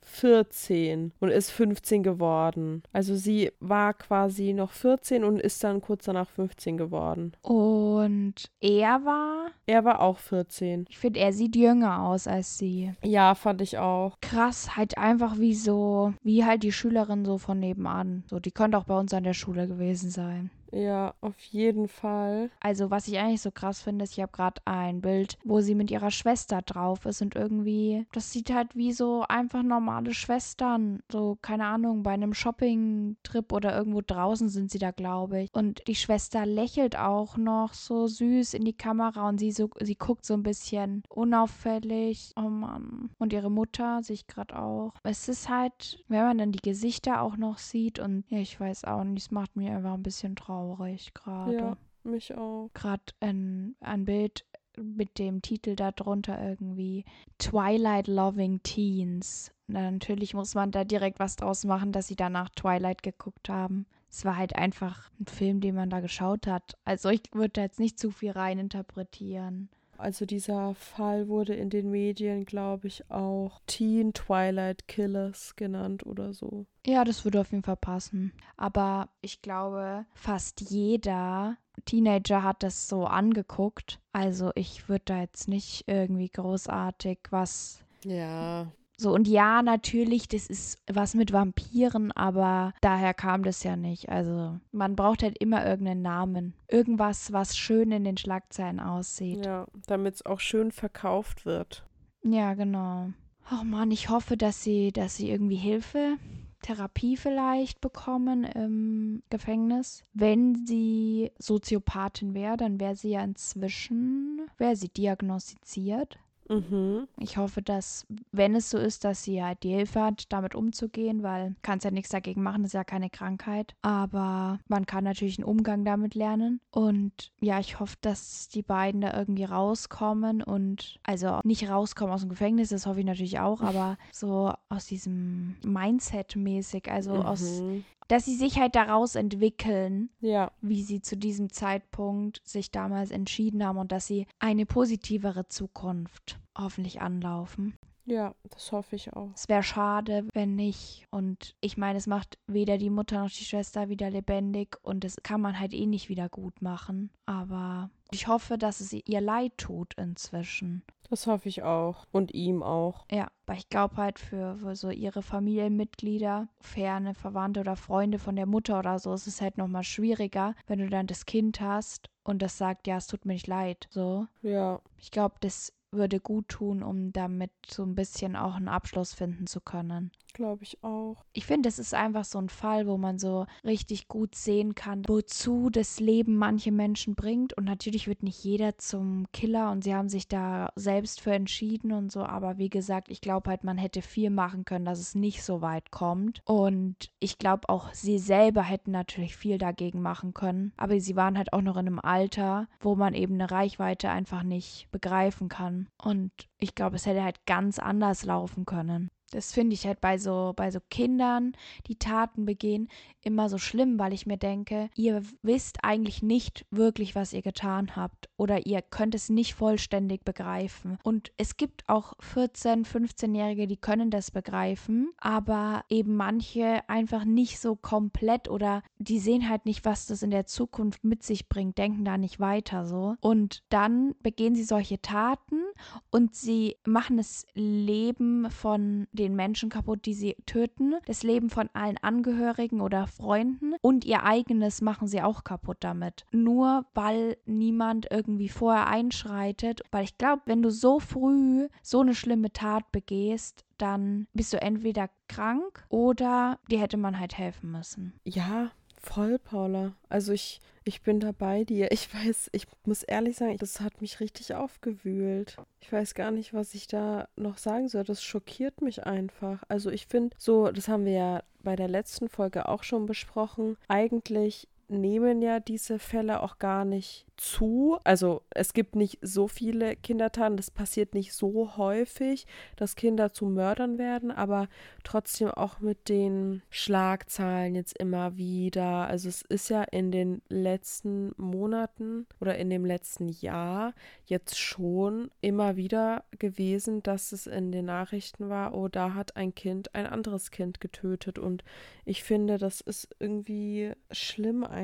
14 0.00 1.12
und 1.20 1.28
ist 1.28 1.50
15 1.52 2.02
geworden. 2.02 2.82
Also 2.92 3.14
sie 3.14 3.52
war 3.60 3.94
quasi 3.94 4.52
noch 4.52 4.72
14 4.72 5.22
und 5.22 5.38
ist 5.38 5.62
dann 5.62 5.80
kurz 5.80 6.06
danach 6.06 6.28
15 6.28 6.76
geworden. 6.76 7.34
Und 7.42 8.50
er 8.60 9.04
war? 9.04 9.52
Er 9.66 9.84
war 9.84 10.00
auch 10.00 10.18
14. 10.18 10.86
Ich 10.88 10.98
finde, 10.98 11.20
er 11.20 11.32
sieht 11.32 11.54
jünger 11.54 12.02
aus 12.02 12.26
als 12.26 12.58
sie. 12.58 12.92
Ja, 13.04 13.36
fand 13.36 13.60
ich 13.62 13.78
auch. 13.78 14.18
Krass, 14.20 14.76
halt 14.76 14.98
einfach 14.98 15.38
wie 15.38 15.54
so, 15.54 16.14
wie 16.24 16.44
halt 16.44 16.64
die 16.64 16.72
Schülerin 16.72 17.24
so 17.24 17.38
von 17.38 17.60
nebenan. 17.60 18.24
So, 18.26 18.40
die 18.40 18.50
könnte 18.50 18.76
auch 18.76 18.84
bei 18.84 18.98
uns 18.98 19.14
an 19.14 19.22
der 19.22 19.34
Schule 19.34 19.68
gewesen 19.68 20.10
sein. 20.10 20.50
Ja, 20.72 21.14
auf 21.20 21.38
jeden 21.50 21.86
Fall. 21.86 22.50
Also, 22.60 22.90
was 22.90 23.06
ich 23.06 23.18
eigentlich 23.18 23.42
so 23.42 23.50
krass 23.50 23.82
finde, 23.82 24.04
ist, 24.04 24.12
ich 24.12 24.22
habe 24.22 24.32
gerade 24.32 24.62
ein 24.64 25.02
Bild, 25.02 25.36
wo 25.44 25.60
sie 25.60 25.74
mit 25.74 25.90
ihrer 25.90 26.10
Schwester 26.10 26.62
drauf 26.62 27.04
ist 27.04 27.20
und 27.20 27.34
irgendwie, 27.34 28.06
das 28.12 28.32
sieht 28.32 28.52
halt 28.52 28.74
wie 28.74 28.92
so 28.92 29.24
einfach 29.28 29.62
normale 29.62 30.14
Schwestern. 30.14 31.00
So, 31.10 31.36
keine 31.42 31.66
Ahnung, 31.66 32.02
bei 32.02 32.12
einem 32.12 32.32
Shopping-Trip 32.32 33.52
oder 33.52 33.76
irgendwo 33.76 34.00
draußen 34.00 34.48
sind 34.48 34.70
sie 34.70 34.78
da, 34.78 34.92
glaube 34.92 35.42
ich. 35.42 35.50
Und 35.52 35.86
die 35.88 35.94
Schwester 35.94 36.46
lächelt 36.46 36.98
auch 36.98 37.36
noch 37.36 37.74
so 37.74 38.06
süß 38.06 38.54
in 38.54 38.64
die 38.64 38.72
Kamera 38.72 39.28
und 39.28 39.38
sie 39.38 39.52
so, 39.52 39.68
sie 39.80 39.96
guckt 39.96 40.24
so 40.24 40.32
ein 40.32 40.42
bisschen 40.42 41.02
unauffällig. 41.10 42.32
Oh 42.36 42.48
Mann. 42.48 43.10
Und 43.18 43.34
ihre 43.34 43.50
Mutter 43.50 44.02
sehe 44.02 44.14
ich 44.14 44.26
gerade 44.26 44.58
auch. 44.58 44.94
Es 45.02 45.28
ist 45.28 45.50
halt, 45.50 46.02
wenn 46.08 46.24
man 46.24 46.38
dann 46.38 46.52
die 46.52 46.62
Gesichter 46.62 47.20
auch 47.20 47.36
noch 47.36 47.58
sieht 47.58 47.98
und 47.98 48.24
ja, 48.28 48.38
ich 48.38 48.58
weiß 48.58 48.84
auch 48.84 49.04
nicht, 49.04 49.26
es 49.26 49.30
macht 49.30 49.54
mir 49.54 49.76
einfach 49.76 49.92
ein 49.92 50.02
bisschen 50.02 50.34
traurig 50.34 50.61
traurig 50.62 51.14
gerade. 51.14 51.56
Ja, 51.56 51.76
mich 52.04 52.34
auch. 52.36 52.70
Gerade 52.74 53.02
ein, 53.20 53.76
ein 53.80 54.04
Bild 54.04 54.44
mit 54.76 55.18
dem 55.18 55.42
Titel 55.42 55.76
darunter 55.76 56.42
irgendwie 56.42 57.04
Twilight 57.38 58.06
Loving 58.06 58.62
Teens. 58.62 59.52
Na, 59.66 59.90
natürlich 59.90 60.34
muss 60.34 60.54
man 60.54 60.70
da 60.70 60.84
direkt 60.84 61.18
was 61.18 61.36
draus 61.36 61.64
machen, 61.64 61.92
dass 61.92 62.08
sie 62.08 62.16
danach 62.16 62.48
Twilight 62.50 63.02
geguckt 63.02 63.48
haben. 63.48 63.86
Es 64.10 64.24
war 64.24 64.36
halt 64.36 64.56
einfach 64.56 65.10
ein 65.20 65.26
Film, 65.26 65.60
den 65.60 65.74
man 65.74 65.90
da 65.90 66.00
geschaut 66.00 66.46
hat. 66.46 66.76
Also 66.84 67.10
ich 67.10 67.22
würde 67.32 67.50
da 67.50 67.62
jetzt 67.62 67.80
nicht 67.80 67.98
zu 67.98 68.10
viel 68.10 68.32
rein 68.32 68.58
interpretieren. 68.58 69.68
Also 70.02 70.26
dieser 70.26 70.74
Fall 70.74 71.28
wurde 71.28 71.54
in 71.54 71.70
den 71.70 71.90
Medien, 71.90 72.44
glaube 72.44 72.88
ich, 72.88 73.08
auch 73.10 73.60
Teen 73.66 74.12
Twilight 74.12 74.88
Killers 74.88 75.54
genannt 75.56 76.04
oder 76.04 76.34
so. 76.34 76.66
Ja, 76.84 77.04
das 77.04 77.24
würde 77.24 77.40
auf 77.40 77.52
jeden 77.52 77.62
Fall 77.62 77.76
passen. 77.76 78.32
Aber 78.56 79.08
ich 79.20 79.42
glaube, 79.42 80.04
fast 80.14 80.60
jeder 80.60 81.56
Teenager 81.84 82.42
hat 82.42 82.62
das 82.62 82.88
so 82.88 83.04
angeguckt. 83.04 84.00
Also 84.12 84.50
ich 84.56 84.88
würde 84.88 85.04
da 85.06 85.20
jetzt 85.20 85.48
nicht 85.48 85.84
irgendwie 85.86 86.28
großartig 86.28 87.20
was 87.30 87.84
ja. 88.04 88.66
So, 88.96 89.12
und 89.12 89.26
ja, 89.26 89.62
natürlich, 89.62 90.28
das 90.28 90.46
ist 90.46 90.80
was 90.90 91.14
mit 91.14 91.32
Vampiren, 91.32 92.12
aber 92.12 92.72
daher 92.80 93.14
kam 93.14 93.42
das 93.42 93.62
ja 93.64 93.76
nicht. 93.76 94.08
Also, 94.08 94.58
man 94.70 94.96
braucht 94.96 95.22
halt 95.22 95.38
immer 95.38 95.66
irgendeinen 95.66 96.02
Namen. 96.02 96.54
Irgendwas, 96.68 97.32
was 97.32 97.56
schön 97.56 97.90
in 97.90 98.04
den 98.04 98.16
Schlagzeilen 98.16 98.80
aussieht. 98.80 99.44
Ja, 99.44 99.66
damit 99.86 100.16
es 100.16 100.26
auch 100.26 100.40
schön 100.40 100.70
verkauft 100.70 101.46
wird. 101.46 101.84
Ja, 102.22 102.54
genau. 102.54 103.10
Oh 103.50 103.64
Mann, 103.64 103.90
ich 103.90 104.08
hoffe, 104.08 104.36
dass 104.36 104.62
sie, 104.62 104.92
dass 104.92 105.16
sie 105.16 105.30
irgendwie 105.30 105.56
Hilfe, 105.56 106.16
Therapie 106.62 107.16
vielleicht 107.16 107.80
bekommen 107.80 108.44
im 108.44 109.22
Gefängnis. 109.30 110.04
Wenn 110.14 110.64
sie 110.64 111.32
Soziopathin 111.38 112.34
wäre, 112.34 112.56
dann 112.56 112.78
wäre 112.78 112.94
sie 112.94 113.10
ja 113.10 113.24
inzwischen, 113.24 114.40
wäre 114.58 114.76
sie 114.76 114.88
diagnostiziert. 114.88 116.18
Mhm. 116.48 117.08
Ich 117.18 117.36
hoffe, 117.36 117.62
dass, 117.62 118.06
wenn 118.30 118.54
es 118.54 118.70
so 118.70 118.78
ist, 118.78 119.04
dass 119.04 119.22
sie 119.22 119.42
halt 119.42 119.62
die 119.62 119.70
Hilfe 119.70 120.02
hat, 120.02 120.32
damit 120.32 120.54
umzugehen, 120.54 121.22
weil 121.22 121.54
kannst 121.62 121.84
ja 121.84 121.90
nichts 121.90 122.10
dagegen 122.10 122.42
machen, 122.42 122.64
ist 122.64 122.74
ja 122.74 122.84
keine 122.84 123.10
Krankheit. 123.10 123.74
Aber 123.82 124.58
man 124.68 124.86
kann 124.86 125.04
natürlich 125.04 125.38
einen 125.38 125.48
Umgang 125.48 125.84
damit 125.84 126.14
lernen. 126.14 126.60
Und 126.70 127.32
ja, 127.40 127.60
ich 127.60 127.80
hoffe, 127.80 127.96
dass 128.00 128.48
die 128.48 128.62
beiden 128.62 129.00
da 129.00 129.16
irgendwie 129.16 129.44
rauskommen 129.44 130.42
und 130.42 130.98
also 131.02 131.40
nicht 131.44 131.68
rauskommen 131.68 132.14
aus 132.14 132.20
dem 132.20 132.30
Gefängnis, 132.30 132.70
das 132.70 132.86
hoffe 132.86 133.00
ich 133.00 133.06
natürlich 133.06 133.38
auch, 133.38 133.60
aber 133.62 133.96
so 134.12 134.52
aus 134.68 134.86
diesem 134.86 135.56
Mindset 135.64 136.36
mäßig, 136.36 136.90
also 136.90 137.14
mhm. 137.14 137.22
aus 137.22 137.62
dass 138.08 138.26
sie 138.26 138.34
sich 138.34 138.58
halt 138.58 138.74
daraus 138.74 139.14
entwickeln, 139.14 140.10
ja. 140.20 140.50
wie 140.60 140.82
sie 140.82 141.00
zu 141.00 141.16
diesem 141.16 141.50
Zeitpunkt 141.50 142.42
sich 142.44 142.70
damals 142.70 143.10
entschieden 143.10 143.64
haben 143.64 143.78
und 143.78 143.90
dass 143.90 144.06
sie 144.06 144.26
eine 144.38 144.66
positivere 144.66 145.48
Zukunft 145.48 146.31
hoffentlich 146.56 147.00
anlaufen. 147.00 147.78
Ja, 148.04 148.34
das 148.50 148.72
hoffe 148.72 148.96
ich 148.96 149.12
auch. 149.12 149.30
Es 149.34 149.48
wäre 149.48 149.62
schade, 149.62 150.26
wenn 150.32 150.56
nicht. 150.56 151.06
Und 151.10 151.54
ich 151.60 151.76
meine, 151.76 151.98
es 151.98 152.06
macht 152.06 152.38
weder 152.46 152.78
die 152.78 152.90
Mutter 152.90 153.22
noch 153.22 153.30
die 153.30 153.44
Schwester 153.44 153.88
wieder 153.88 154.10
lebendig 154.10 154.76
und 154.82 155.04
das 155.04 155.16
kann 155.22 155.40
man 155.40 155.58
halt 155.58 155.72
eh 155.72 155.86
nicht 155.86 156.08
wieder 156.08 156.28
gut 156.28 156.62
machen. 156.62 157.10
Aber 157.26 157.90
ich 158.10 158.26
hoffe, 158.26 158.58
dass 158.58 158.80
es 158.80 158.92
ihr 158.92 159.20
leid 159.20 159.56
tut 159.56 159.94
inzwischen. 159.94 160.82
Das 161.10 161.26
hoffe 161.26 161.48
ich 161.48 161.62
auch. 161.62 162.06
Und 162.10 162.32
ihm 162.32 162.62
auch. 162.62 163.04
Ja, 163.12 163.28
weil 163.46 163.58
ich 163.58 163.68
glaube 163.68 163.96
halt 163.96 164.18
für, 164.18 164.56
für, 164.56 164.74
so 164.74 164.88
ihre 164.88 165.22
Familienmitglieder, 165.22 166.48
ferne 166.60 167.14
Verwandte 167.14 167.60
oder 167.60 167.76
Freunde 167.76 168.18
von 168.18 168.34
der 168.34 168.46
Mutter 168.46 168.78
oder 168.78 168.98
so, 168.98 169.12
ist 169.12 169.26
es 169.26 169.42
halt 169.42 169.58
nochmal 169.58 169.84
schwieriger, 169.84 170.54
wenn 170.66 170.78
du 170.78 170.88
dann 170.88 171.06
das 171.06 171.26
Kind 171.26 171.60
hast 171.60 172.08
und 172.24 172.40
das 172.40 172.56
sagt, 172.56 172.86
ja, 172.86 172.96
es 172.96 173.08
tut 173.08 173.26
mir 173.26 173.34
nicht 173.34 173.46
leid. 173.46 173.88
So. 173.90 174.26
Ja. 174.40 174.80
Ich 174.96 175.10
glaube, 175.10 175.34
das 175.40 175.74
würde 175.92 176.20
gut 176.20 176.48
tun, 176.48 176.82
um 176.82 177.12
damit 177.12 177.52
so 177.66 177.84
ein 177.84 177.94
bisschen 177.94 178.36
auch 178.36 178.54
einen 178.54 178.68
Abschluss 178.68 179.14
finden 179.14 179.46
zu 179.46 179.60
können. 179.60 180.10
Glaube 180.34 180.64
ich 180.64 180.82
auch. 180.82 181.24
Ich 181.34 181.44
finde, 181.44 181.68
es 181.68 181.78
ist 181.78 181.92
einfach 181.92 182.24
so 182.24 182.38
ein 182.38 182.48
Fall, 182.48 182.86
wo 182.86 182.96
man 182.96 183.18
so 183.18 183.46
richtig 183.64 184.08
gut 184.08 184.34
sehen 184.34 184.74
kann, 184.74 185.02
wozu 185.06 185.68
das 185.68 186.00
Leben 186.00 186.36
manche 186.36 186.72
Menschen 186.72 187.14
bringt. 187.14 187.52
Und 187.52 187.64
natürlich 187.64 188.08
wird 188.08 188.22
nicht 188.22 188.42
jeder 188.42 188.78
zum 188.78 189.26
Killer 189.32 189.70
und 189.70 189.84
sie 189.84 189.94
haben 189.94 190.08
sich 190.08 190.28
da 190.28 190.70
selbst 190.74 191.20
für 191.20 191.32
entschieden 191.32 191.92
und 191.92 192.10
so. 192.10 192.22
Aber 192.22 192.56
wie 192.56 192.70
gesagt, 192.70 193.10
ich 193.10 193.20
glaube 193.20 193.50
halt, 193.50 193.62
man 193.62 193.76
hätte 193.76 194.00
viel 194.00 194.30
machen 194.30 194.64
können, 194.64 194.86
dass 194.86 195.00
es 195.00 195.14
nicht 195.14 195.42
so 195.42 195.60
weit 195.60 195.90
kommt. 195.90 196.40
Und 196.46 197.10
ich 197.20 197.38
glaube 197.38 197.68
auch, 197.68 197.92
sie 197.92 198.18
selber 198.18 198.62
hätten 198.62 198.92
natürlich 198.92 199.36
viel 199.36 199.58
dagegen 199.58 200.00
machen 200.00 200.32
können. 200.32 200.72
Aber 200.78 200.98
sie 200.98 201.16
waren 201.16 201.36
halt 201.36 201.52
auch 201.52 201.62
noch 201.62 201.76
in 201.76 201.86
einem 201.86 201.98
Alter, 201.98 202.68
wo 202.80 202.96
man 202.96 203.12
eben 203.12 203.34
eine 203.34 203.50
Reichweite 203.50 204.08
einfach 204.08 204.44
nicht 204.44 204.88
begreifen 204.92 205.50
kann. 205.50 205.81
Und 206.02 206.32
ich 206.58 206.74
glaube, 206.74 206.96
es 206.96 207.06
hätte 207.06 207.22
halt 207.22 207.44
ganz 207.46 207.78
anders 207.78 208.24
laufen 208.24 208.64
können. 208.64 209.10
Das 209.34 209.52
finde 209.52 209.74
ich 209.74 209.86
halt 209.86 210.00
bei 210.00 210.18
so, 210.18 210.52
bei 210.56 210.70
so 210.70 210.78
Kindern, 210.90 211.52
die 211.86 211.96
Taten 211.96 212.44
begehen, 212.44 212.88
immer 213.22 213.48
so 213.48 213.58
schlimm, 213.58 213.98
weil 213.98 214.12
ich 214.12 214.26
mir 214.26 214.36
denke, 214.36 214.90
ihr 214.94 215.22
wisst 215.42 215.84
eigentlich 215.84 216.22
nicht 216.22 216.66
wirklich, 216.70 217.14
was 217.14 217.32
ihr 217.32 217.42
getan 217.42 217.96
habt 217.96 218.28
oder 218.36 218.66
ihr 218.66 218.82
könnt 218.82 219.14
es 219.14 219.28
nicht 219.28 219.54
vollständig 219.54 220.24
begreifen. 220.24 220.98
Und 221.02 221.32
es 221.36 221.56
gibt 221.56 221.88
auch 221.88 222.14
14-, 222.18 222.86
15-Jährige, 222.86 223.66
die 223.66 223.76
können 223.76 224.10
das 224.10 224.30
begreifen, 224.30 225.12
aber 225.18 225.84
eben 225.88 226.16
manche 226.16 226.88
einfach 226.88 227.24
nicht 227.24 227.60
so 227.60 227.76
komplett 227.76 228.48
oder 228.48 228.82
die 228.98 229.18
sehen 229.18 229.48
halt 229.48 229.64
nicht, 229.66 229.84
was 229.84 230.06
das 230.06 230.22
in 230.22 230.30
der 230.30 230.46
Zukunft 230.46 231.04
mit 231.04 231.22
sich 231.22 231.48
bringt, 231.48 231.78
denken 231.78 232.04
da 232.04 232.18
nicht 232.18 232.40
weiter 232.40 232.84
so. 232.84 233.14
Und 233.20 233.62
dann 233.68 234.14
begehen 234.22 234.54
sie 234.54 234.64
solche 234.64 235.00
Taten 235.00 235.62
und 236.10 236.34
sie 236.34 236.76
machen 236.84 237.16
das 237.16 237.46
Leben 237.54 238.50
von 238.50 239.06
den 239.12 239.21
den 239.22 239.36
Menschen 239.36 239.70
kaputt, 239.70 240.04
die 240.06 240.14
sie 240.14 240.36
töten, 240.46 240.94
das 241.06 241.22
Leben 241.22 241.48
von 241.48 241.68
allen 241.72 241.98
Angehörigen 241.98 242.80
oder 242.80 243.06
Freunden 243.06 243.74
und 243.80 244.04
ihr 244.04 244.24
eigenes 244.24 244.82
machen 244.82 245.06
sie 245.06 245.22
auch 245.22 245.44
kaputt 245.44 245.78
damit. 245.80 246.24
Nur 246.32 246.86
weil 246.94 247.36
niemand 247.46 248.08
irgendwie 248.10 248.48
vorher 248.48 248.88
einschreitet, 248.88 249.82
weil 249.90 250.04
ich 250.04 250.18
glaube, 250.18 250.42
wenn 250.46 250.62
du 250.62 250.70
so 250.70 250.98
früh 250.98 251.68
so 251.82 252.00
eine 252.00 252.14
schlimme 252.14 252.52
Tat 252.52 252.90
begehst, 252.90 253.64
dann 253.78 254.26
bist 254.32 254.52
du 254.52 254.60
entweder 254.60 255.08
krank 255.28 255.84
oder 255.88 256.58
dir 256.70 256.80
hätte 256.80 256.96
man 256.96 257.18
halt 257.18 257.38
helfen 257.38 257.70
müssen. 257.70 258.12
Ja, 258.24 258.70
Voll, 259.02 259.38
Paula. 259.38 259.94
Also 260.08 260.32
ich, 260.32 260.60
ich 260.84 261.02
bin 261.02 261.20
da 261.20 261.32
bei 261.32 261.64
dir. 261.64 261.90
Ich 261.90 262.12
weiß, 262.14 262.50
ich 262.52 262.66
muss 262.84 263.02
ehrlich 263.02 263.36
sagen, 263.36 263.56
das 263.58 263.80
hat 263.80 264.00
mich 264.00 264.20
richtig 264.20 264.54
aufgewühlt. 264.54 265.56
Ich 265.80 265.92
weiß 265.92 266.14
gar 266.14 266.30
nicht, 266.30 266.54
was 266.54 266.74
ich 266.74 266.86
da 266.86 267.28
noch 267.36 267.58
sagen 267.58 267.88
soll. 267.88 268.04
Das 268.04 268.22
schockiert 268.22 268.80
mich 268.80 269.04
einfach. 269.04 269.62
Also 269.68 269.90
ich 269.90 270.06
finde, 270.06 270.36
so, 270.38 270.70
das 270.70 270.88
haben 270.88 271.04
wir 271.04 271.12
ja 271.12 271.42
bei 271.62 271.76
der 271.76 271.88
letzten 271.88 272.28
Folge 272.28 272.68
auch 272.68 272.84
schon 272.84 273.06
besprochen. 273.06 273.76
Eigentlich 273.88 274.68
nehmen 274.92 275.42
ja 275.42 275.58
diese 275.60 275.98
Fälle 275.98 276.42
auch 276.42 276.58
gar 276.58 276.84
nicht 276.84 277.26
zu. 277.36 277.98
Also 278.04 278.42
es 278.50 278.72
gibt 278.72 278.94
nicht 278.94 279.18
so 279.20 279.48
viele 279.48 279.96
Kindertaten, 279.96 280.56
das 280.56 280.70
passiert 280.70 281.14
nicht 281.14 281.32
so 281.32 281.76
häufig, 281.76 282.46
dass 282.76 282.94
Kinder 282.94 283.32
zu 283.32 283.46
Mördern 283.46 283.98
werden, 283.98 284.30
aber 284.30 284.68
trotzdem 285.02 285.48
auch 285.48 285.80
mit 285.80 286.08
den 286.08 286.62
Schlagzahlen 286.70 287.74
jetzt 287.74 287.98
immer 287.98 288.36
wieder. 288.36 289.08
Also 289.08 289.28
es 289.28 289.42
ist 289.42 289.70
ja 289.70 289.82
in 289.82 290.12
den 290.12 290.42
letzten 290.48 291.32
Monaten 291.36 292.26
oder 292.40 292.56
in 292.56 292.70
dem 292.70 292.84
letzten 292.84 293.28
Jahr 293.28 293.94
jetzt 294.26 294.58
schon 294.58 295.30
immer 295.40 295.76
wieder 295.76 296.24
gewesen, 296.38 297.02
dass 297.02 297.32
es 297.32 297.46
in 297.46 297.72
den 297.72 297.86
Nachrichten 297.86 298.48
war, 298.48 298.74
oh, 298.74 298.88
da 298.88 299.14
hat 299.14 299.36
ein 299.36 299.54
Kind 299.54 299.94
ein 299.94 300.06
anderes 300.06 300.50
Kind 300.50 300.80
getötet 300.80 301.38
und 301.38 301.64
ich 302.04 302.22
finde, 302.22 302.58
das 302.58 302.80
ist 302.80 303.08
irgendwie 303.18 303.92
schlimm 304.10 304.64
einfach. 304.64 304.81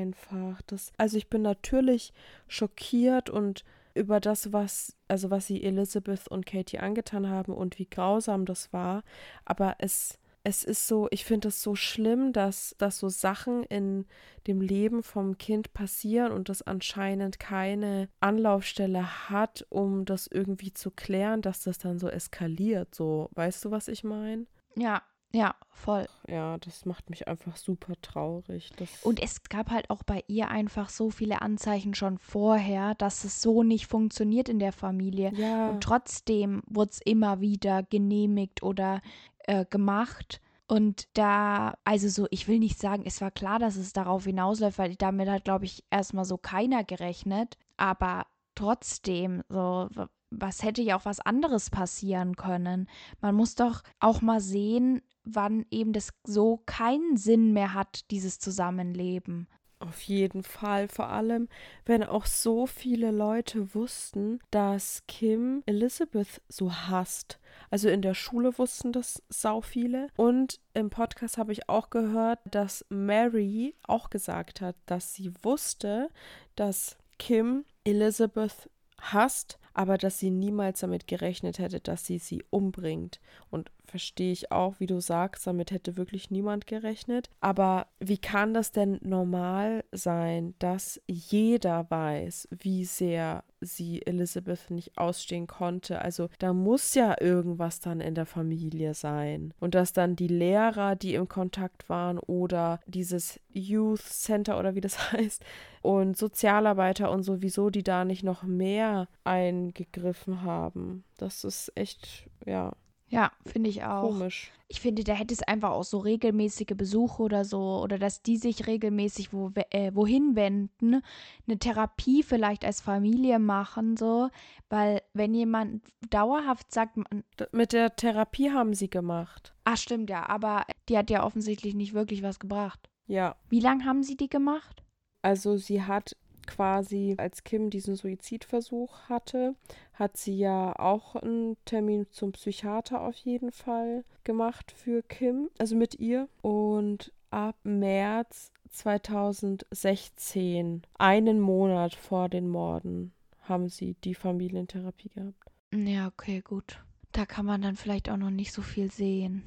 Das, 0.67 0.91
also 0.97 1.17
ich 1.17 1.29
bin 1.29 1.41
natürlich 1.41 2.13
schockiert 2.47 3.29
und 3.29 3.63
über 3.95 4.19
das, 4.19 4.53
was, 4.53 4.95
also 5.07 5.29
was 5.29 5.47
sie 5.47 5.63
Elizabeth 5.63 6.27
und 6.27 6.45
Katie 6.45 6.79
angetan 6.79 7.29
haben 7.29 7.53
und 7.53 7.79
wie 7.79 7.87
grausam 7.87 8.45
das 8.45 8.71
war. 8.71 9.03
Aber 9.45 9.75
es, 9.79 10.19
es 10.43 10.63
ist 10.63 10.87
so, 10.87 11.07
ich 11.11 11.25
finde 11.25 11.49
es 11.49 11.61
so 11.61 11.75
schlimm, 11.75 12.31
dass, 12.31 12.75
dass 12.77 12.99
so 12.99 13.09
Sachen 13.09 13.63
in 13.63 14.05
dem 14.47 14.61
Leben 14.61 15.03
vom 15.03 15.37
Kind 15.37 15.73
passieren 15.73 16.31
und 16.31 16.49
das 16.49 16.61
anscheinend 16.61 17.39
keine 17.39 18.09
Anlaufstelle 18.19 19.29
hat, 19.29 19.65
um 19.69 20.05
das 20.05 20.27
irgendwie 20.27 20.73
zu 20.73 20.91
klären, 20.91 21.41
dass 21.41 21.63
das 21.63 21.77
dann 21.77 21.99
so 21.99 22.07
eskaliert. 22.07 22.95
So, 22.95 23.29
weißt 23.33 23.65
du, 23.65 23.71
was 23.71 23.87
ich 23.87 24.03
meine? 24.03 24.45
Ja, 24.75 25.01
ja, 25.31 25.55
voll. 25.69 26.07
Ja, 26.27 26.57
das 26.57 26.85
macht 26.85 27.09
mich 27.09 27.27
einfach 27.27 27.55
super 27.55 27.93
traurig. 28.01 28.71
Und 29.03 29.21
es 29.21 29.43
gab 29.43 29.69
halt 29.69 29.89
auch 29.89 30.01
bei 30.03 30.23
ihr 30.27 30.49
einfach 30.49 30.89
so 30.89 31.11
viele 31.11 31.41
Anzeichen 31.41 31.93
schon 31.93 32.17
vorher, 32.17 32.95
dass 32.95 33.23
es 33.23 33.41
so 33.41 33.63
nicht 33.63 33.85
funktioniert 33.85 34.49
in 34.49 34.59
der 34.59 34.71
Familie. 34.71 35.31
Ja. 35.35 35.69
Und 35.69 35.83
trotzdem 35.83 36.63
wurde 36.67 36.91
es 36.91 37.01
immer 37.01 37.41
wieder 37.41 37.83
genehmigt 37.83 38.63
oder 38.63 39.01
äh, 39.45 39.65
gemacht. 39.65 40.41
Und 40.67 41.07
da, 41.13 41.75
also 41.83 42.09
so, 42.09 42.27
ich 42.31 42.47
will 42.47 42.59
nicht 42.59 42.79
sagen, 42.79 43.03
es 43.05 43.21
war 43.21 43.31
klar, 43.31 43.59
dass 43.59 43.75
es 43.75 43.93
darauf 43.93 44.25
hinausläuft, 44.25 44.77
weil 44.79 44.95
damit 44.95 45.29
hat, 45.29 45.43
glaube 45.43 45.65
ich, 45.65 45.83
erstmal 45.91 46.25
so 46.25 46.37
keiner 46.37 46.83
gerechnet. 46.83 47.57
Aber 47.77 48.25
trotzdem, 48.55 49.43
so, 49.49 49.89
was 50.31 50.63
hätte 50.63 50.81
ja 50.81 50.97
auch 50.97 51.05
was 51.05 51.19
anderes 51.19 51.69
passieren 51.69 52.35
können. 52.35 52.87
Man 53.21 53.35
muss 53.35 53.55
doch 53.55 53.81
auch 53.99 54.21
mal 54.21 54.41
sehen, 54.41 55.01
wann 55.23 55.65
eben 55.71 55.93
das 55.93 56.09
so 56.25 56.61
keinen 56.65 57.17
Sinn 57.17 57.53
mehr 57.53 57.73
hat, 57.73 58.09
dieses 58.11 58.39
Zusammenleben. 58.39 59.47
Auf 59.81 60.01
jeden 60.01 60.43
Fall, 60.43 60.89
vor 60.89 61.07
allem, 61.07 61.47
wenn 61.85 62.03
auch 62.03 62.25
so 62.25 62.67
viele 62.67 63.11
Leute 63.11 63.73
wussten, 63.73 64.39
dass 64.51 65.03
Kim 65.07 65.63
Elizabeth 65.65 66.41
so 66.49 66.73
hasst. 66.73 67.39
Also 67.69 67.87
in 67.87 68.01
der 68.01 68.13
Schule 68.13 68.57
wussten 68.57 68.91
das 68.91 69.23
sau 69.29 69.61
viele. 69.61 70.07
Und 70.17 70.59
im 70.73 70.89
Podcast 70.89 71.37
habe 71.37 71.53
ich 71.53 71.69
auch 71.69 71.91
gehört, 71.91 72.39
dass 72.43 72.85
Mary 72.89 73.73
auch 73.83 74.09
gesagt 74.09 74.59
hat, 74.59 74.75
dass 74.85 75.13
sie 75.13 75.31
wusste, 75.43 76.09
dass 76.57 76.97
Kim 77.17 77.63
Elizabeth 77.85 78.69
hasst, 79.01 79.59
aber 79.73 79.97
dass 79.97 80.19
sie 80.19 80.29
niemals 80.29 80.81
damit 80.81 81.07
gerechnet 81.07 81.59
hätte, 81.59 81.79
dass 81.79 82.05
sie 82.05 82.17
sie 82.17 82.43
umbringt. 82.49 83.19
Und 83.49 83.71
verstehe 83.85 84.31
ich 84.31 84.51
auch, 84.51 84.79
wie 84.79 84.87
du 84.87 84.99
sagst, 84.99 85.47
damit 85.47 85.71
hätte 85.71 85.97
wirklich 85.97 86.31
niemand 86.31 86.67
gerechnet. 86.67 87.29
Aber 87.39 87.87
wie 87.99 88.17
kann 88.17 88.53
das 88.53 88.71
denn 88.71 88.99
normal 89.01 89.83
sein, 89.91 90.53
dass 90.59 91.01
jeder 91.07 91.89
weiß, 91.89 92.49
wie 92.51 92.85
sehr 92.85 93.43
sie 93.61 94.05
Elizabeth 94.05 94.69
nicht 94.69 94.97
ausstehen 94.97 95.47
konnte? 95.47 96.01
Also 96.01 96.29
da 96.39 96.53
muss 96.53 96.93
ja 96.93 97.15
irgendwas 97.19 97.79
dann 97.79 98.01
in 98.01 98.15
der 98.15 98.25
Familie 98.25 98.93
sein. 98.93 99.53
Und 99.59 99.75
dass 99.75 99.93
dann 99.93 100.15
die 100.15 100.27
Lehrer, 100.27 100.95
die 100.95 101.15
im 101.15 101.27
Kontakt 101.27 101.89
waren 101.89 102.19
oder 102.19 102.79
dieses 102.85 103.39
Youth 103.51 104.01
Center 104.01 104.59
oder 104.59 104.75
wie 104.75 104.81
das 104.81 105.11
heißt, 105.11 105.43
und 105.81 106.17
Sozialarbeiter 106.17 107.11
und 107.11 107.23
sowieso, 107.23 107.69
die 107.69 107.83
da 107.83 108.05
nicht 108.05 108.23
noch 108.23 108.43
mehr 108.43 109.07
eingegriffen 109.23 110.41
haben. 110.43 111.03
Das 111.17 111.43
ist 111.43 111.71
echt, 111.75 112.29
ja, 112.45 112.73
ja, 113.09 113.31
finde 113.45 113.69
ich 113.69 113.83
auch. 113.83 114.09
Komisch. 114.09 114.51
Ich 114.67 114.81
finde, 114.81 115.03
da 115.03 115.13
hätte 115.13 115.33
es 115.33 115.41
einfach 115.41 115.71
auch 115.71 115.83
so 115.83 115.97
regelmäßige 115.97 116.75
Besuche 116.75 117.23
oder 117.23 117.43
so, 117.43 117.81
oder 117.81 117.97
dass 117.97 118.21
die 118.21 118.37
sich 118.37 118.67
regelmäßig 118.67 119.33
wo, 119.33 119.51
äh, 119.71 119.91
wohin 119.95 120.35
wenden, 120.35 121.01
eine 121.47 121.57
Therapie 121.57 122.21
vielleicht 122.21 122.63
als 122.63 122.79
Familie 122.79 123.39
machen, 123.39 123.97
so, 123.97 124.29
weil 124.69 125.01
wenn 125.13 125.33
jemand 125.33 125.81
dauerhaft 126.11 126.71
sagt, 126.71 126.97
man, 126.97 127.23
mit 127.51 127.73
der 127.73 127.95
Therapie 127.95 128.51
haben 128.51 128.75
sie 128.75 128.89
gemacht. 128.89 129.55
Ach, 129.63 129.77
stimmt 129.77 130.09
ja, 130.09 130.29
aber 130.29 130.65
die 130.87 130.97
hat 130.97 131.09
ja 131.09 131.23
offensichtlich 131.23 131.73
nicht 131.73 131.93
wirklich 131.93 132.21
was 132.21 132.37
gebracht. 132.39 132.89
Ja. 133.07 133.35
Wie 133.49 133.59
lange 133.59 133.85
haben 133.85 134.03
sie 134.03 134.17
die 134.17 134.29
gemacht? 134.29 134.83
Also 135.23 135.57
sie 135.57 135.83
hat 135.83 136.15
quasi, 136.49 137.15
als 137.17 137.43
Kim 137.43 137.69
diesen 137.69 137.95
Suizidversuch 137.95 139.07
hatte, 139.07 139.53
hat 139.93 140.17
sie 140.17 140.35
ja 140.37 140.73
auch 140.77 141.15
einen 141.15 141.55
Termin 141.65 142.07
zum 142.09 142.31
Psychiater 142.31 143.01
auf 143.01 143.15
jeden 143.17 143.51
Fall 143.51 144.03
gemacht 144.23 144.71
für 144.71 145.03
Kim, 145.03 145.51
also 145.59 145.75
mit 145.75 145.99
ihr. 145.99 146.27
Und 146.41 147.13
ab 147.29 147.55
März 147.63 148.51
2016, 148.71 150.81
einen 150.97 151.39
Monat 151.39 151.93
vor 151.93 152.29
den 152.29 152.49
Morden, 152.49 153.13
haben 153.41 153.69
sie 153.69 153.95
die 154.03 154.15
Familientherapie 154.15 155.09
gehabt. 155.09 155.51
Ja, 155.71 156.07
okay, 156.07 156.41
gut. 156.41 156.83
Da 157.11 157.27
kann 157.27 157.45
man 157.45 157.61
dann 157.61 157.75
vielleicht 157.75 158.09
auch 158.09 158.17
noch 158.17 158.31
nicht 158.31 158.53
so 158.53 158.63
viel 158.63 158.91
sehen 158.91 159.43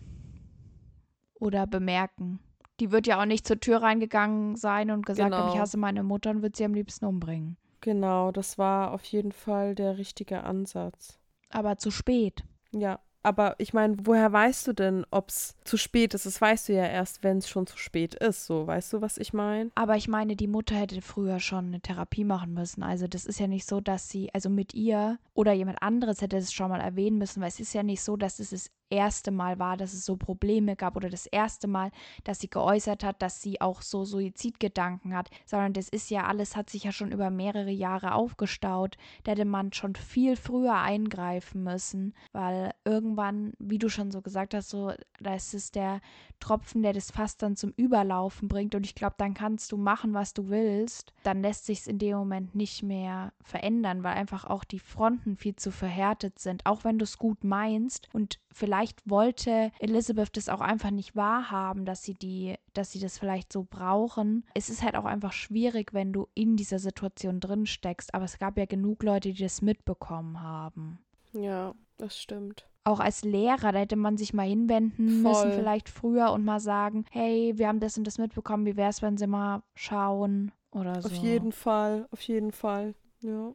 oder 1.34 1.66
bemerken 1.66 2.38
die 2.82 2.90
wird 2.90 3.06
ja 3.06 3.20
auch 3.20 3.26
nicht 3.26 3.46
zur 3.46 3.60
Tür 3.60 3.80
reingegangen 3.80 4.56
sein 4.56 4.90
und 4.90 5.06
gesagt 5.06 5.30
genau. 5.30 5.44
haben, 5.44 5.54
ich 5.54 5.60
hasse 5.60 5.78
meine 5.78 6.02
Mutter 6.02 6.30
und 6.30 6.42
wird 6.42 6.56
sie 6.56 6.64
am 6.64 6.74
liebsten 6.74 7.04
umbringen. 7.04 7.56
Genau, 7.80 8.32
das 8.32 8.58
war 8.58 8.90
auf 8.90 9.04
jeden 9.04 9.30
Fall 9.30 9.76
der 9.76 9.98
richtige 9.98 10.42
Ansatz. 10.42 11.20
Aber 11.48 11.78
zu 11.78 11.92
spät. 11.92 12.42
Ja, 12.72 12.98
aber 13.22 13.54
ich 13.58 13.72
meine, 13.72 13.96
woher 14.02 14.32
weißt 14.32 14.66
du 14.66 14.72
denn, 14.72 15.06
ob 15.12 15.28
es 15.28 15.54
zu 15.62 15.76
spät 15.76 16.12
ist? 16.14 16.26
Das 16.26 16.40
weißt 16.40 16.68
du 16.68 16.72
ja 16.72 16.86
erst, 16.86 17.22
wenn 17.22 17.38
es 17.38 17.48
schon 17.48 17.68
zu 17.68 17.78
spät 17.78 18.16
ist. 18.16 18.46
So, 18.46 18.66
weißt 18.66 18.92
du, 18.94 19.00
was 19.00 19.16
ich 19.16 19.32
meine? 19.32 19.70
Aber 19.76 19.96
ich 19.96 20.08
meine, 20.08 20.34
die 20.34 20.48
Mutter 20.48 20.74
hätte 20.74 21.00
früher 21.02 21.38
schon 21.38 21.66
eine 21.66 21.80
Therapie 21.80 22.24
machen 22.24 22.52
müssen. 22.52 22.82
Also 22.82 23.06
das 23.06 23.24
ist 23.24 23.38
ja 23.38 23.46
nicht 23.46 23.66
so, 23.66 23.80
dass 23.80 24.08
sie, 24.08 24.34
also 24.34 24.50
mit 24.50 24.74
ihr 24.74 25.18
oder 25.34 25.52
jemand 25.52 25.82
anderes 25.82 26.20
hätte 26.20 26.36
es 26.36 26.52
schon 26.52 26.70
mal 26.70 26.80
erwähnen 26.80 27.18
müssen, 27.18 27.40
weil 27.40 27.48
es 27.48 27.60
ist 27.60 27.74
ja 27.74 27.84
nicht 27.84 28.02
so, 28.02 28.16
dass 28.16 28.40
es 28.40 28.50
das 28.50 28.70
erste 28.92 29.30
Mal 29.30 29.58
war, 29.58 29.76
dass 29.76 29.94
es 29.94 30.04
so 30.04 30.16
Probleme 30.16 30.76
gab 30.76 30.96
oder 30.96 31.08
das 31.08 31.26
erste 31.26 31.66
Mal, 31.66 31.90
dass 32.24 32.40
sie 32.40 32.50
geäußert 32.50 33.02
hat, 33.02 33.22
dass 33.22 33.40
sie 33.40 33.60
auch 33.60 33.82
so 33.82 34.04
Suizidgedanken 34.04 35.16
hat, 35.16 35.30
sondern 35.46 35.72
das 35.72 35.88
ist 35.88 36.10
ja 36.10 36.26
alles, 36.26 36.54
hat 36.54 36.70
sich 36.70 36.84
ja 36.84 36.92
schon 36.92 37.10
über 37.10 37.30
mehrere 37.30 37.70
Jahre 37.70 38.14
aufgestaut. 38.14 38.96
Da 39.24 39.32
hätte 39.32 39.46
man 39.46 39.72
schon 39.72 39.94
viel 39.94 40.36
früher 40.36 40.76
eingreifen 40.76 41.64
müssen, 41.64 42.14
weil 42.32 42.72
irgendwann, 42.84 43.54
wie 43.58 43.78
du 43.78 43.88
schon 43.88 44.10
so 44.10 44.20
gesagt 44.20 44.54
hast, 44.54 44.68
so, 44.68 44.92
da 45.20 45.34
ist 45.34 45.54
es 45.54 45.70
der 45.70 46.00
Tropfen, 46.38 46.82
der 46.82 46.92
das 46.92 47.10
Fass 47.10 47.36
dann 47.36 47.56
zum 47.56 47.72
Überlaufen 47.76 48.48
bringt 48.48 48.74
und 48.74 48.84
ich 48.84 48.94
glaube, 48.94 49.14
dann 49.16 49.32
kannst 49.32 49.70
du 49.72 49.76
machen, 49.76 50.12
was 50.12 50.34
du 50.34 50.48
willst. 50.48 51.12
Dann 51.22 51.40
lässt 51.40 51.66
sich 51.66 51.80
es 51.80 51.86
in 51.86 51.98
dem 51.98 52.16
Moment 52.16 52.54
nicht 52.54 52.82
mehr 52.82 53.32
verändern, 53.40 54.02
weil 54.02 54.14
einfach 54.14 54.44
auch 54.44 54.64
die 54.64 54.80
Fronten 54.80 55.36
viel 55.36 55.56
zu 55.56 55.70
verhärtet 55.70 56.40
sind, 56.40 56.66
auch 56.66 56.84
wenn 56.84 56.98
du 56.98 57.04
es 57.04 57.18
gut 57.18 57.44
meinst 57.44 58.08
und 58.12 58.40
vielleicht 58.50 58.81
wollte 59.04 59.70
Elizabeth 59.78 60.36
das 60.36 60.48
auch 60.48 60.60
einfach 60.60 60.90
nicht 60.90 61.16
wahrhaben, 61.16 61.84
dass 61.84 62.02
sie 62.02 62.14
die, 62.14 62.56
dass 62.72 62.92
sie 62.92 63.00
das 63.00 63.18
vielleicht 63.18 63.52
so 63.52 63.66
brauchen. 63.68 64.44
Es 64.54 64.70
ist 64.70 64.82
halt 64.82 64.96
auch 64.96 65.04
einfach 65.04 65.32
schwierig, 65.32 65.92
wenn 65.92 66.12
du 66.12 66.28
in 66.34 66.56
dieser 66.56 66.78
Situation 66.78 67.40
drin 67.40 67.66
steckst. 67.66 68.14
Aber 68.14 68.24
es 68.24 68.38
gab 68.38 68.58
ja 68.58 68.66
genug 68.66 69.02
Leute, 69.02 69.32
die 69.32 69.42
das 69.42 69.62
mitbekommen 69.62 70.42
haben. 70.42 70.98
Ja, 71.32 71.74
das 71.98 72.18
stimmt. 72.18 72.68
Auch 72.84 72.98
als 72.98 73.22
Lehrer, 73.22 73.70
da 73.70 73.78
hätte 73.78 73.96
man 73.96 74.16
sich 74.16 74.34
mal 74.34 74.46
hinwenden 74.46 75.22
Voll. 75.22 75.30
müssen, 75.30 75.52
vielleicht 75.52 75.88
früher 75.88 76.32
und 76.32 76.44
mal 76.44 76.58
sagen, 76.58 77.04
hey, 77.12 77.52
wir 77.56 77.68
haben 77.68 77.78
das 77.78 77.96
und 77.96 78.04
das 78.04 78.18
mitbekommen, 78.18 78.66
wie 78.66 78.76
wäre 78.76 78.90
es, 78.90 79.02
wenn 79.02 79.16
sie 79.16 79.28
mal 79.28 79.62
schauen 79.74 80.50
oder 80.72 81.00
so. 81.00 81.08
Auf 81.08 81.14
jeden 81.14 81.52
Fall, 81.52 82.08
auf 82.10 82.20
jeden 82.22 82.50
Fall, 82.50 82.94
ja. 83.20 83.54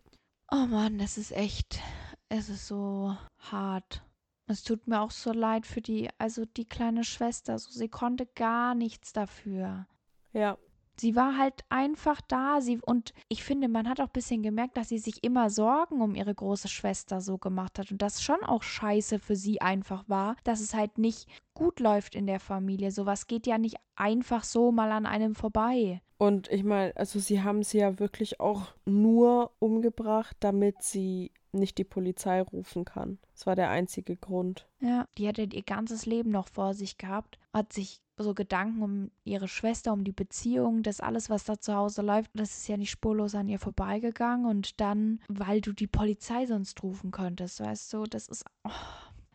Oh 0.50 0.66
Mann, 0.68 0.98
das 0.98 1.18
ist 1.18 1.34
echt, 1.34 1.82
es 2.30 2.48
ist 2.48 2.68
so 2.68 3.18
hart. 3.52 4.02
Es 4.48 4.64
tut 4.64 4.88
mir 4.88 5.02
auch 5.02 5.12
so 5.12 5.34
leid 5.34 5.66
für 5.66 5.82
die, 5.82 6.10
also 6.18 6.46
die 6.46 6.66
kleine 6.66 7.04
Schwester. 7.04 7.60
So, 7.60 7.70
sie 7.72 7.90
konnte 7.90 8.26
gar 8.26 8.76
nichts 8.76 9.12
dafür. 9.12 9.86
Ja. 10.32 10.58
Sie 11.00 11.16
war 11.16 11.38
halt 11.38 11.64
einfach 11.70 12.22
da. 12.22 12.60
Sie, 12.62 12.80
und 12.80 13.14
ich 13.28 13.44
finde, 13.44 13.68
man 13.68 13.88
hat 13.88 14.00
auch 14.00 14.06
ein 14.08 14.14
bisschen 14.14 14.42
gemerkt, 14.42 14.78
dass 14.78 14.90
sie 14.90 14.98
sich 14.98 15.24
immer 15.24 15.50
Sorgen 15.50 16.02
um 16.02 16.16
ihre 16.16 16.34
große 16.34 16.70
Schwester 16.70 17.22
so 17.22 17.38
gemacht 17.38 17.78
hat. 17.78 17.92
Und 17.92 18.02
das 18.02 18.24
schon 18.24 18.42
auch 18.44 18.64
scheiße 18.64 19.20
für 19.20 19.36
sie 19.36 19.62
einfach 19.62 20.06
war, 20.08 20.38
dass 20.44 20.62
es 20.62 20.74
halt 20.74 20.98
nicht 20.98 21.28
gut 21.54 21.80
läuft 21.80 22.16
in 22.16 22.26
der 22.26 22.40
Familie. 22.40 22.92
Sowas 22.92 23.28
geht 23.28 23.46
ja 23.46 23.58
nicht 23.58 23.76
einfach 23.96 24.44
so 24.44 24.72
mal 24.72 24.92
an 24.92 25.06
einem 25.06 25.36
vorbei. 25.36 26.02
Und 26.18 26.50
ich 26.50 26.64
meine, 26.64 26.96
also 26.96 27.20
sie 27.20 27.44
haben 27.44 27.62
sie 27.62 27.80
ja 27.80 28.00
wirklich 28.00 28.40
auch 28.40 28.70
nur 28.86 29.52
umgebracht, 29.60 30.36
damit 30.40 30.82
sie 30.82 31.32
nicht 31.52 31.78
die 31.78 31.84
Polizei 31.84 32.42
rufen 32.42 32.86
kann. 32.86 33.20
Das 33.34 33.46
war 33.46 33.56
der 33.56 33.70
einzige 33.70 34.16
Grund. 34.16 34.68
Ja, 34.80 35.08
die 35.18 35.28
hatte 35.28 35.44
ihr 35.44 35.64
ganzes 35.64 36.06
Leben 36.06 36.32
noch 36.32 36.48
vor 36.48 36.74
sich 36.74 36.98
gehabt, 36.98 37.40
hat 37.54 37.74
sich 37.74 38.02
so 38.18 38.34
Gedanken 38.34 38.82
um 38.82 39.12
ihre 39.24 39.48
Schwester, 39.48 39.94
um 39.94 40.04
die 40.04 40.12
Beziehung, 40.12 40.84
das 40.84 41.00
alles, 41.00 41.30
was 41.30 41.44
da 41.44 41.60
zu 41.60 41.76
Hause 41.76 42.02
läuft, 42.02 42.32
das 42.34 42.58
ist 42.58 42.68
ja 42.68 42.78
nicht 42.78 42.90
spurlos 42.90 43.36
an 43.36 43.48
ihr 43.48 43.60
vorbeigegangen 43.60 44.48
und 44.48 44.80
dann, 44.82 45.20
weil 45.28 45.62
du 45.62 45.72
die 45.72 45.88
Polizei 45.88 46.46
sonst 46.46 46.82
rufen 46.84 47.12
könntest, 47.12 47.60
weißt 47.60 47.94
du, 47.94 48.04
das 48.06 48.28
ist 48.28 48.44
oh, 48.64 48.72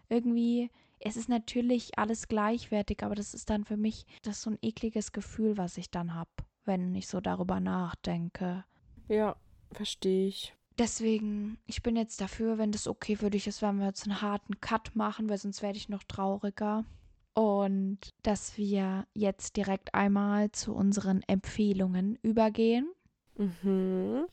irgendwie, 0.08 0.70
es 0.98 1.16
ist 1.16 1.28
natürlich 1.28 1.98
alles 1.98 2.28
gleichwertig, 2.28 3.02
aber 3.04 3.14
das 3.14 3.34
ist 3.34 3.50
dann 3.50 3.64
für 3.64 3.76
mich, 3.76 4.04
das 4.22 4.42
so 4.42 4.50
ein 4.50 4.58
ekliges 4.62 5.12
Gefühl, 5.12 5.56
was 5.56 5.78
ich 5.78 5.90
dann 5.90 6.14
habe, 6.14 6.30
wenn 6.64 6.94
ich 6.94 7.06
so 7.06 7.20
darüber 7.20 7.60
nachdenke. 7.60 8.64
Ja, 9.08 9.36
verstehe 9.72 10.28
ich. 10.28 10.54
Deswegen, 10.78 11.58
ich 11.66 11.82
bin 11.82 11.96
jetzt 11.96 12.20
dafür, 12.20 12.58
wenn 12.58 12.72
das 12.72 12.88
okay 12.88 13.16
für 13.16 13.30
dich 13.30 13.46
ist, 13.46 13.62
wenn 13.62 13.78
wir 13.78 13.86
jetzt 13.86 14.04
einen 14.06 14.22
harten 14.22 14.60
Cut 14.60 14.94
machen, 14.94 15.28
weil 15.28 15.38
sonst 15.38 15.62
werde 15.62 15.78
ich 15.78 15.88
noch 15.88 16.02
trauriger. 16.04 16.84
Und 17.34 17.98
dass 18.22 18.58
wir 18.58 19.06
jetzt 19.14 19.56
direkt 19.56 19.94
einmal 19.94 20.52
zu 20.52 20.74
unseren 20.74 21.22
Empfehlungen 21.26 22.18
übergehen. 22.22 22.90
Mhm. 23.36 24.26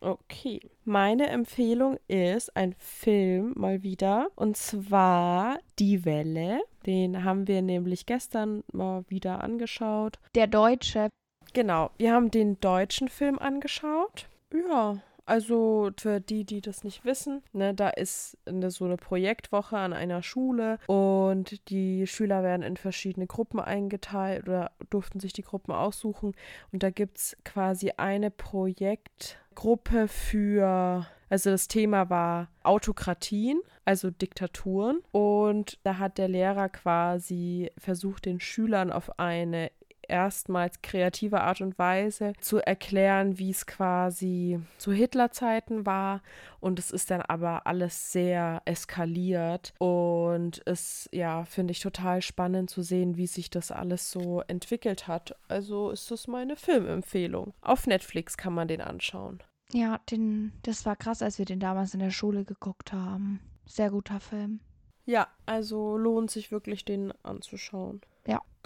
Okay. 0.00 0.60
Meine 0.84 1.28
Empfehlung 1.28 1.98
ist 2.06 2.54
ein 2.56 2.74
Film 2.74 3.54
mal 3.56 3.82
wieder. 3.82 4.28
Und 4.36 4.56
zwar 4.56 5.58
Die 5.78 6.04
Welle. 6.04 6.60
Den 6.84 7.24
haben 7.24 7.48
wir 7.48 7.62
nämlich 7.62 8.06
gestern 8.06 8.62
mal 8.72 9.04
wieder 9.08 9.42
angeschaut. 9.42 10.18
Der 10.34 10.46
deutsche. 10.46 11.08
Genau. 11.52 11.90
Wir 11.96 12.12
haben 12.12 12.30
den 12.30 12.60
deutschen 12.60 13.08
Film 13.08 13.38
angeschaut. 13.38 14.28
Ja, 14.52 15.02
also 15.26 15.90
für 15.98 16.20
die, 16.20 16.44
die 16.44 16.60
das 16.60 16.84
nicht 16.84 17.04
wissen, 17.04 17.42
ne, 17.52 17.74
da 17.74 17.88
ist 17.88 18.38
eine, 18.46 18.70
so 18.70 18.84
eine 18.84 18.96
Projektwoche 18.96 19.76
an 19.76 19.92
einer 19.92 20.22
Schule 20.22 20.78
und 20.86 21.68
die 21.68 22.06
Schüler 22.06 22.44
werden 22.44 22.62
in 22.62 22.76
verschiedene 22.76 23.26
Gruppen 23.26 23.58
eingeteilt 23.58 24.48
oder 24.48 24.70
durften 24.88 25.18
sich 25.18 25.32
die 25.32 25.42
Gruppen 25.42 25.72
aussuchen. 25.72 26.34
Und 26.72 26.82
da 26.82 26.90
gibt 26.90 27.18
es 27.18 27.36
quasi 27.44 27.92
eine 27.96 28.30
Projektgruppe 28.30 30.06
für 30.06 31.06
Also 31.28 31.50
das 31.50 31.66
Thema 31.66 32.08
war 32.08 32.48
Autokratien, 32.62 33.60
also 33.84 34.10
Diktaturen. 34.10 35.00
Und 35.10 35.78
da 35.82 35.98
hat 35.98 36.18
der 36.18 36.28
Lehrer 36.28 36.68
quasi 36.68 37.70
versucht, 37.78 38.26
den 38.26 38.38
Schülern 38.38 38.92
auf 38.92 39.18
eine 39.18 39.70
erstmals 40.08 40.82
kreative 40.82 41.40
Art 41.40 41.60
und 41.60 41.78
Weise 41.78 42.32
zu 42.40 42.58
erklären, 42.58 43.38
wie 43.38 43.50
es 43.50 43.66
quasi 43.66 44.60
zu 44.78 44.92
Hitlerzeiten 44.92 45.86
war. 45.86 46.22
Und 46.60 46.78
es 46.78 46.90
ist 46.90 47.10
dann 47.10 47.22
aber 47.22 47.66
alles 47.66 48.12
sehr 48.12 48.62
eskaliert. 48.64 49.72
Und 49.78 50.62
es, 50.66 51.08
ja, 51.12 51.44
finde 51.44 51.72
ich 51.72 51.80
total 51.80 52.22
spannend 52.22 52.70
zu 52.70 52.82
sehen, 52.82 53.16
wie 53.16 53.26
sich 53.26 53.50
das 53.50 53.70
alles 53.70 54.10
so 54.10 54.42
entwickelt 54.48 55.08
hat. 55.08 55.36
Also 55.48 55.90
ist 55.90 56.10
das 56.10 56.26
meine 56.26 56.56
Filmempfehlung. 56.56 57.54
Auf 57.60 57.86
Netflix 57.86 58.36
kann 58.36 58.54
man 58.54 58.68
den 58.68 58.80
anschauen. 58.80 59.42
Ja, 59.72 59.98
den, 60.10 60.52
das 60.62 60.86
war 60.86 60.96
krass, 60.96 61.22
als 61.22 61.38
wir 61.38 61.44
den 61.44 61.60
damals 61.60 61.94
in 61.94 62.00
der 62.00 62.10
Schule 62.10 62.44
geguckt 62.44 62.92
haben. 62.92 63.40
Sehr 63.64 63.90
guter 63.90 64.20
Film. 64.20 64.60
Ja, 65.04 65.28
also 65.46 65.96
lohnt 65.96 66.30
sich 66.30 66.50
wirklich, 66.50 66.84
den 66.84 67.12
anzuschauen. 67.22 68.00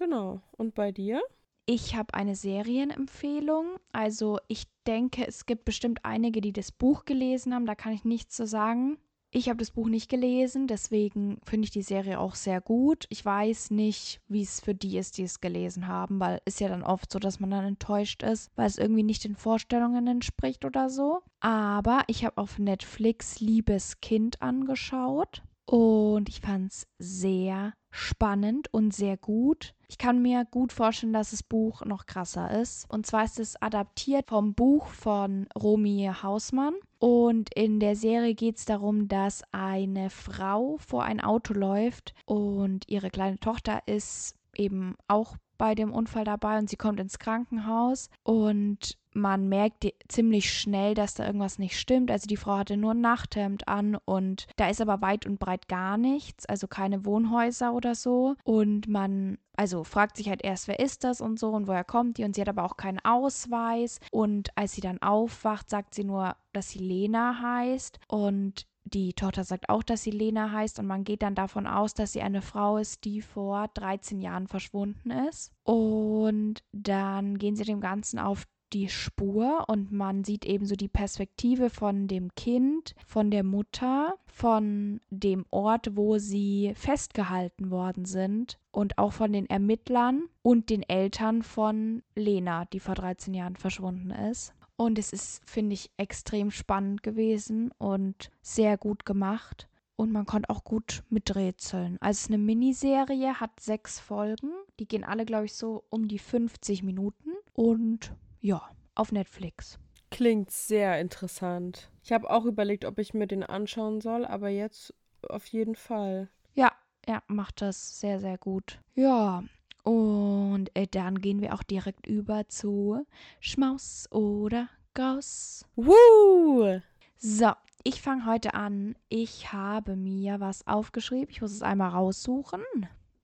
Genau. 0.01 0.41
Und 0.57 0.75
bei 0.75 0.93
dir? 0.93 1.21
Ich 1.67 1.95
habe 1.95 2.15
eine 2.15 2.35
Serienempfehlung. 2.35 3.77
Also 3.93 4.39
ich 4.49 4.65
denke, 4.87 5.27
es 5.29 5.45
gibt 5.45 5.67
bestimmt 5.67 6.07
einige, 6.07 6.41
die 6.41 6.55
das 6.55 6.73
Buch 6.73 7.05
gelesen 7.05 7.55
haben. 7.55 7.67
Da 7.67 7.75
kann 7.75 7.93
ich 7.93 8.07
nichts 8.07 8.35
zu 8.35 8.47
sagen. 8.47 8.97
Ich 9.31 9.51
habe 9.51 9.59
das 9.59 9.71
Buch 9.71 9.89
nicht 9.89 10.11
gelesen, 10.11 10.67
deswegen 10.67 11.39
finde 11.45 11.67
ich 11.67 11.71
die 11.71 11.83
Serie 11.83 12.19
auch 12.19 12.35
sehr 12.35 12.61
gut. 12.61 13.07
Ich 13.11 13.25
weiß 13.25 13.71
nicht, 13.71 14.21
wie 14.27 14.43
es 14.43 14.59
für 14.59 14.75
die 14.75 14.99
ist, 14.99 15.19
die 15.19 15.23
es 15.23 15.41
gelesen 15.41 15.87
haben, 15.87 16.19
weil 16.19 16.41
es 16.47 16.59
ja 16.59 16.69
dann 16.69 16.83
oft 16.83 17.13
so, 17.13 17.21
dass 17.21 17.39
man 17.39 17.51
dann 17.51 17.65
enttäuscht 17.65 18.25
ist, 18.25 18.51
weil 18.57 18.67
es 18.67 18.79
irgendwie 18.79 19.05
nicht 19.05 19.23
den 19.23 19.37
Vorstellungen 19.37 20.09
entspricht 20.09 20.65
oder 20.65 20.89
so. 20.91 21.21
Aber 21.39 22.03
ich 22.09 22.25
habe 22.25 22.39
auf 22.39 22.59
Netflix 22.59 23.39
Liebes 23.39 24.01
Kind 24.01 24.43
angeschaut 24.43 25.43
und 25.67 26.29
ich 26.29 26.41
fand 26.41 26.73
es 26.73 26.89
sehr 26.99 27.75
spannend 27.93 28.73
und 28.75 28.93
sehr 28.93 29.17
gut. 29.17 29.75
Ich 29.91 29.99
kann 29.99 30.23
mir 30.23 30.45
gut 30.45 30.73
vorstellen, 30.73 31.13
dass 31.13 31.33
das 31.33 31.43
Buch 31.43 31.85
noch 31.85 32.07
krasser 32.07 32.49
ist. 32.61 32.89
Und 32.89 33.07
zwar 33.07 33.25
ist 33.25 33.41
es 33.41 33.61
adaptiert 33.61 34.29
vom 34.29 34.55
Buch 34.55 34.87
von 34.87 35.49
Romy 35.61 36.09
Hausmann. 36.23 36.75
Und 37.01 37.53
in 37.55 37.81
der 37.81 37.97
Serie 37.97 38.35
geht 38.35 38.59
es 38.59 38.65
darum, 38.65 39.09
dass 39.09 39.43
eine 39.51 40.09
Frau 40.09 40.77
vor 40.79 41.03
ein 41.03 41.21
Auto 41.21 41.55
läuft 41.55 42.15
und 42.25 42.89
ihre 42.89 43.11
kleine 43.11 43.41
Tochter 43.41 43.83
ist 43.87 44.37
eben 44.55 44.95
auch 45.09 45.37
bei 45.59 45.75
dem 45.75 45.93
Unfall 45.93 46.25
dabei 46.25 46.59
und 46.59 46.71
sie 46.71 46.77
kommt 46.77 47.01
ins 47.01 47.19
Krankenhaus 47.19 48.11
und 48.23 48.97
man 49.13 49.49
merkt 49.49 49.87
ziemlich 50.09 50.53
schnell, 50.53 50.95
dass 50.95 51.15
da 51.15 51.27
irgendwas 51.27 51.59
nicht 51.59 51.79
stimmt. 51.79 52.11
Also 52.11 52.27
die 52.27 52.37
Frau 52.37 52.59
hatte 52.59 52.77
nur 52.77 52.93
ein 52.93 53.01
Nachthemd 53.01 53.69
an 53.69 53.97
und 54.05 54.47
da 54.57 54.69
ist 54.69 54.81
aber 54.81 55.01
weit 55.01 55.27
und 55.27 55.39
breit 55.39 55.69
gar 55.69 55.97
nichts, 55.97 56.47
also 56.47 56.69
keine 56.69 57.05
Wohnhäuser 57.05 57.73
oder 57.75 57.95
so. 57.95 58.37
Und 58.45 58.89
man 58.89 59.39
also 59.57 59.85
fragt 59.85 60.17
sich 60.17 60.29
halt 60.29 60.43
erst, 60.43 60.69
wer 60.69 60.81
ist 60.81 61.05
das 61.05 61.21
und 61.21 61.39
so 61.39 61.51
und 61.51 61.67
woher 61.67 61.85
kommt 61.85 62.19
die 62.19 62.25
und 62.25 62.35
sie 62.35 62.41
hat 62.41 62.49
aber 62.49 62.65
auch 62.65 62.77
keinen 62.77 63.01
Ausweis 63.01 63.99
und 64.11 64.57
als 64.57 64.73
sie 64.73 64.81
dann 64.81 65.03
aufwacht, 65.03 65.69
sagt 65.69 65.95
sie 65.95 66.05
nur, 66.05 66.37
dass 66.53 66.71
sie 66.71 66.79
Lena 66.79 67.41
heißt 67.43 68.01
und 68.09 68.67
die 68.85 69.13
Tochter 69.13 69.45
sagt 69.45 69.69
auch, 69.69 69.83
dass 69.83 70.03
sie 70.03 70.11
Lena 70.11 70.51
heißt 70.51 70.79
und 70.79 70.87
man 70.87 71.05
geht 71.05 71.23
dann 71.23 71.35
davon 71.35 71.67
aus, 71.67 71.95
dass 71.95 72.13
sie 72.13 72.23
eine 72.23 72.43
Frau 72.43 72.79
ist, 72.79 73.05
die 73.05 73.21
vor 73.21 73.69
13 73.75 74.21
Jahren 74.21 74.49
verschwunden 74.49 75.11
ist. 75.11 75.53
Und 75.63 76.65
dann 76.73 77.39
gehen 77.39 77.57
sie 77.57 77.65
dem 77.65 77.81
Ganzen 77.81 78.19
auf 78.19 78.47
die 78.73 78.89
Spur 78.89 79.65
und 79.69 79.93
man 79.93 80.25
sieht 80.25 80.45
eben 80.45 80.67
so 80.67 80.77
die 80.77 80.89
Perspektive 80.89 81.71
von 81.71 82.09
dem 82.09 82.35
Kind, 82.35 82.95
von 83.07 83.31
der 83.31 83.45
Mutter, 83.45 84.15
von 84.27 85.01
dem 85.11 85.45
Ort, 85.51 85.97
wo 85.97 86.19
sie 86.19 86.73
festgehalten 86.75 87.71
worden 87.71 88.05
sind 88.05 88.59
und 88.71 88.99
auch 88.99 89.13
von 89.13 89.33
den 89.33 89.49
Ermittlern 89.49 90.25
und 90.43 90.71
den 90.71 90.83
Eltern 90.83 91.43
von 91.43 92.03
Lena, 92.15 92.65
die 92.67 92.81
vor 92.81 92.95
13 92.95 93.35
Jahren 93.35 93.57
verschwunden 93.57 94.11
ist. 94.11 94.55
Und 94.77 94.99
es 94.99 95.13
ist, 95.13 95.43
finde 95.45 95.75
ich, 95.75 95.91
extrem 95.99 96.51
spannend 96.51 97.03
gewesen 97.03 97.71
und 97.77 98.31
sehr 98.41 98.79
gut 98.79 99.05
gemacht. 99.05 99.69
Und 99.97 100.11
man 100.11 100.25
konnte 100.25 100.49
auch 100.49 100.65
gut 100.65 101.03
miträtseln. 101.11 101.99
Also 102.01 102.17
es 102.17 102.21
ist 102.23 102.29
eine 102.29 102.39
Miniserie, 102.39 103.39
hat 103.39 103.61
sechs 103.61 104.01
Folgen. 104.01 104.51
Die 104.79 104.89
gehen 104.89 105.05
alle, 105.05 105.27
glaube 105.27 105.45
ich, 105.45 105.53
so 105.53 105.85
um 105.91 106.09
die 106.09 106.19
50 106.19 106.83
Minuten. 106.83 107.33
Und 107.53 108.15
ja, 108.41 108.63
auf 108.95 109.13
Netflix. 109.13 109.79
Klingt 110.11 110.51
sehr 110.51 111.01
interessant. 111.01 111.91
Ich 112.03 112.13
habe 112.13 112.29
auch 112.31 112.45
überlegt, 112.45 112.85
ob 112.85 112.99
ich 112.99 113.15
mir 113.15 113.27
den 113.27 113.45
anschauen 113.45 114.01
soll, 114.01 114.25
aber 114.25 114.49
jetzt 114.49 114.95
auf 115.29 115.47
jeden 115.47 115.77
Fall. 115.77 116.29
Ja, 116.55 116.73
er 117.03 117.23
macht 117.29 117.61
das 117.61 118.01
sehr, 118.01 118.19
sehr 118.19 118.39
gut. 118.39 118.81
Ja, 118.95 119.45
und 119.83 120.71
äh, 120.75 120.87
dann 120.87 121.21
gehen 121.21 121.41
wir 121.41 121.55
auch 121.55 121.63
direkt 121.63 122.07
über 122.07 122.49
zu 122.49 123.07
Schmaus 123.41 124.09
oder 124.11 124.69
Graus. 124.95 125.65
Woo! 125.77 126.81
So, 127.17 127.53
ich 127.85 128.03
fange 128.03 128.27
heute 128.27 128.55
an. 128.55 128.97
Ich 129.09 129.53
habe 129.53 129.97
mir 129.97 130.41
was 130.41 130.67
aufgeschrieben. 130.67 131.31
Ich 131.31 131.41
muss 131.41 131.53
es 131.53 131.63
einmal 131.63 131.91
raussuchen. 131.91 132.63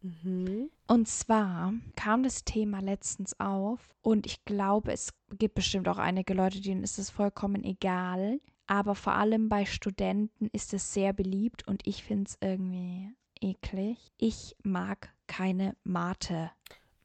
Mhm. 0.07 0.70
Und 0.86 1.09
zwar 1.09 1.74
kam 1.96 2.22
das 2.22 2.44
Thema 2.44 2.80
letztens 2.80 3.38
auf 3.40 3.94
und 4.02 4.26
ich 4.26 4.44
glaube, 4.44 4.92
es 4.92 5.12
gibt 5.38 5.54
bestimmt 5.54 5.88
auch 5.88 5.98
einige 5.98 6.34
Leute, 6.34 6.61
denen 6.61 6.82
ist 6.82 6.98
es 6.98 7.11
vollkommen 7.11 7.64
egal. 7.64 8.40
Aber 8.68 8.94
vor 8.94 9.12
allem 9.12 9.48
bei 9.48 9.64
Studenten 9.64 10.48
ist 10.52 10.74
es 10.74 10.92
sehr 10.92 11.12
beliebt 11.12 11.66
und 11.68 11.86
ich 11.86 12.02
finde 12.02 12.24
es 12.28 12.38
irgendwie 12.40 13.12
eklig. 13.40 14.12
Ich 14.18 14.57
mag 14.64 15.12
keine 15.28 15.76
Mate. 15.84 16.50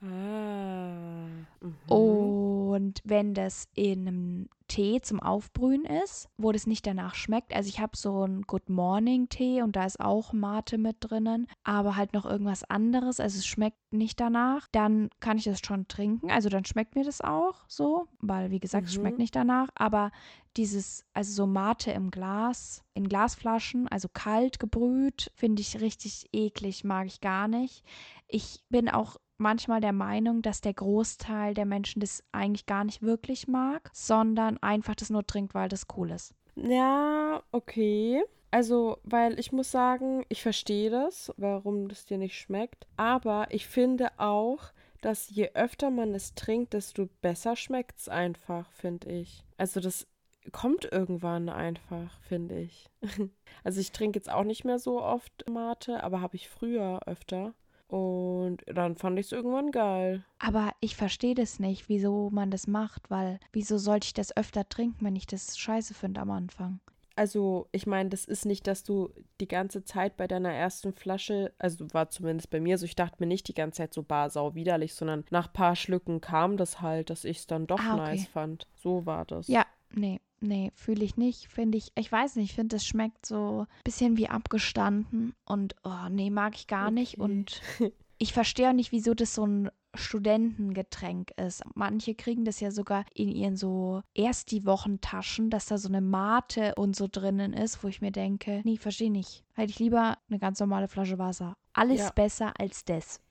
Ah. 0.02 1.28
Mhm. 1.62 1.76
Und 1.88 3.02
wenn 3.04 3.34
das 3.34 3.68
in 3.76 4.08
einem 4.08 4.49
Tee 4.72 5.02
zum 5.02 5.20
Aufbrühen 5.20 5.84
ist, 5.84 6.30
wo 6.38 6.54
das 6.54 6.66
nicht 6.66 6.88
danach 6.88 7.14
schmeckt. 7.14 7.54
Also 7.54 7.68
ich 7.68 7.82
habe 7.82 7.97
so 7.97 8.22
einen 8.22 8.43
Good 8.43 8.70
Morning 8.70 9.28
Tee 9.28 9.62
und 9.62 9.76
da 9.76 9.86
ist 9.86 9.99
auch 9.99 10.32
Mate 10.32 10.78
mit 10.78 10.95
drinnen, 11.02 11.47
aber 11.66 11.97
halt 11.97 12.14
noch 12.14 12.26
irgendwas 12.26 12.64
anderes. 12.64 13.20
Also 13.20 13.39
es 13.39 13.45
schmeckt 13.45 13.78
nicht 13.91 14.20
danach. 14.22 14.70
Dann 14.72 15.10
kann 15.20 15.38
ich 15.38 15.43
das 15.43 15.60
schon 15.60 15.89
trinken. 15.89 16.32
Also 16.32 16.47
dann 16.47 16.64
schmeckt 16.64 16.95
mir 16.95 17.04
das 17.04 17.20
auch 17.20 17.66
so, 17.68 18.08
weil 18.20 18.49
wie 18.49 18.62
gesagt, 18.62 18.84
mhm. 18.84 18.88
es 18.88 18.93
schmeckt 18.93 19.18
nicht 19.18 19.36
danach. 19.36 19.68
Aber 19.76 20.10
dieses, 20.56 21.04
also 21.14 21.34
so 21.34 21.47
Mate 21.47 21.91
im 21.91 22.10
Glas, 22.10 22.86
in 22.93 23.10
Glasflaschen, 23.10 23.89
also 23.89 24.08
kalt 24.08 24.58
gebrüht, 24.58 25.32
finde 25.36 25.62
ich 25.62 25.82
richtig 25.82 26.30
eklig, 26.32 26.86
mag 26.86 27.08
ich 27.08 27.20
gar 27.20 27.49
nicht. 27.49 27.84
Ich 28.30 28.64
bin 28.70 28.88
auch 28.88 29.18
manchmal 29.42 29.82
der 29.82 29.92
Meinung, 29.92 30.42
dass 30.42 30.62
der 30.62 30.74
Großteil 30.74 31.54
der 31.54 31.66
Menschen 31.66 32.00
das 32.00 32.24
eigentlich 32.32 32.66
gar 32.66 32.86
nicht 32.86 33.02
wirklich 33.02 33.48
mag, 33.48 33.89
sondern 33.94 34.58
einfach 34.60 34.96
das 34.96 35.10
nur 35.10 35.26
trinkt, 35.26 35.54
weil 35.54 35.68
das 35.68 35.88
cool 35.98 36.12
ist. 36.12 36.34
Ja, 36.56 37.42
okay. 37.52 38.24
Also, 38.52 38.98
weil 39.04 39.39
ich 39.39 39.52
muss 39.52 39.72
sagen, 39.72 40.26
ich 40.30 40.42
verstehe 40.42 40.89
das, 40.89 41.34
warum 41.38 41.88
das 41.88 42.06
dir 42.06 42.18
nicht 42.18 42.38
schmeckt. 42.38 42.86
Aber 42.98 43.48
ich 43.50 43.66
finde 43.66 44.10
auch, 44.18 44.72
dass 45.02 45.30
je 45.30 45.52
öfter 45.54 45.89
man 45.89 46.14
es 46.14 46.36
trinkt, 46.36 46.74
desto 46.74 47.08
besser 47.22 47.56
schmeckt 47.56 48.00
es 48.00 48.10
einfach, 48.10 48.72
finde 48.72 49.10
ich. 49.10 49.44
Also 49.58 49.80
das 49.80 50.06
kommt 50.52 50.86
irgendwann 50.92 51.50
einfach, 51.50 52.20
finde 52.22 52.60
ich. 52.60 52.89
also 53.64 53.80
ich 53.80 53.92
trinke 53.92 54.20
jetzt 54.20 54.30
auch 54.30 54.44
nicht 54.44 54.66
mehr 54.66 54.80
so 54.80 55.02
oft 55.02 55.50
Mate, 55.50 56.04
aber 56.04 56.22
habe 56.22 56.36
ich 56.36 56.50
früher 56.50 57.00
öfter. 57.08 57.54
Und 57.92 58.62
dann 58.68 58.96
fand 58.96 59.20
ich 59.20 59.26
es 59.26 59.32
irgendwann 59.34 59.70
geil. 59.72 60.24
Aber 60.39 60.72
ich 60.80 60.96
verstehe 60.96 61.36
das 61.36 61.60
nicht, 61.60 61.89
wieso 61.89 62.30
man 62.30 62.50
das 62.50 62.66
macht, 62.66 63.12
weil 63.12 63.38
wieso 63.52 63.78
sollte 63.78 64.06
ich 64.06 64.14
das 64.14 64.36
öfter 64.38 64.70
trinken, 64.70 65.04
wenn 65.04 65.18
ich 65.18 65.28
das 65.28 65.58
scheiße 65.58 65.94
finde 65.94 66.22
am 66.22 66.32
Anfang? 66.32 66.80
Also, 67.18 67.68
ich 67.74 67.86
meine, 67.88 68.08
das 68.08 68.24
ist 68.24 68.46
nicht, 68.46 68.66
dass 68.66 68.86
du 68.86 69.10
die 69.42 69.48
ganze 69.50 69.84
Zeit 69.84 70.16
bei 70.16 70.26
deiner 70.26 70.54
ersten 70.54 70.94
Flasche, 70.94 71.52
also 71.60 71.94
war 71.94 72.10
zumindest 72.10 72.50
bei 72.50 72.62
mir 72.62 72.78
so, 72.78 72.86
ich 72.86 72.96
dachte 72.96 73.18
mir 73.20 73.28
nicht 73.28 73.50
die 73.50 73.54
ganze 73.54 73.80
Zeit 73.80 73.94
so 73.94 74.04
bar 74.04 74.30
sau 74.30 74.56
widerlich, 74.56 74.94
sondern 74.94 75.26
nach 75.30 75.48
ein 75.48 75.54
paar 75.54 75.76
Schlücken 75.76 76.22
kam 76.22 76.56
das 76.56 76.80
halt, 76.80 77.10
dass 77.10 77.26
ich 77.26 77.39
es 77.39 77.48
dann 77.48 77.68
doch 77.68 77.82
ah, 77.82 77.96
okay. 77.96 78.16
nice 78.16 78.28
fand. 78.28 78.68
So 78.74 79.06
war 79.06 79.26
das. 79.26 79.50
Ja, 79.50 79.66
nee, 79.94 80.22
nee, 80.42 80.72
fühle 80.76 81.04
ich 81.04 81.18
nicht. 81.18 81.48
Finde 81.48 81.78
ich, 81.78 81.92
ich 81.96 82.12
weiß 82.12 82.36
nicht, 82.36 82.52
ich 82.52 82.56
finde, 82.56 82.76
es 82.76 82.86
schmeckt 82.86 83.26
so 83.26 83.62
ein 83.62 83.84
bisschen 83.84 84.18
wie 84.18 84.28
abgestanden 84.28 85.34
und 85.46 85.76
oh, 85.84 86.10
nee, 86.10 86.30
mag 86.30 86.56
ich 86.56 86.68
gar 86.68 86.88
okay. 86.88 86.94
nicht. 86.94 87.20
Und 87.20 87.62
ich 88.18 88.34
verstehe 88.34 88.70
auch 88.70 88.74
nicht, 88.74 88.92
wieso 88.92 89.14
das 89.14 89.34
so 89.34 89.46
ein 89.46 89.72
Studentengetränk 89.94 91.32
ist. 91.32 91.64
Manche 91.76 92.16
kriegen 92.16 92.46
das 92.46 92.60
ja 92.60 92.72
sogar 92.72 93.06
in 93.14 93.30
ihren 93.30 93.58
so 93.58 94.02
erst 94.14 94.52
die 94.52 94.66
Wochentaschen, 94.66 95.50
dass 95.50 95.66
da 95.66 95.78
so 95.78 95.89
eine 95.89 96.02
Mate 96.02 96.76
und 96.76 96.96
so 96.96 97.08
drinnen 97.12 97.54
ist, 97.54 97.84
wo 97.84 97.88
ich 97.88 98.02
mir 98.02 98.12
denke, 98.12 98.62
nee, 98.64 98.78
verstehe 98.78 99.12
nicht. 99.12 99.44
Hätte 99.54 99.72
ich 99.72 99.80
lieber 99.80 100.18
eine 100.30 100.39
ganz 100.39 100.60
normale 100.60 100.88
Flasche 100.88 101.18
Wasser. 101.18 101.56
Alles 101.74 102.00
ja. 102.00 102.10
besser 102.12 102.54
als 102.60 102.86
das. 102.86 103.22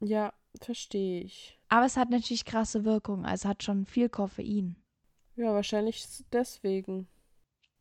ja, 0.00 0.32
verstehe 0.60 1.22
ich. 1.22 1.58
Aber 1.68 1.86
es 1.86 1.96
hat 1.96 2.10
natürlich 2.10 2.44
krasse 2.44 2.84
Wirkung, 2.84 3.24
also 3.24 3.48
hat 3.48 3.62
schon 3.62 3.86
viel 3.86 4.08
Koffein. 4.08 4.76
Ja, 5.38 5.54
wahrscheinlich 5.54 6.04
deswegen. 6.32 7.06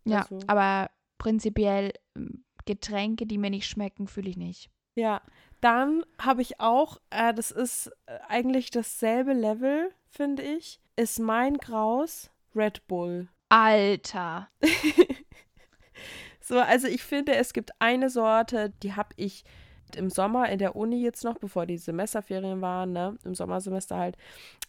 Ja, 0.05 0.21
Also- 0.21 0.39
aber 0.47 0.89
prinzipiell 1.17 1.91
ähm, 2.15 2.43
Getränke, 2.65 3.25
die 3.25 3.37
mir 3.37 3.49
nicht 3.49 3.67
schmecken, 3.67 4.07
fühle 4.07 4.29
ich 4.29 4.37
nicht. 4.37 4.69
Ja, 4.95 5.21
dann 5.61 6.05
habe 6.19 6.41
ich 6.41 6.59
auch, 6.59 6.99
äh, 7.09 7.33
das 7.33 7.49
ist 7.51 7.87
äh, 8.05 8.19
eigentlich 8.27 8.69
dasselbe 8.69 9.33
Level, 9.33 9.89
finde 10.09 10.43
ich, 10.43 10.79
ist 10.95 11.19
mein 11.19 11.57
Graus 11.57 12.29
Red 12.55 12.85
Bull. 12.87 13.27
Alter. 13.49 14.49
So, 16.39 16.59
also 16.59 16.87
ich 16.87 17.03
finde, 17.03 17.35
es 17.35 17.51
gibt 17.51 17.71
eine 17.79 18.09
Sorte, 18.09 18.69
die 18.81 18.93
habe 18.93 19.09
ich 19.17 19.43
im 19.97 20.09
Sommer 20.09 20.47
in 20.49 20.59
der 20.59 20.77
Uni 20.77 21.01
jetzt 21.01 21.25
noch, 21.25 21.37
bevor 21.37 21.65
die 21.65 21.77
Semesterferien 21.77 22.61
waren, 22.61 22.93
ne, 22.93 23.17
im 23.25 23.35
Sommersemester 23.35 23.97
halt, 23.97 24.17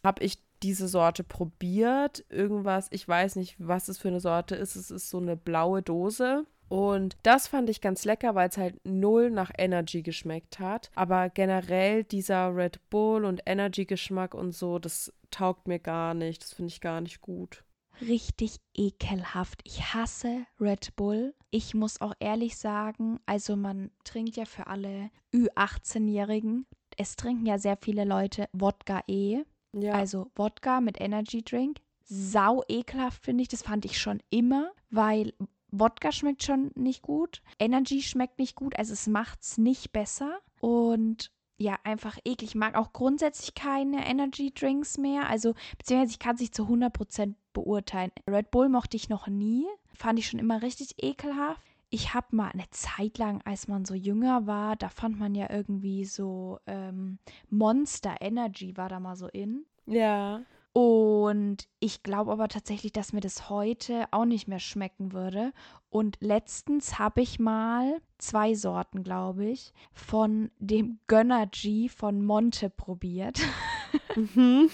habe 0.03 0.25
ich 0.25 0.39
diese 0.63 0.89
Sorte 0.89 1.25
probiert. 1.25 2.25
Irgendwas, 2.29 2.89
ich 2.91 3.07
weiß 3.07 3.37
nicht, 3.37 3.57
was 3.59 3.89
es 3.89 3.99
für 3.99 4.09
eine 4.09 4.21
Sorte 4.21 4.55
ist. 4.55 4.77
Es 4.77 4.91
ist 4.91 5.11
so 5.11 5.19
eine 5.19 5.37
blaue 5.37 5.83
Dose. 5.83 6.47
Und 6.69 7.17
das 7.23 7.49
fand 7.49 7.71
ich 7.71 7.81
ganz 7.81 8.05
lecker, 8.05 8.35
weil 8.35 8.51
es 8.51 8.59
halt 8.59 8.79
null 8.85 9.31
nach 9.31 9.51
Energy 9.57 10.03
geschmeckt 10.03 10.59
hat. 10.59 10.91
Aber 10.95 11.31
generell 11.31 12.05
dieser 12.05 12.55
Red 12.55 12.81
Bull 12.91 13.25
und 13.25 13.41
Energy-Geschmack 13.47 14.35
und 14.35 14.53
so, 14.53 14.79
das 14.79 15.13
taugt 15.31 15.67
mir 15.67 15.79
gar 15.79 16.15
nicht. 16.15 16.43
Das 16.43 16.53
finde 16.53 16.69
ich 16.69 16.81
gar 16.81 17.01
nicht 17.01 17.23
gut. 17.23 17.65
Richtig 18.01 18.57
ekelhaft. 18.75 19.61
Ich 19.65 19.95
hasse 19.95 20.45
Red 20.61 20.95
Bull. 20.95 21.35
Ich 21.51 21.75
muss 21.75 22.01
auch 22.01 22.13
ehrlich 22.21 22.57
sagen, 22.57 23.19
also 23.27 23.57
man 23.57 23.91
trinkt 24.05 24.37
ja 24.37 24.45
für 24.45 24.67
alle 24.67 25.11
Ü18-Jährigen, 25.35 26.67
es 26.97 27.17
trinken 27.17 27.47
ja 27.47 27.59
sehr 27.59 27.77
viele 27.77 28.05
Leute 28.05 28.49
Wodka 28.53 29.03
E. 29.07 29.45
Ja, 29.73 29.93
Also 29.93 30.31
Wodka 30.35 30.81
mit 30.81 31.01
Energy 31.01 31.43
Drink. 31.43 31.79
Sau 32.05 32.63
ekelhaft 32.69 33.25
finde 33.25 33.43
ich. 33.43 33.49
Das 33.49 33.63
fand 33.63 33.85
ich 33.85 34.01
schon 34.01 34.23
immer, 34.31 34.73
weil 34.91 35.35
Wodka 35.71 36.13
schmeckt 36.13 36.43
schon 36.43 36.71
nicht 36.75 37.03
gut. 37.03 37.43
Energy 37.59 38.03
schmeckt 38.03 38.39
nicht 38.39 38.57
gut. 38.57 38.79
Also 38.79 38.95
es 38.95 39.07
macht 39.07 39.43
es 39.43 39.59
nicht 39.59 39.93
besser. 39.93 40.39
Und 40.61 41.31
ja, 41.59 41.77
einfach 41.83 42.17
eklig. 42.25 42.51
Ich 42.51 42.55
mag 42.55 42.77
auch 42.77 42.93
grundsätzlich 42.93 43.55
keine 43.55 44.07
Energy 44.07 44.53
Drinks 44.55 44.97
mehr. 44.97 45.29
Also, 45.29 45.55
beziehungsweise 45.77 46.13
ich 46.13 46.19
kann 46.21 46.37
es 46.37 46.41
nicht 46.41 46.55
zu 46.55 46.63
100% 46.63 47.35
beurteilen. 47.53 48.13
Red 48.29 48.53
Bull 48.53 48.69
mochte 48.69 48.97
ich 48.97 49.09
noch 49.09 49.27
nie. 49.27 49.67
Fand 49.93 50.21
ich 50.21 50.29
schon 50.29 50.39
immer 50.39 50.63
richtig 50.63 51.03
ekelhaft. 51.03 51.61
Ich 51.91 52.15
habe 52.15 52.37
mal 52.37 52.51
eine 52.51 52.69
Zeit 52.71 53.19
lang, 53.19 53.41
als 53.45 53.69
man 53.69 53.85
so 53.85 53.95
jünger 53.95 54.47
war, 54.47 54.77
da 54.77 54.89
fand 54.89 55.19
man 55.19 55.35
ja 55.35 55.51
irgendwie 55.51 56.05
so 56.05 56.59
ähm, 56.67 57.19
Monster 57.49 58.17
Energy 58.21 58.77
war 58.77 58.89
da 58.89 59.01
mal 59.01 59.17
so 59.17 59.29
in. 59.29 59.65
ja. 59.87 60.43
Und 60.73 61.67
ich 61.81 62.05
glaube 62.05 62.31
aber 62.31 62.47
tatsächlich, 62.47 62.93
dass 62.93 63.13
mir 63.13 63.21
das 63.21 63.51
heute 63.51 64.07
auch 64.13 64.25
nicht 64.25 64.47
mehr 64.47 64.61
schmecken 64.61 65.13
würde. 65.13 65.53
Und 65.91 66.19
letztens 66.21 67.01
habe 67.01 67.21
ich 67.21 67.41
mal 67.41 68.01
zwei 68.19 68.55
Sorten, 68.55 69.03
glaube 69.03 69.47
ich, 69.47 69.73
von 69.93 70.53
dem 70.59 71.01
Gönnergy 71.09 71.89
von 71.89 72.25
Monte 72.25 72.71
probiert. 72.71 73.41
Mhm. 74.15 74.71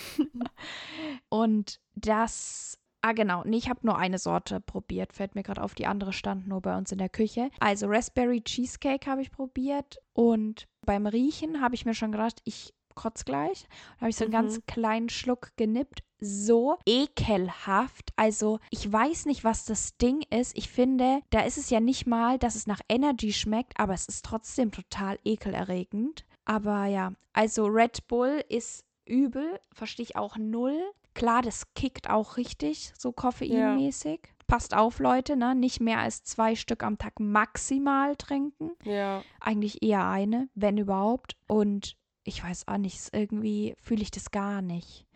Und 1.31 1.81
das. 1.95 2.79
Ah, 3.07 3.13
genau. 3.13 3.43
Nee, 3.45 3.59
ich 3.59 3.69
habe 3.69 3.81
nur 3.83 3.99
eine 3.99 4.17
Sorte 4.19 4.61
probiert. 4.61 5.13
Fällt 5.13 5.35
mir 5.35 5.43
gerade 5.43 5.63
auf. 5.63 5.75
Die 5.75 5.85
andere 5.87 6.15
stand 6.15 6.49
nur 6.49 6.63
bei 6.63 6.75
uns 6.75 6.91
in 6.91 6.97
der 6.97 7.11
Küche. 7.11 7.51
Also 7.61 7.87
Raspberry 7.87 8.41
Cheesecake 8.41 9.07
habe 9.11 9.21
ich 9.21 9.31
probiert. 9.31 9.99
Und 10.15 10.67
beim 10.87 11.07
Riechen 11.07 11.61
habe 11.61 11.75
ich 11.75 11.85
mir 11.85 11.93
schon 11.93 12.13
gedacht, 12.13 12.41
ich 12.45 12.73
kotz 12.95 13.27
gleich. 13.27 13.67
Da 13.97 14.01
habe 14.03 14.09
ich 14.11 14.17
so 14.17 14.25
einen 14.25 14.31
Mhm. 14.33 14.37
ganz 14.37 14.61
kleinen 14.67 15.09
Schluck 15.11 15.51
genippt. 15.57 16.03
So 16.19 16.79
ekelhaft. 16.87 18.13
Also, 18.17 18.59
ich 18.71 18.91
weiß 18.91 19.27
nicht, 19.27 19.45
was 19.45 19.67
das 19.67 19.99
Ding 19.99 20.23
ist. 20.31 20.57
Ich 20.57 20.71
finde, 20.71 21.21
da 21.29 21.41
ist 21.41 21.59
es 21.59 21.69
ja 21.69 21.81
nicht 21.81 22.07
mal, 22.07 22.39
dass 22.39 22.55
es 22.55 22.67
nach 22.67 22.81
Energy 22.89 23.35
schmeckt, 23.35 23.79
aber 23.79 23.93
es 23.93 24.07
ist 24.07 24.25
trotzdem 24.25 24.71
total 24.71 25.19
ekelerregend. 25.25 26.25
Aber 26.47 26.87
ja, 26.87 27.13
also 27.35 27.67
Red 27.67 28.07
Bull 28.09 28.43
ist 28.49 28.85
übel, 29.05 29.61
verstehe 29.75 30.05
ich 30.05 30.17
auch 30.17 30.39
null. 30.39 30.81
Klar, 31.15 31.43
das 31.43 31.73
kickt 31.75 32.11
auch 32.11 32.37
richtig, 32.37 32.93
so 32.99 33.13
koffeinmäßig. 33.13 34.21
Passt 34.47 34.75
auf, 34.75 34.99
Leute, 34.99 35.37
ne? 35.37 35.55
Nicht 35.55 35.81
mehr 35.81 36.01
als 36.01 36.23
zwei 36.23 36.55
Stück 36.55 36.83
am 36.83 36.99
Tag 36.99 37.19
maximal 37.19 38.15
trinken. 38.17 38.73
Ja. 38.85 39.23
Eigentlich 39.41 39.83
eher 39.83 40.07
eine, 40.07 40.49
wenn 40.55 40.77
überhaupt. 40.77 41.37
Und 41.47 41.97
ich 42.25 42.45
weiß 42.45 42.69
auch 42.69 42.77
nicht, 42.77 43.09
irgendwie 43.13 43.75
fühle 43.81 44.03
ich 44.03 44.11
das 44.11 44.31
gar 44.31 44.61
nicht. 44.61 45.07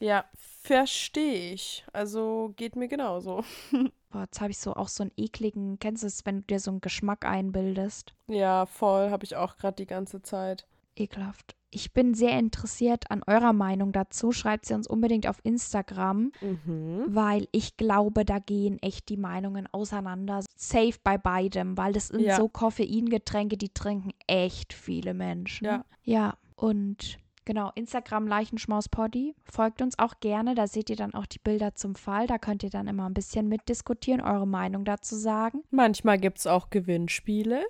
Ja, 0.00 0.24
verstehe 0.36 1.52
ich. 1.52 1.84
Also 1.92 2.52
geht 2.56 2.76
mir 2.76 2.88
genauso. 2.88 3.44
Boah, 4.10 4.22
jetzt 4.22 4.40
habe 4.40 4.50
ich 4.50 4.58
so 4.58 4.74
auch 4.74 4.88
so 4.88 5.02
einen 5.02 5.12
ekligen, 5.16 5.78
kennst 5.78 6.02
du 6.02 6.06
es, 6.06 6.26
wenn 6.26 6.40
du 6.40 6.42
dir 6.42 6.60
so 6.60 6.70
einen 6.70 6.80
Geschmack 6.80 7.24
einbildest? 7.24 8.14
Ja, 8.26 8.66
voll, 8.66 9.10
habe 9.10 9.24
ich 9.24 9.36
auch 9.36 9.56
gerade 9.56 9.76
die 9.76 9.86
ganze 9.86 10.20
Zeit. 10.22 10.66
Ekelhaft. 10.96 11.56
Ich 11.74 11.92
bin 11.92 12.14
sehr 12.14 12.38
interessiert 12.38 13.10
an 13.10 13.22
eurer 13.26 13.52
Meinung 13.52 13.90
dazu. 13.92 14.30
Schreibt 14.30 14.66
sie 14.66 14.74
uns 14.74 14.86
unbedingt 14.86 15.26
auf 15.26 15.40
Instagram, 15.42 16.30
Mhm. 16.40 17.04
weil 17.08 17.48
ich 17.50 17.76
glaube, 17.76 18.24
da 18.24 18.38
gehen 18.38 18.78
echt 18.80 19.08
die 19.08 19.16
Meinungen 19.16 19.66
auseinander. 19.72 20.40
Safe 20.56 20.94
bei 21.02 21.18
beidem, 21.18 21.76
weil 21.76 21.92
das 21.92 22.08
sind 22.08 22.20
Ja. 22.20 22.36
so 22.36 22.48
Koffeingetränke, 22.48 23.56
die 23.56 23.70
trinken 23.70 24.12
echt 24.28 24.72
viele 24.72 25.14
Menschen. 25.14 25.64
Ja. 25.64 25.84
Ja, 26.04 26.34
und 26.54 27.18
genau, 27.44 27.70
Instagram 27.74 28.26
Leichenschmauspoddy. 28.26 29.34
Folgt 29.44 29.82
uns 29.82 29.98
auch 29.98 30.20
gerne, 30.20 30.54
da 30.54 30.66
seht 30.66 30.90
ihr 30.90 30.96
dann 30.96 31.14
auch 31.14 31.26
die 31.26 31.38
Bilder 31.38 31.74
zum 31.74 31.94
Fall. 31.94 32.26
Da 32.26 32.38
könnt 32.38 32.62
ihr 32.62 32.70
dann 32.70 32.86
immer 32.86 33.06
ein 33.08 33.14
bisschen 33.14 33.48
mitdiskutieren, 33.48 34.20
eure 34.20 34.46
Meinung 34.46 34.84
dazu 34.84 35.16
sagen. 35.16 35.62
Manchmal 35.70 36.18
gibt 36.18 36.38
es 36.38 36.46
auch 36.46 36.70
Gewinnspiele. 36.70 37.64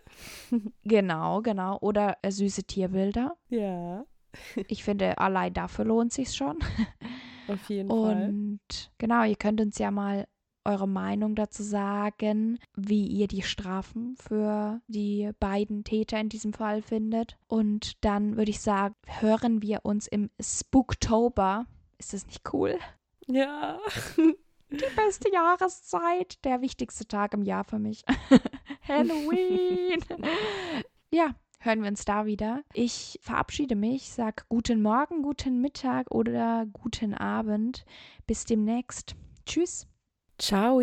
Genau, 0.85 1.41
genau. 1.43 1.79
Oder 1.81 2.19
äh, 2.23 2.31
süße 2.31 2.65
Tierbilder. 2.65 3.37
Ja, 3.49 4.05
Ich 4.69 4.85
finde, 4.85 5.19
allein 5.19 5.53
dafür 5.53 5.85
lohnt 5.85 6.13
sich 6.13 6.33
schon. 6.35 6.59
auf 7.49 7.69
jeden 7.69 7.89
Fall. 7.89 8.29
Und 8.29 8.61
genau, 8.99 9.25
ihr 9.25 9.37
könnt 9.37 9.61
uns 9.61 9.79
ja 9.79 9.91
mal 9.91 10.27
eure 10.65 10.89
Meinung 10.89 11.35
dazu 11.35 11.63
sagen, 11.63 12.59
wie 12.75 13.07
ihr 13.07 13.29
die 13.29 13.43
Strafen 13.43 14.17
für 14.17 14.81
die 14.87 15.31
beiden 15.39 15.85
Täter 15.85 16.19
in 16.19 16.29
diesem 16.29 16.53
Fall 16.53 16.83
findet. 16.83 17.37
Und 17.47 18.05
dann 18.05 18.37
würde 18.37 18.51
ich 18.51 18.61
sagen, 18.61 18.95
hören 19.07 19.63
wir 19.63 19.81
uns 19.85 20.07
im 20.07 20.31
Spooktober. 20.41 21.67
Ist 21.99 22.13
das 22.13 22.27
nicht 22.27 22.53
cool? 22.53 22.79
Ja. 23.27 23.79
Die 24.71 24.97
beste 24.97 25.31
Jahreszeit, 25.33 26.45
der 26.45 26.61
wichtigste 26.61 27.07
Tag 27.07 27.35
im 27.35 27.43
Jahr 27.43 27.63
für 27.65 27.79
mich. 27.79 28.05
Halloween. 28.89 30.03
ja, 31.13 31.35
hören 31.61 31.83
wir 31.83 31.89
uns 31.89 32.05
da 32.05 32.27
wieder. 32.27 32.63
Ich 32.73 33.21
verabschiede 33.23 33.77
mich, 33.77 34.11
sag 34.11 34.49
guten 34.49 34.83
Morgen, 34.83 35.23
guten 35.23 35.61
Mittag 35.61 36.11
oder 36.11 36.67
guten 36.73 37.15
Abend. 37.15 37.85
Bis 38.27 38.47
demnächst. 38.47 39.15
Tschüss. 39.47 39.87
Ciao. 40.39 40.81